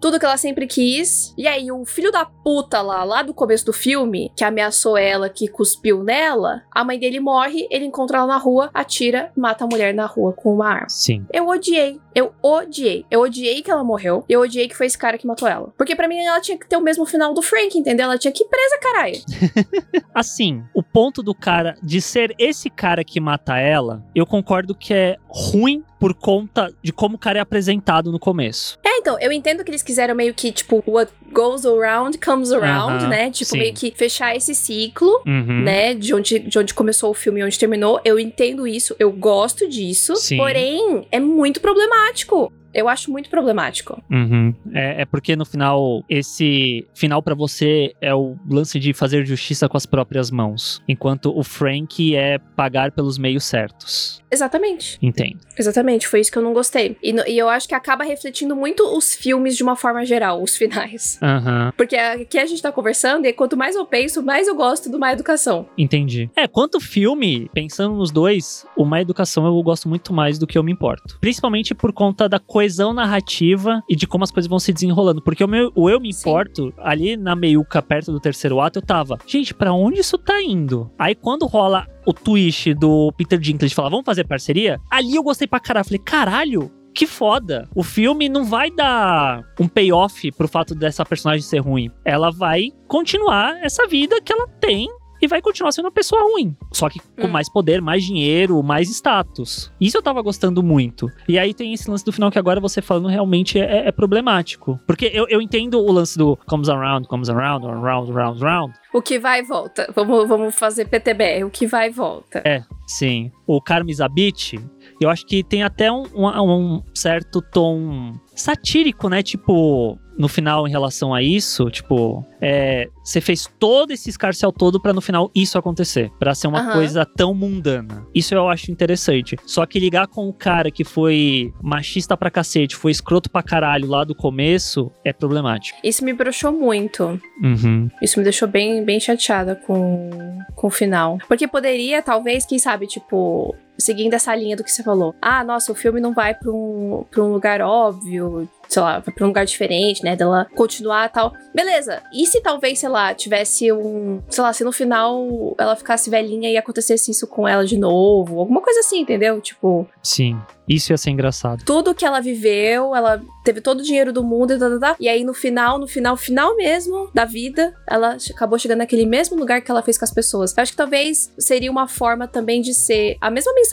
tudo 0.00 0.18
que 0.18 0.24
ela 0.24 0.36
sempre 0.36 0.66
quis. 0.66 1.34
E 1.36 1.46
aí, 1.46 1.70
o 1.70 1.84
filho 1.84 2.10
da 2.10 2.24
puta 2.24 2.80
lá, 2.80 3.04
lá 3.04 3.22
do 3.22 3.34
começo 3.34 3.66
do 3.66 3.72
filme, 3.72 4.30
que 4.36 4.44
ameaçou 4.44 4.96
ela, 4.96 5.28
que 5.28 5.48
cuspiu 5.48 6.02
nela, 6.02 6.62
a 6.70 6.84
mãe 6.84 6.98
dele 6.98 7.20
morre, 7.20 7.66
ele 7.70 7.84
encontra 7.84 8.18
ela 8.18 8.26
na 8.26 8.36
rua, 8.36 8.70
atira, 8.72 9.32
mata 9.36 9.64
a 9.64 9.68
mulher 9.68 9.94
na 9.94 10.06
rua 10.06 10.32
com 10.32 10.54
uma 10.54 10.68
arma. 10.68 10.88
Sim. 10.88 11.26
Eu 11.32 11.48
odiei. 11.48 12.00
Eu 12.14 12.32
odiei. 12.42 13.06
Eu 13.10 13.20
odiei 13.20 13.62
que 13.62 13.70
ela 13.70 13.82
morreu. 13.82 14.24
Eu 14.28 14.40
odiei 14.40 14.68
que 14.68 14.76
foi 14.76 14.86
esse 14.86 14.98
cara 14.98 15.16
que 15.16 15.26
matou 15.26 15.48
ela. 15.48 15.72
Porque 15.76 15.96
pra 15.96 16.06
mim 16.06 16.18
ela 16.18 16.40
tinha 16.40 16.58
que 16.58 16.68
ter 16.68 16.76
o 16.76 16.80
mesmo 16.80 17.06
final 17.06 17.32
do 17.32 17.42
Frank, 17.42 17.78
entendeu? 17.78 18.04
Ela 18.04 18.18
tinha 18.18 18.32
que 18.32 18.44
ir 18.44 18.48
presa, 18.48 18.78
caralho. 18.78 19.18
Assim, 20.14 20.62
o 20.74 20.82
ponto 20.82 21.22
do 21.22 21.34
cara 21.34 21.61
de 21.82 22.00
ser 22.00 22.34
esse 22.38 22.68
cara 22.68 23.04
que 23.04 23.20
mata 23.20 23.58
ela, 23.58 24.04
eu 24.14 24.26
concordo 24.26 24.74
que 24.74 24.92
é 24.92 25.16
ruim 25.28 25.82
por 25.98 26.14
conta 26.14 26.72
de 26.82 26.92
como 26.92 27.14
o 27.14 27.18
cara 27.18 27.38
é 27.38 27.40
apresentado 27.40 28.10
no 28.10 28.18
começo. 28.18 28.78
É, 28.84 28.98
então, 28.98 29.16
eu 29.20 29.30
entendo 29.30 29.62
que 29.62 29.70
eles 29.70 29.84
quiseram 29.84 30.16
meio 30.16 30.34
que, 30.34 30.50
tipo, 30.50 30.82
what 30.84 31.12
goes 31.32 31.64
around 31.64 32.18
comes 32.18 32.50
around, 32.50 33.04
Aham, 33.04 33.08
né? 33.08 33.30
Tipo, 33.30 33.52
sim. 33.52 33.58
meio 33.58 33.72
que 33.72 33.92
fechar 33.94 34.34
esse 34.34 34.54
ciclo. 34.54 35.22
Uhum. 35.24 35.62
Né, 35.62 35.94
de 35.94 36.12
onde, 36.12 36.40
de 36.40 36.58
onde 36.58 36.74
começou 36.74 37.10
o 37.10 37.14
filme 37.14 37.40
e 37.40 37.44
onde 37.44 37.58
terminou, 37.58 38.00
eu 38.04 38.18
entendo 38.18 38.66
isso, 38.66 38.96
eu 38.98 39.12
gosto 39.12 39.68
disso, 39.68 40.16
Sim. 40.16 40.36
porém 40.38 41.06
é 41.10 41.20
muito 41.20 41.60
problemático. 41.60 42.52
Eu 42.74 42.88
acho 42.88 43.10
muito 43.10 43.28
problemático. 43.30 44.02
Uhum. 44.10 44.54
É, 44.72 45.02
é 45.02 45.04
porque 45.04 45.34
no 45.36 45.44
final, 45.44 46.04
esse 46.08 46.86
final 46.94 47.22
pra 47.22 47.34
você 47.34 47.94
é 48.00 48.14
o 48.14 48.36
lance 48.48 48.78
de 48.78 48.92
fazer 48.92 49.24
justiça 49.26 49.68
com 49.68 49.76
as 49.76 49.86
próprias 49.86 50.30
mãos. 50.30 50.82
Enquanto 50.88 51.36
o 51.36 51.42
Frank 51.42 52.14
é 52.16 52.38
pagar 52.38 52.92
pelos 52.92 53.18
meios 53.18 53.44
certos. 53.44 54.22
Exatamente. 54.30 54.98
Entendo. 55.02 55.38
Exatamente, 55.58 56.08
foi 56.08 56.20
isso 56.20 56.32
que 56.32 56.38
eu 56.38 56.42
não 56.42 56.54
gostei. 56.54 56.96
E, 57.02 57.12
no- 57.12 57.26
e 57.26 57.36
eu 57.36 57.48
acho 57.48 57.68
que 57.68 57.74
acaba 57.74 58.02
refletindo 58.04 58.56
muito 58.56 58.82
os 58.96 59.14
filmes 59.14 59.56
de 59.56 59.62
uma 59.62 59.76
forma 59.76 60.04
geral, 60.06 60.42
os 60.42 60.56
finais. 60.56 61.18
Aham. 61.22 61.72
Porque 61.76 61.96
aqui 61.96 62.38
a 62.38 62.46
gente 62.46 62.62
tá 62.62 62.72
conversando 62.72 63.26
e 63.26 63.32
quanto 63.32 63.56
mais 63.56 63.76
eu 63.76 63.84
penso, 63.84 64.22
mais 64.22 64.48
eu 64.48 64.54
gosto 64.54 64.90
do 64.90 64.98
Má 64.98 65.12
Educação. 65.12 65.66
Entendi. 65.76 66.30
É, 66.34 66.48
quanto 66.48 66.80
filme, 66.80 67.50
pensando 67.52 67.94
nos 67.96 68.10
dois, 68.10 68.66
o 68.76 68.84
Má 68.86 69.00
Educação 69.02 69.44
eu 69.44 69.62
gosto 69.62 69.88
muito 69.88 70.12
mais 70.14 70.38
do 70.38 70.46
que 70.46 70.56
Eu 70.56 70.62
Me 70.62 70.72
Importo. 70.72 71.18
Principalmente 71.20 71.74
por 71.74 71.92
conta 71.92 72.26
da 72.28 72.38
coesão 72.62 72.92
narrativa 72.92 73.82
e 73.88 73.96
de 73.96 74.06
como 74.06 74.22
as 74.22 74.30
coisas 74.30 74.48
vão 74.48 74.60
se 74.60 74.72
desenrolando. 74.72 75.20
Porque 75.20 75.42
o, 75.42 75.48
meu, 75.48 75.72
o 75.74 75.90
Eu 75.90 76.00
Me 76.00 76.12
Sim. 76.12 76.20
Importo, 76.20 76.72
ali 76.78 77.16
na 77.16 77.34
meiuca, 77.34 77.82
perto 77.82 78.12
do 78.12 78.20
terceiro 78.20 78.60
ato, 78.60 78.78
eu 78.78 78.82
tava, 78.82 79.18
gente, 79.26 79.52
pra 79.52 79.72
onde 79.72 79.98
isso 79.98 80.16
tá 80.16 80.40
indo? 80.40 80.88
Aí 80.96 81.14
quando 81.14 81.46
rola 81.46 81.88
o 82.06 82.12
twist 82.12 82.72
do 82.74 83.12
Peter 83.16 83.38
Dinklage 83.38 83.74
falar, 83.74 83.88
vamos 83.88 84.04
fazer 84.04 84.24
parceria? 84.24 84.78
Ali 84.88 85.16
eu 85.16 85.22
gostei 85.24 85.48
pra 85.48 85.58
caralho. 85.58 85.84
Falei, 85.84 85.98
caralho, 85.98 86.70
que 86.94 87.04
foda. 87.04 87.68
O 87.74 87.82
filme 87.82 88.28
não 88.28 88.44
vai 88.44 88.70
dar 88.70 89.42
um 89.58 89.66
payoff 89.66 90.30
pro 90.32 90.46
fato 90.46 90.74
dessa 90.74 91.04
personagem 91.04 91.42
ser 91.42 91.58
ruim. 91.58 91.90
Ela 92.04 92.30
vai 92.30 92.68
continuar 92.86 93.56
essa 93.60 93.88
vida 93.88 94.20
que 94.20 94.32
ela 94.32 94.46
tem 94.60 94.88
e 95.22 95.28
vai 95.28 95.40
continuar 95.40 95.70
sendo 95.72 95.84
uma 95.86 95.90
pessoa 95.92 96.20
ruim. 96.22 96.56
Só 96.72 96.88
que 96.90 96.98
com 97.18 97.26
Hum. 97.28 97.30
mais 97.30 97.48
poder, 97.50 97.80
mais 97.80 98.04
dinheiro, 98.04 98.60
mais 98.62 98.90
status. 98.90 99.72
Isso 99.80 99.96
eu 99.96 100.02
tava 100.02 100.20
gostando 100.20 100.62
muito. 100.62 101.06
E 101.28 101.38
aí 101.38 101.54
tem 101.54 101.72
esse 101.72 101.88
lance 101.88 102.04
do 102.04 102.12
final 102.12 102.30
que 102.30 102.38
agora 102.38 102.60
você 102.60 102.82
falando 102.82 103.06
realmente 103.08 103.58
é, 103.58 103.86
é 103.88 103.92
problemático. 103.92 104.78
Porque 104.86 105.10
eu, 105.14 105.26
eu 105.28 105.40
entendo 105.40 105.78
o 105.78 105.92
lance 105.92 106.18
do 106.18 106.36
comes 106.46 106.68
around, 106.68 107.06
comes 107.06 107.28
around, 107.28 107.64
around, 107.66 108.10
around, 108.10 108.44
around. 108.44 108.74
O 108.92 109.00
que 109.00 109.18
vai 109.18 109.40
e 109.40 109.42
volta. 109.44 109.90
Vamos, 109.94 110.28
vamos 110.28 110.54
fazer 110.54 110.86
PTBR. 110.86 111.44
O 111.44 111.50
que 111.50 111.66
vai 111.66 111.88
e 111.88 111.90
volta. 111.92 112.42
Sim. 112.86 113.30
O 113.46 113.60
Carmen 113.62 113.94
Zabit, 113.94 114.58
eu 115.00 115.08
acho 115.08 115.24
que 115.24 115.42
tem 115.44 115.62
até 115.62 115.90
um, 115.90 116.02
um- 116.14 116.76
um 116.76 116.82
certo 116.94 117.40
tom 117.40 118.12
satírico, 118.34 119.08
né? 119.08 119.22
Tipo, 119.22 119.98
no 120.18 120.28
final, 120.28 120.66
em 120.66 120.70
relação 120.70 121.14
a 121.14 121.22
isso, 121.22 121.70
tipo, 121.70 122.24
é, 122.40 122.88
você 123.02 123.20
fez 123.20 123.48
todo 123.58 123.92
esse 123.92 124.10
escarcel 124.10 124.52
todo 124.52 124.80
pra 124.80 124.92
no 124.92 125.00
final 125.00 125.30
isso 125.34 125.58
acontecer. 125.58 126.10
Pra 126.18 126.34
ser 126.34 126.48
uma 126.48 126.60
Aham. 126.60 126.72
coisa 126.72 127.04
tão 127.04 127.34
mundana. 127.34 128.06
Isso 128.14 128.34
eu 128.34 128.48
acho 128.48 128.70
interessante. 128.70 129.36
Só 129.46 129.64
que 129.66 129.78
ligar 129.78 130.06
com 130.06 130.28
o 130.28 130.32
cara 130.32 130.70
que 130.70 130.84
foi 130.84 131.52
machista 131.62 132.16
pra 132.16 132.30
cacete, 132.30 132.76
foi 132.76 132.90
escroto 132.90 133.30
pra 133.30 133.42
caralho 133.42 133.88
lá 133.88 134.04
do 134.04 134.14
começo, 134.14 134.90
é 135.04 135.12
problemático. 135.12 135.78
Isso 135.82 136.04
me 136.04 136.12
broxou 136.12 136.52
muito. 136.52 137.20
Uhum. 137.42 137.88
Isso 138.00 138.18
me 138.18 138.24
deixou 138.24 138.48
bem, 138.48 138.84
bem 138.84 139.00
chateada 139.00 139.54
com, 139.56 140.10
com 140.54 140.66
o 140.66 140.70
final. 140.70 141.18
Porque 141.28 141.48
poderia, 141.48 142.02
talvez, 142.02 142.44
quem 142.44 142.58
sabe, 142.58 142.86
tipo, 142.86 143.54
seguindo 143.82 144.14
essa 144.14 144.34
linha 144.34 144.56
do 144.56 144.64
que 144.64 144.70
você 144.70 144.82
falou. 144.82 145.14
Ah, 145.20 145.44
nossa, 145.44 145.72
o 145.72 145.74
filme 145.74 146.00
não 146.00 146.14
vai 146.14 146.34
pra 146.34 146.50
um, 146.50 147.04
pra 147.10 147.22
um 147.22 147.32
lugar 147.32 147.60
óbvio, 147.60 148.48
sei 148.68 148.82
lá, 148.82 149.00
pra 149.00 149.24
um 149.24 149.28
lugar 149.28 149.44
diferente, 149.44 150.02
né? 150.02 150.16
Dela 150.16 150.46
continuar 150.54 151.06
e 151.06 151.12
tal. 151.12 151.32
Beleza. 151.54 152.02
E 152.12 152.26
se 152.26 152.40
talvez, 152.40 152.78
sei 152.78 152.88
lá, 152.88 153.14
tivesse 153.14 153.70
um. 153.72 154.22
Sei 154.28 154.42
lá, 154.42 154.52
se 154.52 154.64
no 154.64 154.72
final 154.72 155.54
ela 155.58 155.76
ficasse 155.76 156.08
velhinha 156.08 156.50
e 156.50 156.56
acontecesse 156.56 157.10
isso 157.10 157.26
com 157.26 157.46
ela 157.46 157.64
de 157.64 157.76
novo? 157.76 158.40
Alguma 158.40 158.60
coisa 158.60 158.80
assim, 158.80 159.00
entendeu? 159.00 159.40
Tipo. 159.40 159.86
Sim. 160.02 160.40
Isso 160.68 160.92
ia 160.92 160.96
ser 160.96 161.10
engraçado. 161.10 161.64
Tudo 161.64 161.94
que 161.94 162.04
ela 162.04 162.20
viveu, 162.20 162.94
ela 162.94 163.20
teve 163.44 163.60
todo 163.60 163.80
o 163.80 163.82
dinheiro 163.82 164.12
do 164.12 164.22
mundo 164.22 164.52
e 164.52 164.58
tá, 164.58 164.70
tá, 164.70 164.78
tá. 164.78 164.96
E 164.98 165.08
aí 165.08 165.24
no 165.24 165.34
final, 165.34 165.76
no 165.76 165.88
final, 165.88 166.16
final 166.16 166.56
mesmo 166.56 167.10
da 167.12 167.24
vida, 167.24 167.74
ela 167.88 168.16
acabou 168.30 168.58
chegando 168.58 168.78
naquele 168.78 169.04
mesmo 169.04 169.36
lugar 169.36 169.60
que 169.60 169.70
ela 169.70 169.82
fez 169.82 169.98
com 169.98 170.04
as 170.04 170.14
pessoas. 170.14 170.56
Eu 170.56 170.62
acho 170.62 170.72
que 170.72 170.78
talvez 170.78 171.32
seria 171.36 171.70
uma 171.70 171.88
forma 171.88 172.28
também 172.28 172.62
de 172.62 172.72
ser 172.74 173.16
a 173.20 173.28
mesma 173.28 173.52
mensagem 173.54 173.71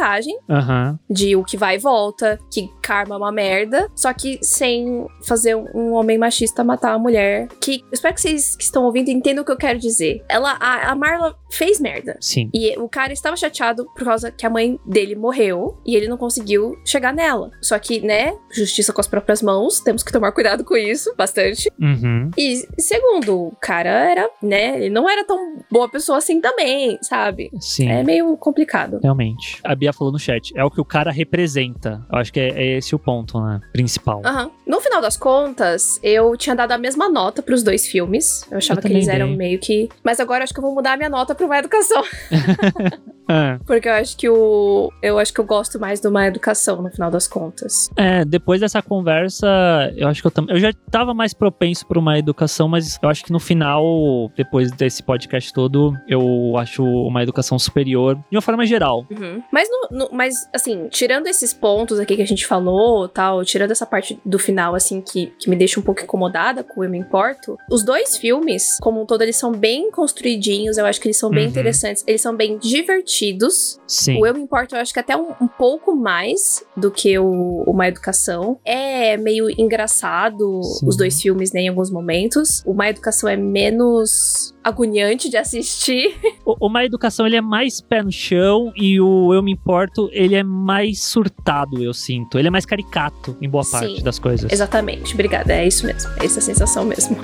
Aham. 0.49 0.99
de 1.09 1.35
o 1.35 1.43
que 1.43 1.57
vai 1.57 1.75
e 1.75 1.79
volta, 1.79 2.39
que 2.51 2.69
karma 2.81 3.15
é 3.15 3.17
uma 3.17 3.31
merda, 3.31 3.89
só 3.95 4.11
que 4.13 4.39
sem 4.41 5.05
fazer 5.23 5.55
um 5.55 5.93
homem 5.93 6.17
machista 6.17 6.63
matar 6.63 6.93
a 6.93 6.99
mulher. 6.99 7.47
Que 7.61 7.81
eu 7.81 7.93
espero 7.93 8.15
que 8.15 8.21
vocês 8.21 8.55
que 8.55 8.63
estão 8.63 8.83
ouvindo 8.83 9.09
entendam 9.09 9.43
o 9.43 9.45
que 9.45 9.51
eu 9.51 9.57
quero 9.57 9.79
dizer. 9.79 10.23
Ela, 10.27 10.57
a, 10.59 10.91
a 10.91 10.95
Marla 10.95 11.35
fez 11.51 11.79
merda. 11.79 12.17
Sim. 12.19 12.49
E 12.53 12.77
o 12.77 12.87
cara 12.89 13.13
estava 13.13 13.35
chateado 13.35 13.85
por 13.95 14.03
causa 14.03 14.31
que 14.31 14.45
a 14.45 14.49
mãe 14.49 14.79
dele 14.85 15.15
morreu 15.15 15.77
e 15.85 15.95
ele 15.95 16.07
não 16.07 16.17
conseguiu 16.17 16.75
chegar 16.85 17.13
nela. 17.13 17.51
Só 17.61 17.77
que, 17.77 18.01
né, 18.01 18.33
justiça 18.51 18.93
com 18.93 19.01
as 19.01 19.07
próprias 19.07 19.41
mãos, 19.41 19.79
temos 19.79 20.03
que 20.03 20.11
tomar 20.11 20.31
cuidado 20.31 20.63
com 20.63 20.75
isso, 20.75 21.13
bastante. 21.15 21.71
Uhum. 21.79 22.31
E 22.37 22.65
segundo, 22.79 23.47
o 23.47 23.55
cara 23.61 23.89
era, 23.89 24.29
né, 24.41 24.77
ele 24.77 24.89
não 24.89 25.09
era 25.09 25.23
tão 25.25 25.57
boa 25.71 25.89
pessoa 25.89 26.17
assim 26.17 26.41
também, 26.41 26.97
sabe? 27.01 27.49
Sim. 27.59 27.89
É 27.89 28.03
meio 28.03 28.35
complicado. 28.37 28.99
Realmente. 29.01 29.59
A 29.63 29.75
Bia 29.79 29.93
falou 29.93 30.11
no 30.11 30.19
chat. 30.19 30.51
É 30.55 30.63
o 30.63 30.69
que 30.69 30.79
o 30.79 30.85
cara 30.85 31.11
representa. 31.11 32.05
Eu 32.11 32.19
acho 32.19 32.31
que 32.31 32.39
é, 32.39 32.49
é 32.49 32.77
esse 32.77 32.93
o 32.93 32.99
ponto, 32.99 33.39
né? 33.41 33.59
Principal. 33.71 34.21
Aham. 34.25 34.51
No 34.67 34.79
final 34.79 35.01
das 35.01 35.17
contas, 35.17 35.99
eu 36.03 36.35
tinha 36.37 36.55
dado 36.55 36.71
a 36.73 36.77
mesma 36.77 37.09
nota 37.09 37.41
pros 37.41 37.63
dois 37.63 37.87
filmes. 37.87 38.45
Eu 38.51 38.57
achava 38.57 38.79
Eu 38.79 38.83
que 38.85 38.93
eles 38.93 39.07
eram 39.07 39.27
dei. 39.27 39.35
meio 39.37 39.59
que. 39.59 39.89
Mas 40.03 40.19
agora 40.19 40.41
eu 40.41 40.43
acho 40.43 40.53
que 40.53 40.59
eu 40.59 40.63
vou 40.63 40.75
mudar 40.75 40.93
a 40.93 40.97
minha 40.97 41.09
nota 41.09 41.33
pra 41.33 41.45
uma 41.45 41.57
educação. 41.57 42.03
É. 43.31 43.59
Porque 43.63 43.87
eu 43.87 43.93
acho 43.93 44.17
que 44.17 44.27
o. 44.27 44.91
Eu 45.03 45.19
acho 45.19 45.31
que 45.31 45.39
eu 45.39 45.45
gosto 45.45 45.79
mais 45.79 45.99
de 46.01 46.07
uma 46.07 46.25
educação, 46.25 46.81
no 46.81 46.89
final 46.89 47.11
das 47.11 47.27
contas. 47.27 47.87
É, 47.95 48.25
depois 48.25 48.59
dessa 48.59 48.81
conversa, 48.81 49.47
eu 49.95 50.07
acho 50.07 50.19
que 50.19 50.25
eu 50.25 50.31
também. 50.31 50.55
Eu 50.55 50.59
já 50.59 50.73
tava 50.89 51.13
mais 51.13 51.31
propenso 51.31 51.85
pra 51.85 51.99
uma 51.99 52.17
educação, 52.17 52.67
mas 52.67 52.97
eu 52.99 53.07
acho 53.07 53.23
que 53.23 53.31
no 53.31 53.39
final, 53.39 54.31
depois 54.35 54.71
desse 54.71 55.03
podcast 55.03 55.53
todo, 55.53 55.95
eu 56.07 56.57
acho 56.57 56.83
uma 56.83 57.21
educação 57.21 57.59
superior, 57.59 58.15
de 58.31 58.35
uma 58.35 58.41
forma 58.41 58.65
geral. 58.65 59.05
Uhum. 59.11 59.43
Mas, 59.53 59.68
no, 59.69 59.97
no- 59.97 60.09
mas, 60.11 60.33
assim, 60.53 60.87
tirando 60.89 61.27
esses 61.27 61.53
pontos 61.53 61.99
aqui 61.99 62.15
que 62.15 62.21
a 62.21 62.27
gente 62.27 62.45
falou, 62.45 63.07
tal, 63.07 63.43
tirando 63.45 63.71
essa 63.71 63.85
parte 63.85 64.19
do 64.25 64.39
final, 64.39 64.75
assim, 64.75 65.01
que, 65.01 65.27
que 65.39 65.49
me 65.49 65.55
deixa 65.55 65.79
um 65.79 65.83
pouco 65.83 66.01
incomodada 66.01 66.63
com 66.63 66.81
o 66.81 66.83
Eu 66.83 66.89
Me 66.89 66.97
Importo, 66.97 67.57
os 67.69 67.83
dois 67.83 68.17
filmes, 68.17 68.77
como 68.81 69.01
um 69.01 69.05
todo, 69.05 69.21
eles 69.21 69.35
são 69.37 69.51
bem 69.51 69.91
construidinhos, 69.91 70.77
eu 70.77 70.85
acho 70.85 70.99
que 70.99 71.07
eles 71.07 71.17
são 71.17 71.29
bem 71.29 71.43
Uhum. 71.43 71.49
interessantes, 71.49 72.03
eles 72.07 72.21
são 72.21 72.35
bem 72.35 72.57
divertidos. 72.57 73.79
Sim. 73.87 74.19
O 74.21 74.25
Eu 74.27 74.33
Me 74.33 74.41
Importo, 74.41 74.75
eu 74.75 74.79
acho 74.81 74.93
que 74.93 74.99
até 74.99 75.15
um, 75.15 75.31
um 75.41 75.47
pouco 75.47 75.95
mais 75.95 76.63
do 76.75 76.89
que 76.91 77.17
o 77.19 77.63
Uma 77.67 77.87
Educação. 77.87 78.59
É 78.65 79.17
meio 79.17 79.49
engraçado 79.49 80.61
Sim. 80.63 80.87
os 80.87 80.97
dois 80.97 81.21
filmes, 81.21 81.51
né, 81.51 81.61
em 81.61 81.69
alguns 81.69 81.89
momentos. 81.91 82.63
O 82.65 82.71
Uma 82.71 82.89
Educação 82.89 83.29
é 83.29 83.35
menos 83.35 84.53
agoniante 84.69 85.29
de 85.29 85.37
assistir. 85.37 86.15
O- 86.45 86.67
Uma 86.67 86.83
educação 86.83 87.27
ele 87.27 87.35
é 87.35 87.41
mais 87.41 87.79
pé 87.81 88.01
no 88.01 88.11
chão 88.11 88.71
e 88.75 88.99
o 88.99 89.33
Eu 89.33 89.43
Me 89.43 89.51
Importo 89.51 90.09
ele 90.11 90.35
é 90.35 90.43
mais 90.43 91.03
surtado, 91.03 91.83
eu 91.83 91.93
sinto. 91.93 92.39
Ele 92.39 92.47
é 92.47 92.51
mais 92.51 92.65
caricato 92.65 93.37
em 93.41 93.47
boa 93.49 93.63
Sim. 93.63 93.71
parte 93.71 94.03
das 94.03 94.17
coisas. 94.17 94.51
Exatamente, 94.51 95.13
obrigada. 95.13 95.53
É 95.53 95.67
isso 95.67 95.85
mesmo. 95.85 96.09
É 96.19 96.25
essa 96.25 96.41
sensação 96.41 96.85
mesmo. 96.85 97.17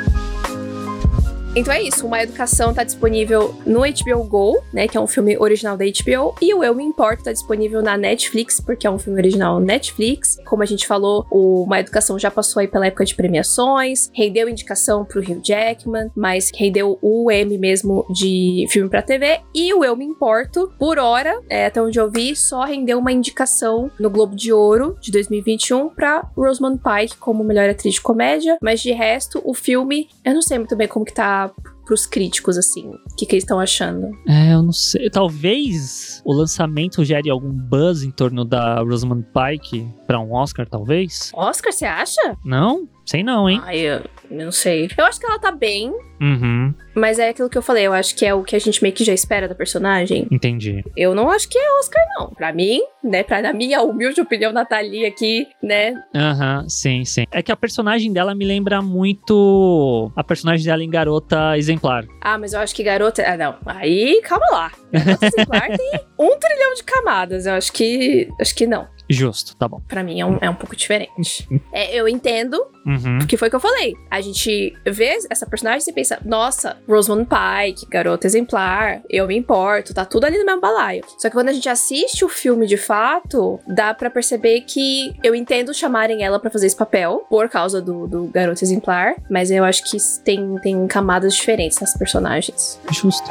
Então 1.56 1.74
é 1.74 1.82
isso, 1.82 2.06
Uma 2.06 2.22
Educação 2.22 2.74
tá 2.74 2.84
disponível 2.84 3.56
no 3.66 3.80
HBO 3.80 4.26
Go, 4.26 4.62
né, 4.74 4.90
que 4.90 4.98
é 4.98 5.00
um 5.00 5.08
filme 5.08 5.38
original 5.38 5.78
da 5.78 5.86
HBO, 5.86 6.36
e 6.42 6.54
o 6.54 6.62
Eu 6.62 6.76
Me 6.76 6.84
Importo 6.84 7.24
tá 7.24 7.32
disponível 7.32 7.82
na 7.82 7.98
Netflix, 7.98 8.60
porque 8.60 8.86
é 8.86 8.92
um 8.92 9.00
filme 9.00 9.18
original 9.18 9.58
Netflix. 9.62 10.38
Como 10.46 10.64
a 10.64 10.66
gente 10.66 10.86
falou, 10.86 11.26
o 11.32 11.64
Uma 11.64 11.80
Educação 11.80 12.20
já 12.20 12.30
passou 12.30 12.60
aí 12.60 12.68
pela 12.68 12.88
época 12.88 13.06
de 13.06 13.16
premiações, 13.16 14.12
rendeu 14.14 14.50
indicação 14.50 15.06
pro 15.06 15.22
Hugh 15.22 15.40
Jackman, 15.42 16.12
mas 16.14 16.52
rendeu 16.54 17.00
o 17.02 17.32
M 17.32 17.58
mesmo 17.58 18.06
de 18.10 18.66
filme 18.70 18.90
pra 18.90 19.02
TV, 19.02 19.40
e 19.54 19.74
o 19.74 19.86
Eu 19.86 19.96
Me 19.96 20.04
Importo, 20.04 20.74
por 20.78 21.00
hora, 21.00 21.42
é, 21.50 21.68
até 21.68 21.82
onde 21.82 21.98
eu 21.98 22.12
vi, 22.12 22.36
só 22.36 22.66
rendeu 22.66 23.00
uma 23.00 23.14
indicação 23.14 23.90
no 23.98 24.10
Globo 24.10 24.36
de 24.36 24.52
Ouro 24.52 24.98
de 25.00 25.10
2021 25.10 25.88
pra 25.88 26.30
Rosamund 26.36 26.82
Pike 26.84 27.16
como 27.16 27.46
melhor 27.46 27.70
atriz 27.70 27.94
de 27.94 28.02
comédia, 28.02 28.58
mas 28.62 28.82
de 28.82 28.92
resto, 28.92 29.42
o 29.46 29.54
filme, 29.54 30.10
eu 30.26 30.34
não 30.34 30.42
sei 30.42 30.58
muito 30.58 30.76
bem 30.76 30.90
como 30.90 31.06
que 31.06 31.14
tá 31.14 31.45
pros 31.86 32.06
críticos, 32.06 32.58
assim, 32.58 32.88
o 32.88 33.16
que, 33.16 33.26
que 33.26 33.36
eles 33.36 33.44
estão 33.44 33.60
achando. 33.60 34.08
É, 34.28 34.54
eu 34.54 34.64
não 34.64 34.72
sei. 34.72 35.10
Talvez 35.10 36.22
o 36.26 36.34
lançamento 36.34 37.04
gere 37.06 37.30
algum 37.30 37.52
buzz 37.52 38.04
em 38.04 38.12
torno 38.12 38.44
da 38.44 38.82
Rosamund 38.82 39.26
Pike 39.34 39.88
pra 40.08 40.20
um 40.20 40.34
Oscar, 40.34 40.68
talvez? 40.68 41.32
Oscar, 41.34 41.72
você 41.72 41.86
acha? 41.86 42.38
Não? 42.44 42.88
Sei 43.06 43.24
não, 43.24 43.50
hein? 43.50 43.62
Ai, 43.64 43.80
eu, 43.80 44.02
não 44.32 44.52
sei. 44.52 44.90
Eu 44.98 45.06
acho 45.06 45.20
que 45.20 45.26
ela 45.26 45.40
tá 45.40 45.52
bem, 45.52 45.94
Uhum, 46.22 46.74
mas 46.96 47.20
é 47.20 47.30
aquilo 47.30 47.50
que 47.50 47.58
eu 47.58 47.62
falei, 47.62 47.86
eu 47.86 47.92
acho 47.94 48.16
que 48.16 48.26
é 48.26 48.34
o 48.34 48.42
que 48.42 48.56
a 48.56 48.60
gente 48.60 48.82
meio 48.82 48.96
que 48.96 49.04
já 49.04 49.14
espera 49.14 49.48
da 49.50 49.54
personagem. 49.56 50.28
entendi. 50.32 50.82
Eu 50.96 51.14
não 51.14 51.30
acho 51.30 51.50
que 51.50 51.58
é 51.58 51.80
Oscar, 51.80 52.02
não. 52.18 52.30
Pra 52.30 52.54
mim, 52.54 52.80
né, 53.04 53.22
pra 53.22 53.42
na 53.42 53.52
minha 53.54 53.82
humilde 53.82 54.22
opinião, 54.22 54.54
Nathalie 54.54 55.06
aqui, 55.06 55.46
né, 55.62 55.94
Aham, 56.16 56.66
sim, 56.70 57.04
sim. 57.04 57.26
É 57.32 57.44
que 57.44 57.52
a 57.52 57.56
personagem 57.56 58.14
dela 58.14 58.34
me 58.34 58.46
lembra 58.46 58.82
muito 58.82 60.12
a 60.16 60.24
personagem 60.24 60.66
dela 60.66 60.84
em 60.84 60.90
Garota 60.90 61.58
Exemplar. 61.58 62.06
Ah, 62.22 62.38
mas 62.38 62.54
eu 62.54 62.60
acho 62.60 62.74
que 62.74 62.84
garota. 62.84 63.24
Ah, 63.26 63.38
não. 63.38 63.56
Aí, 63.66 64.22
calma 64.24 64.46
lá. 64.52 64.72
Garota 64.92 65.26
exemplar 65.28 65.68
tem 65.76 65.92
um 66.20 66.38
trilhão 66.40 66.74
de 66.76 66.84
camadas. 66.84 67.46
Eu 67.46 67.54
acho 67.54 67.72
que. 67.72 68.28
Acho 68.40 68.56
que 68.56 68.66
não. 68.66 68.88
Justo, 69.10 69.56
tá 69.56 69.68
bom. 69.68 69.82
Pra 69.88 70.04
mim 70.04 70.20
é 70.20 70.26
um, 70.26 70.38
é 70.42 70.50
um 70.50 70.56
pouco 70.56 70.76
diferente. 70.76 71.48
É, 71.72 71.94
eu 71.96 72.08
entendo, 72.08 72.56
Uhum. 72.86 73.18
porque 73.20 73.36
foi 73.36 73.48
o 73.48 73.52
que 73.52 73.56
eu 73.56 73.60
falei. 73.60 73.94
A 74.10 74.22
gente 74.22 74.74
vê 74.86 75.18
essa 75.30 75.46
personagem 75.46 75.84
e 75.90 75.94
pensa, 75.94 76.20
nossa, 76.24 76.78
Rosamund 76.88 77.28
Pike, 77.28 77.86
garota 77.90 78.26
exemplar, 78.28 79.02
eu 79.10 79.28
me 79.28 79.36
importo, 79.36 79.94
tá 79.94 80.06
tudo 80.06 80.26
ali 80.26 80.38
no 80.38 80.46
mesmo 80.46 80.62
balaio. 80.62 81.04
Só 81.18 81.28
que 81.30 81.36
quando 81.36 81.50
a 81.50 81.54
gente 81.54 81.68
assiste 81.68 82.24
o 82.24 82.30
filme 82.30 82.66
de 82.66 82.78
fato, 82.78 83.60
dá 83.68 83.94
pra 83.94 84.10
perceber 84.10 84.62
que 84.62 85.14
eu 85.24 85.36
entendo 85.36 85.74
chamarem 85.74 86.24
ela 86.24 86.40
pra 86.40 86.50
fazer 86.50 86.68
esse 86.68 86.78
papel, 86.78 87.26
por 87.30 87.50
causa 87.50 87.82
do, 87.82 88.08
do 88.08 88.26
garoto 88.28 88.64
exemplar, 88.64 89.16
mas 89.30 89.52
eu 89.52 89.64
acho 89.66 89.84
que 89.84 89.98
tem, 90.24 90.56
tem 90.60 90.88
camadas 90.88 91.36
diferentes 91.36 91.80
nas 91.80 91.98
personagens. 91.98 92.80
Justo. 92.92 93.30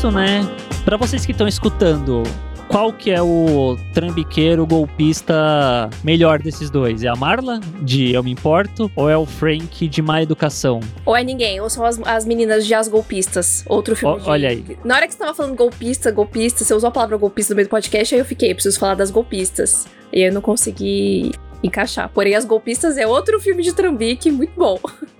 Isso, 0.00 0.10
né? 0.10 0.40
Pra 0.82 0.96
vocês 0.96 1.26
que 1.26 1.32
estão 1.32 1.46
escutando, 1.46 2.22
qual 2.68 2.90
que 2.90 3.10
é 3.10 3.20
o 3.20 3.76
trambiqueiro 3.92 4.66
golpista 4.66 5.90
melhor 6.02 6.38
desses 6.40 6.70
dois? 6.70 7.04
É 7.04 7.08
a 7.08 7.14
Marla, 7.14 7.60
de 7.82 8.10
Eu 8.14 8.22
Me 8.22 8.30
Importo, 8.30 8.90
ou 8.96 9.10
é 9.10 9.16
o 9.16 9.26
Frank, 9.26 9.86
de 9.86 10.00
Má 10.00 10.22
Educação? 10.22 10.80
Ou 11.04 11.14
é 11.14 11.22
ninguém, 11.22 11.60
ou 11.60 11.68
são 11.68 11.84
as, 11.84 12.00
as 12.06 12.24
meninas 12.24 12.66
de 12.66 12.72
As 12.72 12.88
Golpistas. 12.88 13.62
Outro 13.68 13.94
filme. 13.94 14.14
Ó, 14.14 14.18
de- 14.18 14.30
olha 14.30 14.48
aí. 14.48 14.64
Na 14.82 14.96
hora 14.96 15.06
que 15.06 15.12
você 15.12 15.18
tava 15.18 15.34
falando 15.34 15.54
golpista, 15.54 16.10
golpista, 16.10 16.64
você 16.64 16.72
usou 16.72 16.88
a 16.88 16.90
palavra 16.90 17.18
golpista 17.18 17.52
no 17.52 17.56
meio 17.56 17.68
do 17.68 17.70
podcast, 17.70 18.14
aí 18.14 18.22
eu 18.22 18.24
fiquei, 18.24 18.54
preciso 18.54 18.78
falar 18.80 18.94
das 18.94 19.10
golpistas. 19.10 19.86
E 20.10 20.22
eu 20.22 20.32
não 20.32 20.40
consegui 20.40 21.32
encaixar. 21.62 22.08
Porém, 22.08 22.34
As 22.34 22.44
Golpistas 22.44 22.96
é 22.96 23.06
outro 23.06 23.40
filme 23.40 23.62
de 23.62 23.72
Trambique 23.72 24.30
muito 24.30 24.52
bom. 24.56 24.78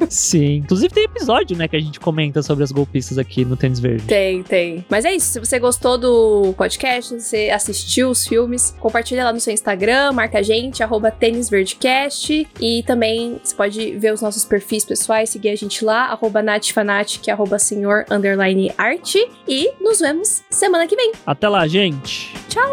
Sim. 0.09 0.57
Inclusive 0.57 0.93
tem 0.93 1.05
episódio, 1.05 1.57
né, 1.57 1.69
que 1.69 1.77
a 1.77 1.81
gente 1.81 2.01
comenta 2.01 2.43
sobre 2.43 2.65
as 2.65 2.73
golpistas 2.73 3.19
aqui 3.19 3.45
no 3.45 3.57
Tênis 3.57 3.79
Verde. 3.79 4.05
Tem, 4.05 4.43
tem. 4.43 4.85
Mas 4.89 5.05
é 5.05 5.15
isso. 5.15 5.27
Se 5.27 5.39
você 5.41 5.59
gostou 5.59 5.99
do 5.99 6.55
podcast, 6.57 7.15
se 7.15 7.21
você 7.21 7.51
assistiu 7.51 8.11
os 8.11 8.27
filmes, 8.27 8.75
compartilha 8.81 9.25
lá 9.25 9.33
no 9.33 9.41
seu 9.41 9.53
Instagram, 9.53 10.13
marca 10.13 10.39
a 10.39 10.43
gente, 10.43 10.83
arroba 10.83 11.11
tênisverdecast. 11.11 12.49
E 12.61 12.83
também 12.85 13.41
você 13.43 13.55
pode 13.55 13.93
ver 13.99 14.13
os 14.13 14.23
nossos 14.23 14.45
perfis 14.45 14.85
pessoais, 14.85 15.31
seguir 15.31 15.51
a 15.51 15.57
gente 15.57 15.85
lá, 15.85 16.07
arroba 16.07 16.43
natfanatic, 16.43 17.29
arroba 17.29 17.59
senhor, 17.59 18.05
underline 18.11 18.73
arte. 18.77 19.29
E 19.47 19.73
nos 19.81 20.01
vemos 20.01 20.43
semana 20.51 20.87
que 20.87 20.97
vem. 20.97 21.13
Até 21.27 21.49
lá, 21.49 21.67
gente. 21.67 22.35
Tchau! 22.49 22.71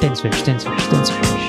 Tênis 0.00 0.20
Verde, 0.20 0.44
Tênis 0.44 0.64
Verde, 0.64 0.88
Tênis 0.88 1.10
Verde. 1.10 1.43